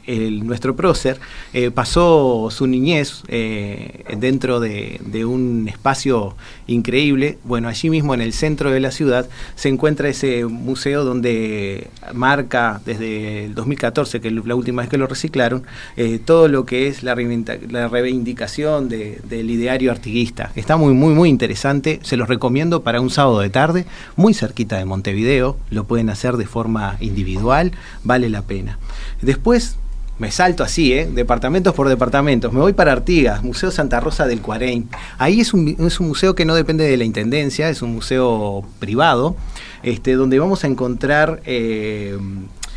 nuestro 0.44 0.76
prócer 0.76 1.20
pasó 1.74 2.50
su 2.52 2.68
niñez 2.68 3.24
dentro 4.18 4.60
de, 4.60 5.00
de 5.06 5.26
un 5.26 5.68
espacio 5.68 6.36
increíble. 6.68 7.38
Bueno, 7.44 7.68
allí 7.68 7.90
mismo 7.90 8.14
en 8.14 8.22
el 8.22 8.34
centro 8.34 8.72
de 8.72 8.80
la 8.80 8.92
ciudad 8.92 9.28
se 9.56 9.70
encuentra 9.70 10.08
ese 10.10 10.46
museo 10.46 11.04
donde 11.04 11.88
marca 12.14 12.82
desde 12.86 13.46
el 13.46 13.56
2014, 13.56 14.22
que 14.22 14.28
es 14.28 14.34
la 14.46 14.56
última 14.56 14.82
vez 14.82 14.90
que 14.90 14.98
lo 14.98 15.08
reciclaron, 15.08 15.64
todo 16.26 16.48
lo 16.48 16.66
que 16.66 16.75
es 16.76 17.04
la, 17.04 17.16
reivindica- 17.16 17.60
la 17.70 17.88
reivindicación 17.88 18.90
de- 18.90 19.20
del 19.30 19.50
ideario 19.50 19.92
artiguista. 19.92 20.52
Está 20.56 20.78
muy, 20.78 20.94
muy, 20.94 21.14
muy 21.14 21.30
interesante. 21.30 22.00
Se 22.04 22.18
los 22.18 22.28
recomiendo 22.28 22.82
para 22.84 23.02
un 23.02 23.10
sábado 23.10 23.40
de 23.40 23.50
tarde, 23.50 23.86
muy 24.16 24.34
cerquita 24.34 24.78
de 24.78 24.86
Montevideo. 24.86 25.58
Lo 25.70 25.86
pueden 25.86 26.10
hacer 26.10 26.38
de 26.38 26.46
forma 26.46 26.98
individual, 27.00 27.72
vale 28.04 28.30
la 28.30 28.42
pena. 28.42 28.78
Después, 29.22 29.78
me 30.18 30.32
salto 30.32 30.64
así, 30.64 30.94
¿eh? 30.94 31.10
departamentos 31.14 31.74
por 31.74 31.90
departamentos. 31.90 32.54
Me 32.54 32.62
voy 32.62 32.72
para 32.74 32.94
Artigas, 32.94 33.44
Museo 33.44 33.70
Santa 33.70 34.00
Rosa 34.00 34.26
del 34.26 34.42
Cuarein. 34.42 34.88
Ahí 35.18 35.42
es 35.42 35.54
un, 35.54 35.76
es 35.78 36.00
un 36.00 36.08
museo 36.08 36.36
que 36.36 36.46
no 36.46 36.56
depende 36.56 36.86
de 36.86 36.96
la 36.96 37.04
intendencia, 37.04 37.70
es 37.70 37.82
un 37.82 37.94
museo 37.94 38.64
privado, 38.80 39.36
este, 39.84 40.14
donde 40.14 40.40
vamos 40.40 40.64
a 40.64 40.68
encontrar 40.68 41.42
eh, 41.46 42.18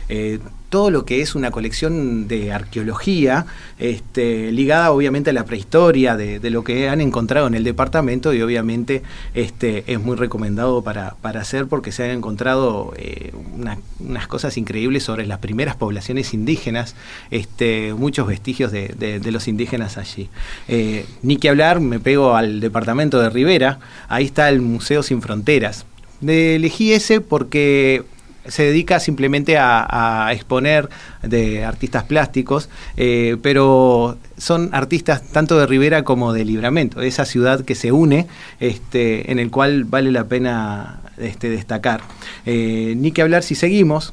eh, 0.08 0.40
todo 0.68 0.90
lo 0.90 1.04
que 1.04 1.20
es 1.22 1.34
una 1.34 1.50
colección 1.50 2.28
de 2.28 2.52
arqueología, 2.52 3.46
este, 3.78 4.52
ligada 4.52 4.90
obviamente 4.90 5.30
a 5.30 5.32
la 5.32 5.44
prehistoria 5.44 6.16
de, 6.16 6.38
lo 6.50 6.64
que 6.64 6.88
han 6.88 7.00
encontrado 7.00 7.46
en 7.46 7.54
el 7.54 7.64
departamento 7.64 8.32
y 8.32 8.42
obviamente 8.42 9.02
este, 9.34 9.84
es 9.86 10.00
muy 10.00 10.16
recomendado 10.16 10.82
para, 10.82 11.16
para 11.20 11.40
hacer 11.40 11.66
porque 11.66 11.92
se 11.92 12.04
han 12.04 12.10
encontrado 12.10 12.92
eh, 12.96 13.32
una- 13.56 13.78
unas 14.00 14.26
cosas 14.26 14.56
increíbles 14.56 15.02
sobre 15.02 15.26
las 15.26 15.38
primeras 15.38 15.76
poblaciones 15.76 16.34
indígenas, 16.34 16.94
este, 17.30 17.94
muchos 17.94 18.26
vestigios 18.26 18.72
de, 18.72 19.20
los 19.30 19.48
indígenas 19.48 19.98
allí. 19.98 20.28
Eh, 20.68 21.04
ni 21.22 21.36
que 21.36 21.48
hablar, 21.48 21.80
me 21.80 22.00
pego 22.00 22.34
al 22.34 22.60
departamento 22.60 23.20
de 23.20 23.30
Rivera, 23.30 23.78
ahí 24.08 24.24
está 24.24 24.48
el 24.48 24.60
Museo 24.62 25.02
Sin 25.02 25.20
Fronteras. 25.22 25.84
Elegí 26.26 26.92
ese 26.92 27.20
porque 27.20 28.02
se 28.48 28.64
dedica 28.64 29.00
simplemente 29.00 29.58
a, 29.58 30.26
a 30.26 30.32
exponer 30.32 30.88
de 31.22 31.64
artistas 31.64 32.04
plásticos, 32.04 32.68
eh, 32.96 33.36
pero 33.42 34.18
son 34.36 34.70
artistas 34.72 35.22
tanto 35.22 35.58
de 35.58 35.66
Rivera 35.66 36.04
como 36.04 36.32
de 36.32 36.44
Libramento, 36.44 37.00
de 37.00 37.08
esa 37.08 37.24
ciudad 37.24 37.64
que 37.64 37.74
se 37.74 37.92
une, 37.92 38.26
este, 38.60 39.30
en 39.30 39.38
el 39.38 39.50
cual 39.50 39.84
vale 39.84 40.12
la 40.12 40.24
pena 40.24 41.00
este, 41.18 41.48
destacar. 41.48 42.00
Eh, 42.46 42.94
ni 42.96 43.12
que 43.12 43.22
hablar 43.22 43.42
si 43.42 43.54
seguimos. 43.54 44.12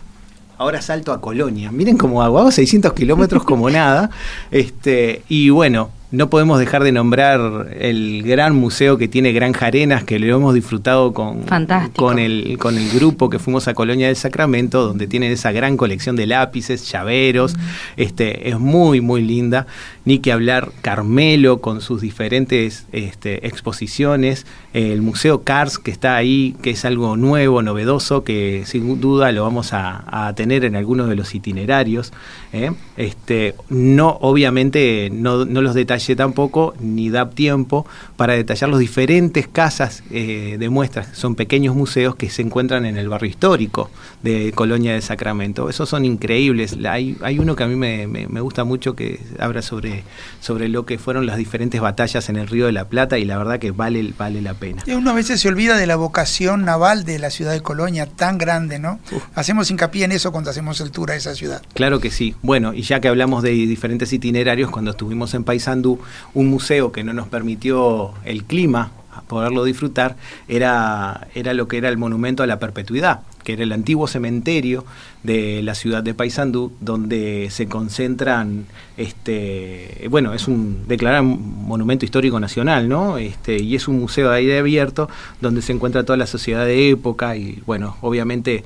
Ahora 0.58 0.82
salto 0.82 1.12
a 1.12 1.20
Colonia. 1.20 1.72
Miren 1.72 1.98
cómo 1.98 2.24
hago, 2.24 2.40
hago 2.40 2.52
600 2.52 2.94
kilómetros 2.94 3.44
como 3.44 3.70
nada. 3.70 4.10
Este, 4.52 5.22
y 5.28 5.50
bueno, 5.50 5.92
no 6.16 6.30
podemos 6.30 6.60
dejar 6.60 6.84
de 6.84 6.92
nombrar 6.92 7.68
el 7.80 8.24
gran 8.24 8.56
museo 8.56 8.98
que 8.98 9.08
tiene 9.08 9.34
Granja 9.34 9.68
Arenas, 9.68 10.04
que 10.04 10.18
lo 10.18 10.36
hemos 10.36 10.54
disfrutado 10.54 11.14
con, 11.14 11.44
Fantástico. 11.44 12.06
con, 12.06 12.20
el, 12.20 12.58
con 12.58 12.78
el 12.78 12.90
grupo 12.90 13.30
que 13.30 13.40
fuimos 13.40 13.68
a 13.68 13.74
Colonia 13.74 14.08
del 14.08 14.16
Sacramento, 14.16 14.86
donde 14.86 15.08
tienen 15.08 15.32
esa 15.32 15.52
gran 15.52 15.78
colección 15.78 16.16
de 16.16 16.26
lápices, 16.26 16.90
llaveros. 16.90 17.56
Este, 17.98 18.50
es 18.50 18.60
muy, 18.60 19.02
muy 19.02 19.22
linda. 19.22 19.68
Ni 20.06 20.20
que 20.20 20.32
hablar 20.32 20.72
Carmelo 20.82 21.62
con 21.62 21.82
sus 21.82 22.02
diferentes 22.02 22.86
este, 22.92 23.48
exposiciones. 23.48 24.46
El 24.76 25.02
Museo 25.02 25.42
Cars, 25.44 25.80
que 25.80 25.90
está 25.90 26.18
ahí, 26.18 26.54
que 26.62 26.72
es 26.72 26.84
algo 26.84 27.16
nuevo, 27.16 27.62
novedoso, 27.62 28.26
que 28.26 28.64
sin 28.66 29.00
duda 29.00 29.32
lo 29.32 29.44
vamos 29.44 29.70
a, 29.72 30.34
tener 30.36 30.66
en 30.66 30.76
algunos 30.76 31.08
de 31.08 31.16
los 31.16 31.34
itinerarios. 31.34 32.12
¿eh? 32.52 32.72
Este, 32.98 33.56
no, 33.70 34.18
obviamente, 34.20 35.10
no, 35.14 35.46
no 35.46 35.62
los 35.62 35.76
detallé 35.76 36.18
tampoco, 36.18 36.74
ni 36.82 37.10
da 37.10 37.30
tiempo 37.30 37.86
para 38.18 38.34
detallar 38.34 38.70
los 38.70 38.80
diferentes 38.80 39.48
casas 39.48 40.04
eh, 40.12 40.58
de 40.60 40.70
muestras. 40.70 41.08
Son 41.14 41.36
pequeños 41.36 41.74
museos 41.74 42.18
que 42.18 42.30
se 42.30 42.42
encuentran 42.42 42.86
en 42.86 42.98
el 42.98 43.08
barrio 43.08 43.30
histórico 43.30 43.90
de 44.24 44.52
Colonia 44.54 44.94
de 44.94 45.00
Sacramento. 45.02 45.70
Esos 45.70 45.88
son 45.88 46.04
increíbles. 46.04 46.76
Hay, 46.86 47.16
hay 47.22 47.40
uno 47.40 47.56
que 47.56 47.64
a 47.64 47.68
mí 47.68 47.78
me, 47.78 48.08
me- 48.08 48.28
me 48.28 48.42
gusta 48.42 48.66
mucho 48.66 48.94
que 48.94 49.22
habla 49.40 49.62
sobre, 49.62 50.04
sobre 50.42 50.68
lo 50.68 50.86
que 50.86 50.98
fueron 50.98 51.26
las 51.26 51.38
diferentes 51.38 51.80
batallas 51.80 52.28
en 52.28 52.36
el 52.36 52.48
Río 52.50 52.66
de 52.66 52.74
la 52.74 52.90
Plata 52.90 53.18
y 53.18 53.24
la 53.24 53.38
verdad 53.38 53.58
que 53.58 53.72
vale, 53.72 54.14
vale 54.18 54.42
la 54.42 54.54
pena. 54.54 54.65
Y 54.86 54.92
uno 54.92 55.12
a 55.12 55.14
veces 55.14 55.42
se 55.42 55.48
olvida 55.48 55.78
de 55.78 55.86
la 55.86 55.96
vocación 55.96 56.66
naval 56.66 57.04
de 57.06 57.20
la 57.20 57.30
ciudad 57.30 57.52
de 57.52 57.62
Colonia, 57.62 58.06
tan 58.08 58.38
grande, 58.38 58.80
¿no? 58.80 59.00
Hacemos 59.36 59.70
hincapié 59.72 60.06
en 60.06 60.12
eso 60.12 60.32
cuando 60.32 60.50
hacemos 60.50 60.82
el 60.82 60.92
tour 60.92 61.12
a 61.12 61.16
esa 61.16 61.36
ciudad. 61.36 61.62
Claro 61.74 62.00
que 62.00 62.12
sí. 62.12 62.36
Bueno, 62.42 62.74
y 62.74 62.82
ya 62.82 63.00
que 63.00 63.08
hablamos 63.08 63.44
de 63.44 63.52
diferentes 63.52 64.12
itinerarios, 64.14 64.72
cuando 64.72 64.92
estuvimos 64.92 65.34
en 65.34 65.44
Paysandú, 65.44 66.00
un 66.34 66.48
museo 66.48 66.92
que 66.92 67.04
no 67.04 67.14
nos 67.14 67.28
permitió 67.28 68.14
el 68.24 68.44
clima 68.44 68.92
poderlo 69.28 69.64
disfrutar 69.64 70.16
era, 70.48 71.28
era 71.36 71.54
lo 71.54 71.68
que 71.68 71.78
era 71.78 71.90
el 71.90 71.98
monumento 71.98 72.44
a 72.44 72.48
la 72.48 72.60
perpetuidad, 72.60 73.22
que 73.44 73.54
era 73.54 73.64
el 73.64 73.72
antiguo 73.72 74.08
cementerio 74.08 74.86
de 75.24 75.62
la 75.64 75.76
ciudad 75.76 76.04
de 76.04 76.14
Paysandú, 76.14 76.72
donde 76.82 77.48
se 77.52 77.68
concentran, 77.68 78.66
este, 78.98 80.08
bueno, 80.10 80.34
es 80.34 80.48
un 80.48 80.88
declarado 80.88 81.24
monumento 81.24 82.06
histórico 82.06 82.40
nacional, 82.40 82.88
¿no? 82.90 83.18
Este, 83.18 83.62
y 83.62 83.76
es 83.76 83.88
un 83.88 84.00
museo 84.00 84.30
de 84.30 84.38
aire 84.38 84.60
abierto 84.60 85.10
donde 85.42 85.62
se 85.62 85.72
encuentra 85.74 86.04
toda 86.04 86.18
la 86.18 86.28
sociedad 86.28 86.66
de 86.66 86.90
época 86.90 87.36
y, 87.38 87.62
bueno, 87.66 87.98
obviamente 88.02 88.64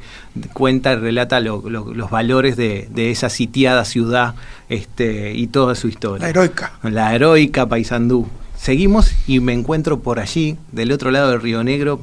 cuenta 0.53 0.93
y 0.93 0.95
relata 0.97 1.39
lo- 1.39 1.69
lo- 1.69 1.93
los 1.93 2.09
valores 2.09 2.57
de, 2.57 2.87
de 2.93 3.11
esa 3.11 3.29
sitiada 3.29 3.85
ciudad 3.85 4.35
este, 4.69 5.33
y 5.33 5.47
toda 5.47 5.75
su 5.75 5.87
historia. 5.87 6.23
La 6.25 6.29
heroica. 6.29 6.73
La 6.83 7.15
heroica 7.15 7.67
Paysandú. 7.67 8.27
Seguimos 8.61 9.13
y 9.25 9.39
me 9.39 9.53
encuentro 9.53 10.01
por 10.01 10.19
allí, 10.19 10.57
del 10.73 10.91
otro 10.91 11.11
lado 11.11 11.31
del 11.31 11.41
Río 11.41 11.63
Negro, 11.63 12.01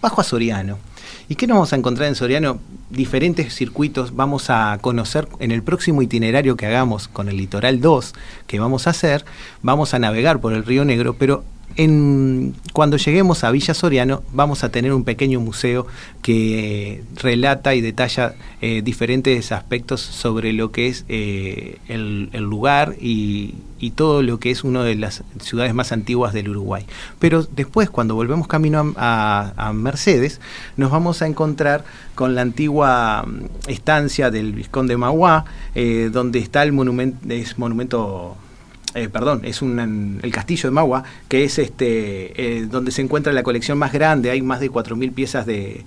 bajo 0.00 0.20
a 0.20 0.24
Soriano. 0.24 0.78
¿Y 1.28 1.36
qué 1.36 1.46
nos 1.46 1.54
vamos 1.54 1.72
a 1.72 1.76
encontrar 1.76 2.08
en 2.08 2.16
Soriano? 2.16 2.58
Diferentes 2.90 3.54
circuitos. 3.54 4.16
Vamos 4.16 4.50
a 4.50 4.76
conocer 4.80 5.28
en 5.38 5.52
el 5.52 5.62
próximo 5.62 6.02
itinerario 6.02 6.56
que 6.56 6.66
hagamos 6.66 7.06
con 7.06 7.28
el 7.28 7.36
Litoral 7.36 7.80
2 7.80 8.14
que 8.48 8.58
vamos 8.58 8.88
a 8.88 8.90
hacer. 8.90 9.24
Vamos 9.62 9.94
a 9.94 10.00
navegar 10.00 10.40
por 10.40 10.54
el 10.54 10.64
Río 10.64 10.84
Negro, 10.84 11.14
pero 11.14 11.44
en, 11.76 12.54
cuando 12.72 12.96
lleguemos 12.96 13.44
a 13.44 13.50
Villa 13.50 13.74
Soriano 13.74 14.22
vamos 14.32 14.64
a 14.64 14.70
tener 14.70 14.92
un 14.92 15.04
pequeño 15.04 15.40
museo 15.40 15.86
que 16.22 17.02
relata 17.16 17.74
y 17.74 17.80
detalla 17.80 18.34
eh, 18.60 18.82
diferentes 18.82 19.52
aspectos 19.52 20.00
sobre 20.00 20.52
lo 20.52 20.72
que 20.72 20.88
es 20.88 21.04
eh, 21.08 21.78
el, 21.88 22.30
lugar 22.32 22.96
y, 23.00 23.54
todo 23.96 24.22
lo 24.22 24.38
que 24.38 24.52
es 24.52 24.62
una 24.62 24.84
de 24.84 24.94
las 24.94 25.24
ciudades 25.40 25.74
más 25.74 25.90
antiguas 25.90 26.32
del 26.32 26.48
Uruguay. 26.48 26.86
Pero 27.18 27.42
después, 27.42 27.90
cuando 27.90 28.14
volvemos 28.14 28.46
camino 28.46 28.94
a 28.96 29.72
Mercedes, 29.74 30.40
nos 30.76 30.92
vamos 30.92 31.20
a 31.20 31.26
encontrar 31.26 31.84
con 32.14 32.34
la 32.34 32.42
antigua 32.42 33.24
mm, 33.26 33.70
estancia 33.70 34.30
del 34.30 34.52
Vizconde 34.52 34.96
Maguá, 34.96 35.44
eh, 35.74 36.10
donde 36.12 36.38
está 36.38 36.62
el 36.62 36.72
monumento, 36.72 37.18
es 37.30 37.58
monumento 37.58 38.36
eh, 38.94 39.08
perdón, 39.08 39.40
es 39.44 39.62
un, 39.62 40.20
el 40.22 40.30
castillo 40.32 40.68
de 40.68 40.70
Magua, 40.72 41.04
que 41.28 41.44
es 41.44 41.58
este 41.58 42.58
eh, 42.58 42.66
donde 42.66 42.90
se 42.90 43.00
encuentra 43.00 43.32
la 43.32 43.42
colección 43.42 43.78
más 43.78 43.92
grande, 43.92 44.30
hay 44.30 44.42
más 44.42 44.60
de 44.60 44.70
4.000 44.70 45.12
piezas 45.12 45.46
de, 45.46 45.84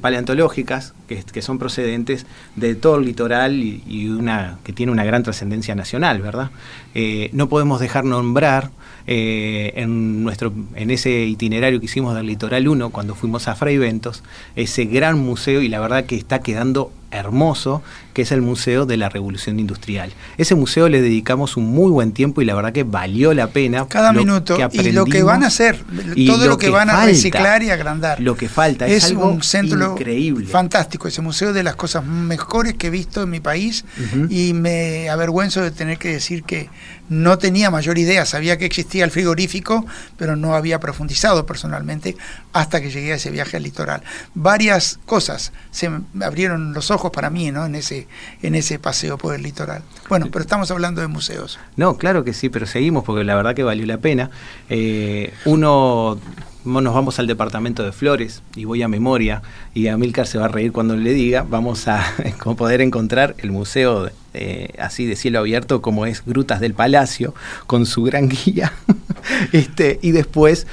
paleontológicas 0.00 0.92
que, 1.08 1.22
que 1.22 1.40
son 1.40 1.58
procedentes 1.58 2.26
de 2.56 2.74
todo 2.74 2.96
el 2.96 3.06
litoral 3.06 3.54
y, 3.54 4.08
una 4.12 4.58
que 4.64 4.72
tiene 4.72 4.92
una 4.92 5.04
gran 5.04 5.22
trascendencia 5.22 5.74
nacional, 5.74 6.20
¿verdad? 6.20 6.50
Eh, 6.94 7.30
no 7.32 7.48
podemos 7.48 7.80
dejar 7.80 8.04
nombrar 8.04 8.70
en, 9.06 10.22
nuestro, 10.22 10.52
en 10.76 10.90
ese 10.90 11.24
itinerario 11.24 11.80
que 11.80 11.86
hicimos 11.86 12.14
del 12.14 12.26
Litoral 12.26 12.68
1, 12.68 12.90
cuando 12.90 13.16
fuimos 13.16 13.48
a 13.48 13.56
Fray 13.56 13.76
Ventos, 13.78 14.22
ese 14.54 14.84
gran 14.84 15.18
museo 15.18 15.60
y 15.60 15.68
la 15.68 15.80
verdad 15.80 16.04
que 16.04 16.14
está 16.14 16.40
quedando 16.40 16.92
hermoso, 17.12 17.82
que 18.14 18.22
es 18.22 18.32
el 18.32 18.42
Museo 18.42 18.86
de 18.86 18.96
la 18.96 19.08
Revolución 19.08 19.60
Industrial. 19.60 20.12
Ese 20.38 20.54
museo 20.54 20.88
le 20.88 21.00
dedicamos 21.00 21.56
un 21.56 21.66
muy 21.66 21.90
buen 21.90 22.12
tiempo 22.12 22.42
y 22.42 22.44
la 22.44 22.54
verdad 22.54 22.72
que 22.72 22.84
valió 22.84 23.32
la 23.34 23.48
pena. 23.48 23.86
Cada 23.88 24.12
minuto. 24.12 24.56
que 24.56 24.68
Y 24.72 24.92
lo 24.92 25.04
que 25.04 25.22
van 25.22 25.44
a 25.44 25.46
hacer, 25.46 25.82
y 26.14 26.26
todo 26.26 26.46
lo 26.46 26.58
que, 26.58 26.70
van 26.70 26.90
a 26.90 27.04
reciclar 27.04 27.62
y 27.62 27.70
agrandar. 27.70 28.20
Lo 28.20 28.36
que 28.36 28.48
falta 28.48 28.86
es, 28.86 29.04
es 29.04 29.10
algo 29.10 29.28
un 29.28 29.42
centro 29.42 29.92
increíble. 29.92 30.46
fantástico, 30.46 31.08
ese 31.08 31.22
museo 31.22 31.52
de 31.52 31.62
las 31.62 31.76
cosas 31.76 32.04
mejores 32.04 32.74
que 32.74 32.88
he 32.88 32.90
visto 32.90 33.22
en 33.22 33.30
mi 33.30 33.40
país 33.40 33.84
y 34.28 34.52
me 34.54 35.08
avergüenzo 35.10 35.60
de 35.60 35.70
tener 35.70 35.98
que 35.98 36.08
decir 36.08 36.42
que 36.42 36.70
no 37.08 37.38
tenía 37.38 37.70
mayor 37.70 37.98
idea, 37.98 38.24
sabía 38.24 38.56
que 38.56 38.64
existía 38.64 39.04
el 39.04 39.10
frigorífico, 39.10 39.84
pero 40.16 40.34
no 40.36 40.54
había 40.54 40.80
profundizado 40.80 41.44
personalmente 41.44 42.16
hasta 42.52 42.80
que 42.80 42.90
llegué 42.90 43.12
a 43.12 43.16
ese 43.16 43.30
viaje 43.30 43.56
al 43.58 43.64
litoral. 43.64 44.02
Varias 44.34 44.98
cosas 45.04 45.52
se 45.70 45.90
me 45.90 46.24
abrieron 46.24 46.72
los 46.72 46.90
ojos 46.90 47.01
para 47.10 47.30
mí, 47.30 47.50
¿no? 47.50 47.66
En 47.66 47.74
ese 47.74 48.06
en 48.42 48.54
ese 48.54 48.78
paseo 48.78 49.18
por 49.18 49.34
el 49.34 49.42
litoral. 49.42 49.82
Bueno, 50.08 50.28
pero 50.30 50.42
estamos 50.42 50.70
hablando 50.70 51.00
de 51.00 51.08
museos. 51.08 51.58
No, 51.76 51.96
claro 51.96 52.22
que 52.24 52.32
sí, 52.32 52.48
pero 52.48 52.66
seguimos 52.66 53.04
porque 53.04 53.24
la 53.24 53.34
verdad 53.34 53.54
que 53.54 53.62
valió 53.62 53.86
la 53.86 53.98
pena. 53.98 54.30
Eh, 54.68 55.32
uno, 55.44 56.18
nos 56.64 56.94
vamos 56.94 57.18
al 57.18 57.26
departamento 57.26 57.82
de 57.82 57.92
Flores 57.92 58.42
y 58.54 58.64
voy 58.64 58.82
a 58.82 58.88
memoria 58.88 59.42
y 59.74 59.88
Amilcar 59.88 60.26
se 60.26 60.38
va 60.38 60.44
a 60.44 60.48
reír 60.48 60.72
cuando 60.72 60.96
le 60.96 61.12
diga, 61.12 61.44
vamos 61.48 61.88
a 61.88 62.04
poder 62.56 62.80
encontrar 62.80 63.34
el 63.38 63.50
museo 63.50 64.10
eh, 64.34 64.74
así 64.78 65.06
de 65.06 65.16
cielo 65.16 65.40
abierto 65.40 65.82
como 65.82 66.06
es 66.06 66.24
Grutas 66.24 66.60
del 66.60 66.74
Palacio 66.74 67.34
con 67.66 67.86
su 67.86 68.02
gran 68.02 68.28
guía. 68.28 68.72
este, 69.52 69.98
y 70.02 70.12
después 70.12 70.66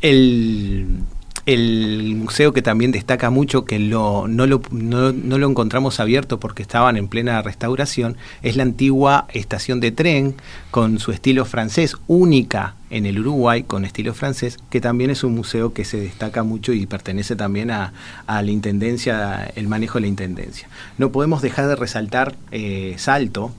el 0.00 0.86
El 1.48 2.14
museo 2.16 2.52
que 2.52 2.60
también 2.60 2.92
destaca 2.92 3.30
mucho, 3.30 3.64
que 3.64 3.78
no, 3.78 4.26
lo, 4.26 5.48
encontramos 5.48 5.98
abierto 5.98 6.38
porque 6.38 6.60
estaban 6.60 6.98
en 6.98 7.08
plena 7.08 7.40
restauración, 7.40 8.18
es 8.42 8.56
la 8.56 8.64
antigua 8.64 9.26
estación 9.32 9.80
de 9.80 9.90
tren 9.90 10.34
con 10.70 10.98
su 10.98 11.10
estilo 11.10 11.46
francés, 11.46 11.96
única 12.06 12.74
en 12.90 13.06
el 13.06 13.18
Uruguay 13.20 13.62
con 13.62 13.86
estilo 13.86 14.12
francés, 14.12 14.58
que 14.68 14.82
también 14.82 15.08
es 15.08 15.24
un 15.24 15.34
museo 15.34 15.72
que 15.72 15.86
se 15.86 15.98
destaca 15.98 16.42
mucho 16.42 16.74
y 16.74 16.84
pertenece 16.84 17.34
también 17.34 17.70
a, 17.70 17.94
la 18.26 18.42
Intendencia, 18.50 19.50
el 19.56 19.68
manejo 19.68 19.94
de 19.94 20.02
la 20.02 20.08
Intendencia. 20.08 20.68
No 20.98 21.12
podemos 21.12 21.40
dejar 21.40 21.66
de 21.66 21.76
resaltar 21.76 22.36
eh, 22.50 22.94
Salto, 22.98 23.52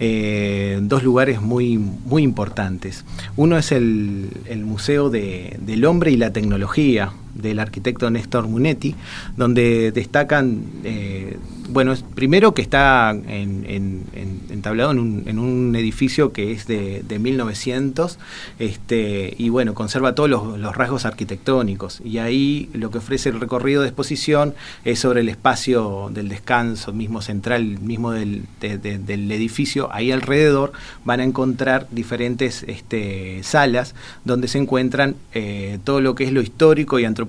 eh, 0.00 0.80
dos 0.82 1.04
lugares 1.04 1.40
muy, 1.40 1.78
importantes. 2.18 3.04
Uno 3.36 3.56
es 3.58 3.70
el, 3.70 4.28
Museo 4.64 5.08
de- 5.08 5.56
del 5.60 5.84
Hombre 5.84 6.10
y 6.10 6.16
la 6.16 6.32
Tecnología 6.32 7.12
del 7.38 7.58
arquitecto 7.58 8.10
Néstor 8.10 8.46
Munetti, 8.48 8.94
donde 9.36 9.92
destacan, 9.92 10.62
eh, 10.84 11.36
bueno, 11.70 11.94
primero 12.14 12.54
que 12.54 12.62
está 12.62 13.10
en- 13.10 13.64
en- 13.66 14.02
en- 14.14 14.40
entablado 14.50 14.90
en 14.90 14.98
un, 15.38 15.74
edificio 15.76 16.32
que 16.32 16.50
es 16.52 16.66
de, 16.66 17.02
de 17.06 17.18
1900, 17.18 18.18
este, 18.58 19.34
y 19.38 19.48
bueno, 19.48 19.74
conserva 19.74 20.14
todos 20.14 20.28
los, 20.30 20.76
rasgos 20.76 21.04
arquitectónicos. 21.06 22.00
Y 22.04 22.18
ahí 22.18 22.68
lo 22.72 22.90
que 22.90 22.98
ofrece 22.98 23.28
el 23.28 23.40
recorrido 23.40 23.82
de 23.82 23.88
exposición 23.88 24.54
es 24.84 24.98
sobre 24.98 25.20
el 25.20 25.28
espacio 25.28 26.10
del 26.12 26.28
descanso 26.28 26.92
mismo 26.92 27.22
central, 27.22 27.78
mismo 27.80 28.12
del, 28.12 28.44
de- 28.60 28.78
de- 28.78 28.98
del 28.98 29.30
edificio. 29.30 29.88
Ahí 29.92 30.10
alrededor 30.10 30.72
van 31.04 31.20
a 31.20 31.24
encontrar 31.24 31.86
diferentes 31.90 32.64
este, 32.66 33.40
salas 33.42 33.94
donde 34.24 34.48
se 34.48 34.58
encuentran 34.58 35.14
eh, 35.34 35.78
todo 35.84 36.00
lo 36.00 36.14
que 36.14 36.24
es 36.24 36.32
lo 36.32 36.40
histórico 36.40 36.98
y 36.98 37.04
antropológico 37.04 37.27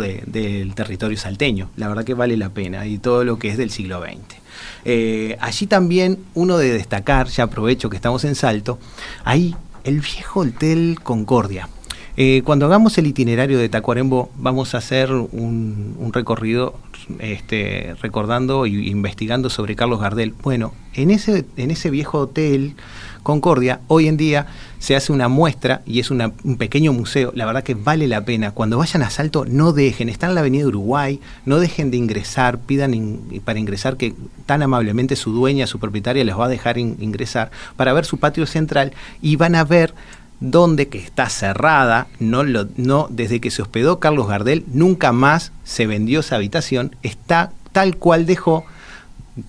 de- 0.00 0.22
del 0.26 0.74
territorio 0.74 1.16
salteño. 1.18 1.70
La 1.76 1.88
verdad 1.88 2.04
que 2.04 2.14
vale 2.14 2.36
la 2.36 2.48
pena 2.50 2.86
y 2.86 2.98
todo 2.98 3.24
lo 3.24 3.38
que 3.38 3.48
es 3.48 3.56
del 3.58 3.70
siglo 3.70 4.00
XX. 4.00 4.40
Eh, 4.84 5.36
allí 5.40 5.66
también 5.66 6.18
uno 6.34 6.56
de 6.58 6.72
destacar, 6.72 7.28
ya 7.28 7.44
aprovecho 7.44 7.90
que 7.90 7.96
estamos 7.96 8.24
en 8.24 8.34
Salto, 8.34 8.78
ahí 9.24 9.54
el 9.84 10.00
viejo 10.00 10.40
Hotel 10.40 10.98
Concordia. 11.02 11.68
Eh, 12.16 12.42
cuando 12.44 12.66
hagamos 12.66 12.98
el 12.98 13.06
itinerario 13.06 13.58
de 13.58 13.68
Tacuarembó, 13.68 14.30
vamos 14.36 14.74
a 14.74 14.78
hacer 14.78 15.10
un, 15.12 15.96
un 15.98 16.12
recorrido 16.12 16.74
este, 17.18 17.94
recordando 18.00 18.64
e 18.66 18.70
investigando 18.70 19.50
sobre 19.50 19.76
Carlos 19.76 20.00
Gardel. 20.00 20.34
Bueno, 20.42 20.72
en 20.94 21.10
ese, 21.10 21.44
en 21.56 21.70
ese 21.70 21.90
viejo 21.90 22.18
hotel 22.18 22.74
Concordia, 23.22 23.80
hoy 23.86 24.08
en 24.08 24.16
día 24.16 24.46
se 24.78 24.96
hace 24.96 25.12
una 25.12 25.28
muestra 25.28 25.82
y 25.84 26.00
es 26.00 26.10
un 26.10 26.32
pequeño 26.58 26.92
museo. 26.94 27.32
La 27.34 27.44
verdad 27.44 27.62
que 27.62 27.74
vale 27.74 28.08
la 28.08 28.24
pena. 28.24 28.52
Cuando 28.52 28.78
vayan 28.78 29.02
a 29.02 29.10
Salto, 29.10 29.44
no 29.44 29.72
dejen. 29.72 30.08
Están 30.08 30.30
en 30.30 30.34
la 30.36 30.40
Avenida 30.40 30.66
Uruguay, 30.66 31.20
no 31.44 31.58
dejen 31.60 31.90
de 31.90 31.98
ingresar. 31.98 32.58
Pidan 32.60 33.20
para 33.44 33.58
ingresar 33.58 33.98
que 33.98 34.14
tan 34.46 34.62
amablemente 34.62 35.16
su 35.16 35.32
dueña, 35.32 35.66
su 35.66 35.78
propietaria, 35.78 36.24
les 36.24 36.36
va 36.38 36.46
a 36.46 36.48
dejar 36.48 36.78
in- 36.78 36.96
ingresar 36.98 37.50
para 37.76 37.92
ver 37.92 38.06
su 38.06 38.16
patio 38.16 38.46
central 38.46 38.94
y 39.20 39.36
van 39.36 39.54
a 39.54 39.64
ver 39.64 39.94
donde 40.40 40.88
que 40.88 40.98
está 40.98 41.28
cerrada, 41.28 42.08
no 42.18 42.42
lo, 42.42 42.66
no, 42.76 43.06
desde 43.10 43.40
que 43.40 43.50
se 43.50 43.62
hospedó 43.62 44.00
Carlos 44.00 44.26
Gardel, 44.26 44.64
nunca 44.72 45.12
más 45.12 45.52
se 45.64 45.86
vendió 45.86 46.20
esa 46.20 46.36
habitación, 46.36 46.96
está 47.02 47.52
tal 47.72 47.96
cual 47.96 48.26
dejó 48.26 48.64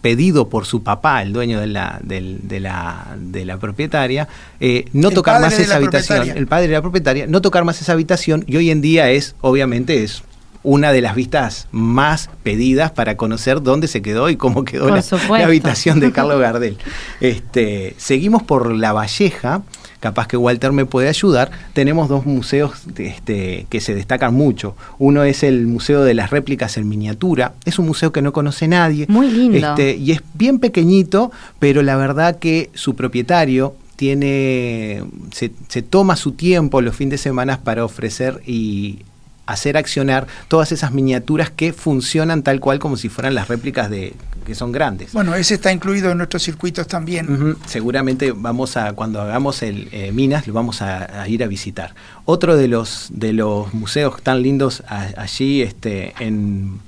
pedido 0.02 0.50
por 0.50 0.66
su 0.66 0.84
papá, 0.84 1.22
el 1.22 1.34
dueño 1.34 1.60
de 1.60 1.68
la, 1.68 2.00
de 2.04 2.60
la, 2.60 3.16
de 3.18 3.46
la 3.46 3.58
propietaria, 3.58 4.28
eh, 4.60 4.86
no 4.94 5.10
El 5.10 5.16
tocar 5.16 5.42
más 5.42 5.58
esa 5.60 5.78
habitación, 5.78 6.30
el 6.30 6.48
padre 6.48 6.68
de 6.68 6.74
la 6.74 6.82
propietaria, 6.82 7.26
no 7.28 7.42
tocar 7.42 7.64
más 7.64 7.82
esa 7.82 7.94
habitación 7.94 8.44
y 8.48 8.58
hoy 8.58 8.70
en 8.70 8.82
día 8.82 9.10
es, 9.10 9.36
obviamente, 9.42 10.04
es 10.04 10.24
una 10.64 10.92
de 10.92 11.02
las 11.02 11.16
vistas 11.16 11.68
más 11.72 12.30
pedidas 12.44 12.92
para 12.92 13.18
conocer 13.18 13.64
dónde 13.64 13.88
se 13.88 14.02
quedó 14.02 14.30
y 14.30 14.36
cómo 14.36 14.64
quedó 14.64 14.90
la, 14.90 15.04
la 15.30 15.46
habitación 15.46 16.00
de 16.00 16.12
Carlos 16.14 16.40
Gardel. 16.40 16.78
Este, 17.20 17.96
seguimos 17.98 18.44
por 18.44 18.72
La 18.76 18.94
Valleja, 18.94 19.64
capaz 20.02 20.28
que 20.28 20.36
Walter 20.36 20.74
me 20.74 20.86
puede 20.86 21.08
ayudar. 21.08 21.52
Tenemos 21.74 22.10
dos 22.10 22.26
museos 22.26 22.74
este, 22.98 23.68
que 23.70 23.80
se 23.80 23.96
destacan 23.96 24.34
mucho. 24.34 24.76
Uno 25.00 25.24
es 25.24 25.44
el 25.44 25.68
Museo 25.68 26.04
de 26.04 26.14
las 26.14 26.32
Réplicas 26.32 26.76
en 26.76 26.90
Miniatura. 26.90 27.54
Es 27.64 27.80
un 27.80 27.86
museo 27.86 28.12
que 28.12 28.22
no 28.22 28.34
conoce 28.34 28.68
nadie. 28.68 29.06
Muy 29.08 29.32
lindo. 29.32 29.70
Este, 29.70 29.96
y 29.96 30.12
es 30.12 30.22
bien 30.34 30.60
pequeñito, 30.60 31.32
pero 31.60 31.84
la 31.84 31.96
verdad 31.96 32.40
que 32.40 32.70
su 32.74 32.96
propietario 32.96 33.76
tiene 33.96 35.04
se, 35.32 35.52
se 35.68 35.84
toma 35.84 36.16
su 36.16 36.32
tiempo 36.32 36.82
los 36.82 36.96
fines 36.96 37.12
de 37.12 37.18
semana 37.20 37.60
para 37.64 37.86
ofrecer 37.86 38.42
y 38.48 39.00
hacer 39.46 39.76
accionar 39.78 40.28
todas 40.48 40.72
esas 40.72 40.92
miniaturas 40.92 41.50
que 41.50 41.74
funcionan 41.74 42.44
tal 42.44 42.60
cual 42.60 42.80
como 42.80 42.96
si 42.98 43.10
fueran 43.10 43.36
las 43.36 43.48
réplicas 43.48 43.90
de 43.90 44.14
que 44.46 44.56
son 44.56 44.72
grandes. 44.72 45.14
Bueno, 45.14 45.36
ese 45.36 45.54
está 45.56 45.72
incluido 45.72 46.10
en 46.12 46.18
nuestros 46.18 46.42
circuitos 46.44 46.88
también. 46.88 47.56
Seguramente 47.68 48.32
vamos 48.36 48.76
a, 48.78 48.94
cuando 48.94 49.22
hagamos 49.22 49.62
el 49.62 49.88
eh, 49.92 50.12
Minas, 50.12 50.48
lo 50.48 50.54
vamos 50.54 50.82
a, 50.82 51.22
a 51.22 51.28
ir 51.28 51.44
a 51.44 51.48
visitar. 51.48 51.94
Otro 52.26 52.56
de 52.58 52.68
los 52.68 53.10
de 53.12 53.34
los 53.34 53.74
museos 53.74 54.22
tan 54.24 54.42
lindos 54.42 54.84
a- 54.88 55.10
allí 55.18 55.62
este, 55.62 56.14
en, 56.20 56.80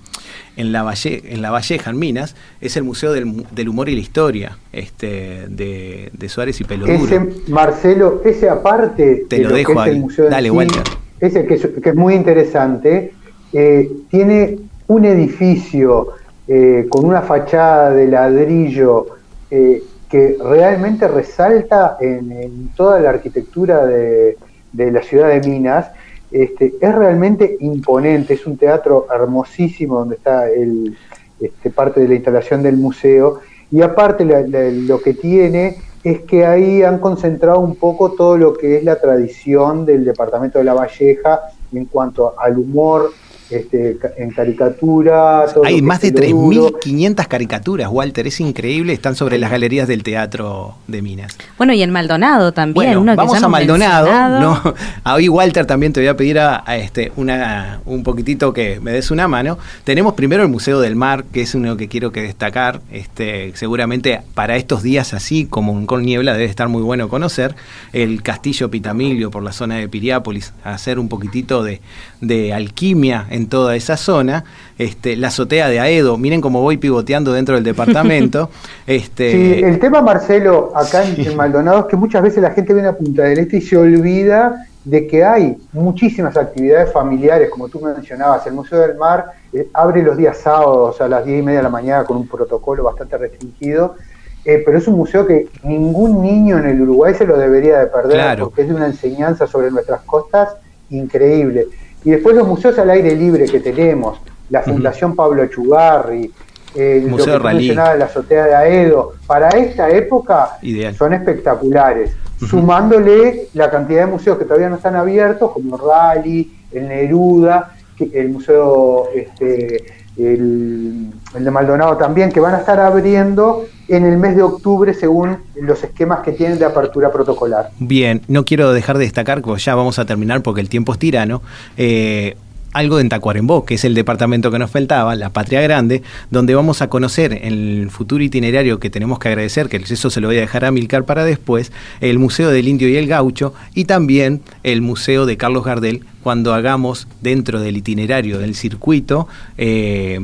en, 0.55 0.71
la 0.71 0.81
Valle, 0.81 1.21
en 1.25 1.41
La 1.43 1.51
Valleja, 1.51 1.91
en 1.91 1.99
Minas, 1.99 2.35
es 2.59 2.75
el 2.75 2.83
Museo 2.83 3.11
del, 3.13 3.45
del 3.51 3.69
Humor 3.69 3.87
y 3.89 3.95
la 3.95 4.01
Historia 4.01 4.57
este, 4.71 5.45
de, 5.47 6.09
de 6.13 6.29
Suárez 6.29 6.59
y 6.59 6.63
Peloduro. 6.63 7.05
Ese, 7.05 7.19
Marcelo, 7.51 8.21
ese 8.25 8.49
aparte 8.49 9.25
Te 9.29 9.37
de 9.37 9.43
lo 9.43 9.49
lo, 9.49 9.55
dejo 9.55 9.73
que 9.73 9.79
es 9.79 9.85
ahí. 9.85 9.91
el 9.91 9.99
museo 9.99 10.25
en 10.25 10.31
Dale, 10.31 10.49
sí, 10.49 10.55
Walter. 10.55 10.83
Ese 11.23 11.45
que 11.45 11.55
es, 11.89 11.95
muy 11.95 12.15
interesante, 12.15 13.13
eh, 13.53 13.89
tiene 14.09 14.59
un 14.87 15.05
edificio 15.05 16.09
eh, 16.49 16.85
con 16.89 17.05
una 17.05 17.21
fachada 17.21 17.91
de 17.91 18.07
ladrillo 18.07 19.07
eh, 19.49 19.81
que 20.09 20.35
realmente 20.43 21.07
resalta 21.07 21.95
en, 22.01 22.71
toda 22.75 22.99
la 22.99 23.11
arquitectura 23.11 23.85
de, 23.85 24.37
la 24.73 25.01
ciudad 25.01 25.29
de 25.29 25.47
Minas. 25.47 25.87
Este, 26.29 26.73
es 26.81 26.95
realmente 26.95 27.55
imponente, 27.61 28.33
es 28.33 28.45
un 28.45 28.57
teatro 28.57 29.07
hermosísimo 29.13 29.99
donde 29.99 30.15
está 30.15 30.49
el, 30.49 30.97
este, 31.39 31.69
parte 31.69 32.01
de 32.01 32.09
la 32.09 32.15
instalación 32.15 32.61
del 32.61 32.75
museo 32.75 33.39
y 33.71 33.81
aparte 33.81 34.25
lo 34.25 34.99
que 35.01 35.13
tiene 35.13 35.77
es 36.03 36.21
que 36.23 36.45
ahí 36.45 36.83
han 36.83 36.99
concentrado 36.99 37.59
un 37.59 37.75
poco 37.75 38.11
todo 38.11 38.37
lo 38.37 38.53
que 38.53 38.77
es 38.77 38.83
la 38.83 38.99
tradición 38.99 39.85
del 39.85 40.03
departamento 40.03 40.59
de 40.59 40.65
La 40.65 40.73
Valleja 40.73 41.41
en 41.71 41.85
cuanto 41.85 42.37
al 42.37 42.57
humor 42.57 43.11
este, 43.53 43.97
en 44.17 44.31
caricatura. 44.31 45.45
todo 45.53 45.65
Hay 45.65 45.81
más 45.81 46.01
de 46.01 46.09
es 46.09 46.31
lo 46.31 46.37
duro. 46.37 46.79
3.500 46.79 47.27
caricaturas, 47.27 47.89
Walter, 47.91 48.27
es 48.27 48.39
increíble, 48.39 48.93
están 48.93 49.15
sobre 49.15 49.37
las 49.37 49.51
galerías 49.51 49.87
del 49.87 50.03
Teatro 50.03 50.75
de 50.87 51.01
Minas. 51.01 51.37
Bueno, 51.57 51.73
y 51.73 51.81
en 51.81 51.91
Maldonado 51.91 52.51
también. 52.51 52.73
Bueno, 52.73 53.01
uno 53.01 53.15
vamos 53.15 53.41
a 53.41 53.47
Maldonado. 53.47 54.05
mencionado. 54.05 54.39
No, 54.41 54.73
ahí 55.03 55.29
Walter 55.29 55.65
también 55.65 55.93
te 55.93 55.99
voy 55.99 56.07
a 56.07 56.17
pedir 56.17 56.39
a, 56.39 56.63
a 56.65 56.77
este 56.77 57.11
una 57.15 57.79
un 57.85 58.03
poquitito 58.03 58.53
que 58.53 58.79
me 58.79 58.91
des 58.91 59.11
una 59.11 59.27
mano. 59.27 59.57
Tenemos 59.83 60.13
primero 60.13 60.43
el 60.43 60.49
Museo 60.49 60.79
del 60.79 60.95
Mar, 60.95 61.23
que 61.31 61.41
es 61.41 61.55
uno 61.55 61.77
que 61.77 61.87
quiero 61.87 62.11
que 62.11 62.21
destacar. 62.21 62.81
Este, 62.91 63.51
seguramente 63.55 64.21
para 64.33 64.55
estos 64.55 64.83
días 64.83 65.13
así, 65.13 65.45
como 65.45 65.85
con 65.85 66.03
niebla, 66.03 66.33
debe 66.33 66.45
estar 66.45 66.69
muy 66.69 66.81
bueno 66.81 67.09
conocer 67.09 67.55
el 67.91 68.21
Castillo 68.21 68.69
Pitamilio 68.69 69.31
por 69.31 69.43
la 69.43 69.51
zona 69.51 69.75
de 69.75 69.87
Piriápolis, 69.87 70.53
hacer 70.63 70.99
un 70.99 71.09
poquitito 71.09 71.63
de, 71.63 71.81
de 72.23 72.53
alquimia 72.53 73.27
en 73.29 73.47
toda 73.47 73.75
esa 73.75 73.97
zona. 73.97 74.43
Este, 74.77 75.15
la 75.15 75.27
azotea 75.27 75.69
de 75.69 75.79
Aedo, 75.79 76.17
miren 76.17 76.41
cómo 76.41 76.61
voy 76.61 76.77
pivoteando 76.77 77.33
dentro 77.33 77.55
del 77.55 77.63
departamento. 77.63 78.49
este, 78.87 79.31
Sí, 79.31 79.63
el 79.63 79.79
tema, 79.79 80.01
Marcelo, 80.01 80.71
acá 80.75 81.03
en, 81.07 81.19
en 81.25 81.35
Maldonado 81.35 81.81
es 81.81 81.85
que 81.85 81.95
muchas 81.95 82.23
veces 82.23 82.41
la 82.41 82.51
gente 82.51 82.73
viene 82.73 82.89
a 82.89 82.97
Punta 82.97 83.23
del 83.23 83.39
Este 83.39 83.57
y 83.57 83.61
se 83.61 83.77
olvida 83.77 84.65
de 84.85 85.07
que 85.07 85.23
hay 85.23 85.57
muchísimas 85.71 86.35
actividades 86.35 86.91
familiares, 86.91 87.49
como 87.49 87.69
tú 87.69 87.79
mencionabas. 87.79 88.45
El 88.47 88.53
Museo 88.53 88.79
del 88.79 88.97
Mar 88.97 89.27
eh, 89.53 89.69
abre 89.73 90.03
los 90.03 90.17
días 90.17 90.37
sábados 90.37 90.99
a 90.99 91.07
las 91.07 91.25
10 91.25 91.39
y 91.39 91.41
media 91.41 91.59
de 91.59 91.63
la 91.63 91.69
mañana 91.69 92.03
con 92.03 92.17
un 92.17 92.27
protocolo 92.27 92.83
bastante 92.83 93.17
restringido, 93.17 93.95
eh, 94.43 94.61
pero 94.65 94.77
es 94.77 94.87
un 94.87 94.95
museo 94.95 95.25
que 95.25 95.47
ningún 95.63 96.21
niño 96.21 96.57
en 96.57 96.65
el 96.65 96.81
Uruguay 96.81 97.13
se 97.13 97.25
lo 97.25 97.37
debería 97.37 97.79
de 97.79 97.85
perder, 97.87 98.13
Claro. 98.17 98.45
porque 98.45 98.63
es 98.63 98.67
de 98.67 98.73
una 98.75 98.87
enseñanza 98.87 99.47
sobre 99.47 99.71
nuestras 99.71 100.01
costas 100.01 100.49
increíble. 100.89 101.67
Y 102.03 102.11
después 102.11 102.35
los 102.35 102.47
museos 102.47 102.77
al 102.79 102.89
aire 102.89 103.15
libre 103.15 103.45
que 103.45 103.59
tenemos, 103.59 104.19
la 104.49 104.61
Fundación 104.61 105.15
Pablo 105.15 105.45
Chugarri, 105.47 106.31
el 106.75 107.03
Museo 107.03 107.37
lo 107.37 107.41
que 107.47 107.53
mencionabas, 107.53 107.99
la 107.99 108.05
azotea 108.05 108.45
de 108.45 108.55
Aedo, 108.55 109.13
para 109.27 109.49
esta 109.49 109.89
época 109.89 110.57
Ideal. 110.61 110.95
son 110.95 111.13
espectaculares. 111.13 112.15
Sumándole 112.39 113.47
la 113.53 113.69
cantidad 113.69 114.05
de 114.05 114.11
museos 114.11 114.37
que 114.37 114.43
todavía 114.43 114.69
no 114.69 114.75
están 114.75 114.95
abiertos, 114.95 115.51
como 115.51 115.77
Rally, 115.77 116.51
el 116.71 116.87
Neruda, 116.89 117.75
el 117.99 118.29
museo, 118.29 119.07
este, 119.15 119.85
el, 120.17 121.09
el 121.35 121.43
de 121.43 121.51
Maldonado 121.51 121.95
también, 121.95 122.31
que 122.31 122.39
van 122.39 122.55
a 122.55 122.57
estar 122.57 122.79
abriendo 122.79 123.65
en 123.95 124.05
el 124.05 124.17
mes 124.17 124.35
de 124.35 124.43
octubre 124.43 124.93
según 124.93 125.37
los 125.55 125.83
esquemas 125.83 126.21
que 126.21 126.31
tienen 126.31 126.59
de 126.59 126.65
apertura 126.65 127.11
protocolar. 127.11 127.71
Bien, 127.79 128.21
no 128.27 128.45
quiero 128.45 128.73
dejar 128.73 128.97
de 128.97 129.05
destacar, 129.05 129.41
porque 129.41 129.61
ya 129.61 129.75
vamos 129.75 129.99
a 129.99 130.05
terminar 130.05 130.41
porque 130.41 130.61
el 130.61 130.69
tiempo 130.69 130.93
es 130.93 130.99
tirano. 130.99 131.41
eh, 131.77 132.35
algo 132.73 132.99
en 132.99 133.07
Tacuarembó, 133.07 133.65
que 133.65 133.75
es 133.75 133.85
el 133.85 133.93
departamento 133.93 134.51
que 134.51 134.59
nos 134.59 134.71
faltaba, 134.71 135.15
la 135.15 135.29
Patria 135.29 135.61
Grande, 135.61 136.01
donde 136.31 136.55
vamos 136.55 136.81
a 136.81 136.89
conocer 136.89 137.39
el 137.43 137.89
futuro 137.91 138.23
itinerario 138.23 138.79
que 138.79 138.89
tenemos 138.89 139.19
que 139.19 139.29
agradecer, 139.29 139.69
que 139.69 139.77
eso 139.77 140.09
se 140.09 140.19
lo 140.19 140.27
voy 140.27 140.37
a 140.37 140.41
dejar 140.41 140.65
a 140.65 140.71
Milcar 140.71 141.05
para 141.05 141.23
después, 141.23 141.71
el 142.01 142.19
Museo 142.19 142.49
del 142.49 142.67
Indio 142.67 142.89
y 142.89 142.97
el 142.97 143.07
Gaucho 143.07 143.53
y 143.75 143.85
también 143.85 144.41
el 144.63 144.81
Museo 144.81 145.25
de 145.25 145.37
Carlos 145.37 145.63
Gardel, 145.63 146.03
cuando 146.23 146.53
hagamos 146.53 147.07
dentro 147.21 147.59
del 147.59 147.77
itinerario 147.77 148.39
del 148.39 148.55
circuito 148.55 149.27
eh, 149.57 150.19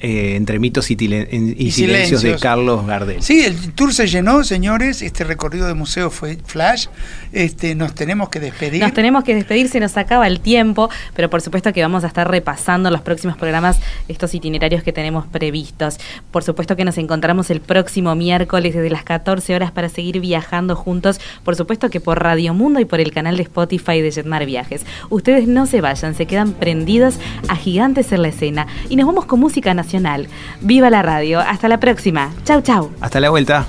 eh, 0.00 0.36
entre 0.36 0.58
mitos 0.58 0.90
y, 0.90 0.96
tile- 0.96 1.28
y 1.30 1.66
Y 1.66 1.70
silencios 1.72 2.22
de. 2.22 2.36
Carlos 2.36 2.86
Gardel. 2.86 3.22
Sí, 3.22 3.40
el 3.44 3.72
tour 3.72 3.92
se 3.92 4.06
llenó, 4.06 4.44
señores. 4.44 5.02
Este 5.02 5.24
recorrido 5.24 5.66
de 5.66 5.74
museo 5.74 6.10
fue 6.10 6.38
flash. 6.46 6.86
Este, 7.32 7.74
nos 7.74 7.94
tenemos 7.94 8.28
que 8.28 8.40
despedir. 8.40 8.80
Nos 8.80 8.94
tenemos 8.94 9.24
que 9.24 9.34
despedir, 9.34 9.68
se 9.68 9.80
nos 9.80 9.96
acaba 9.96 10.26
el 10.26 10.40
tiempo, 10.40 10.88
pero 11.14 11.28
por 11.28 11.40
supuesto 11.42 11.72
que 11.72 11.82
vamos 11.82 12.04
a 12.04 12.06
estar 12.06 12.30
repasando 12.30 12.88
en 12.88 12.92
los 12.94 13.02
próximos 13.02 13.36
programas 13.36 13.78
estos 14.08 14.34
itinerarios 14.34 14.82
que 14.82 14.92
tenemos 14.92 15.26
previstos. 15.26 15.98
Por 16.30 16.42
supuesto 16.44 16.76
que 16.76 16.84
nos 16.84 16.96
encontramos 16.98 17.50
el 17.50 17.60
próximo 17.60 18.14
miércoles 18.14 18.74
desde 18.74 18.90
las 18.90 19.04
14 19.04 19.54
horas 19.54 19.70
para 19.72 19.88
seguir 19.88 20.20
viajando 20.20 20.76
juntos, 20.76 21.20
por 21.44 21.56
supuesto 21.56 21.90
que 21.90 22.00
por 22.00 22.22
Radio 22.22 22.54
Mundo 22.54 22.80
y 22.80 22.84
por 22.84 23.00
el 23.00 23.10
canal 23.12 23.36
de 23.36 23.42
Spotify 23.42 24.00
de 24.00 24.10
Jetmar 24.12 24.46
Viajes. 24.46 24.84
Ustedes 25.10 25.39
no 25.46 25.66
se 25.66 25.80
vayan, 25.80 26.14
se 26.14 26.26
quedan 26.26 26.52
prendidos 26.52 27.18
a 27.48 27.56
gigantes 27.56 28.12
en 28.12 28.22
la 28.22 28.28
escena 28.28 28.66
y 28.88 28.96
nos 28.96 29.06
vamos 29.06 29.26
con 29.26 29.40
música 29.40 29.74
nacional. 29.74 30.28
Viva 30.60 30.90
la 30.90 31.02
radio, 31.02 31.40
hasta 31.40 31.68
la 31.68 31.80
próxima. 31.80 32.30
Chau, 32.44 32.60
chau. 32.62 32.90
Hasta 33.00 33.20
la 33.20 33.30
vuelta. 33.30 33.66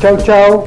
Chau, 0.00 0.16
chau. 0.18 0.66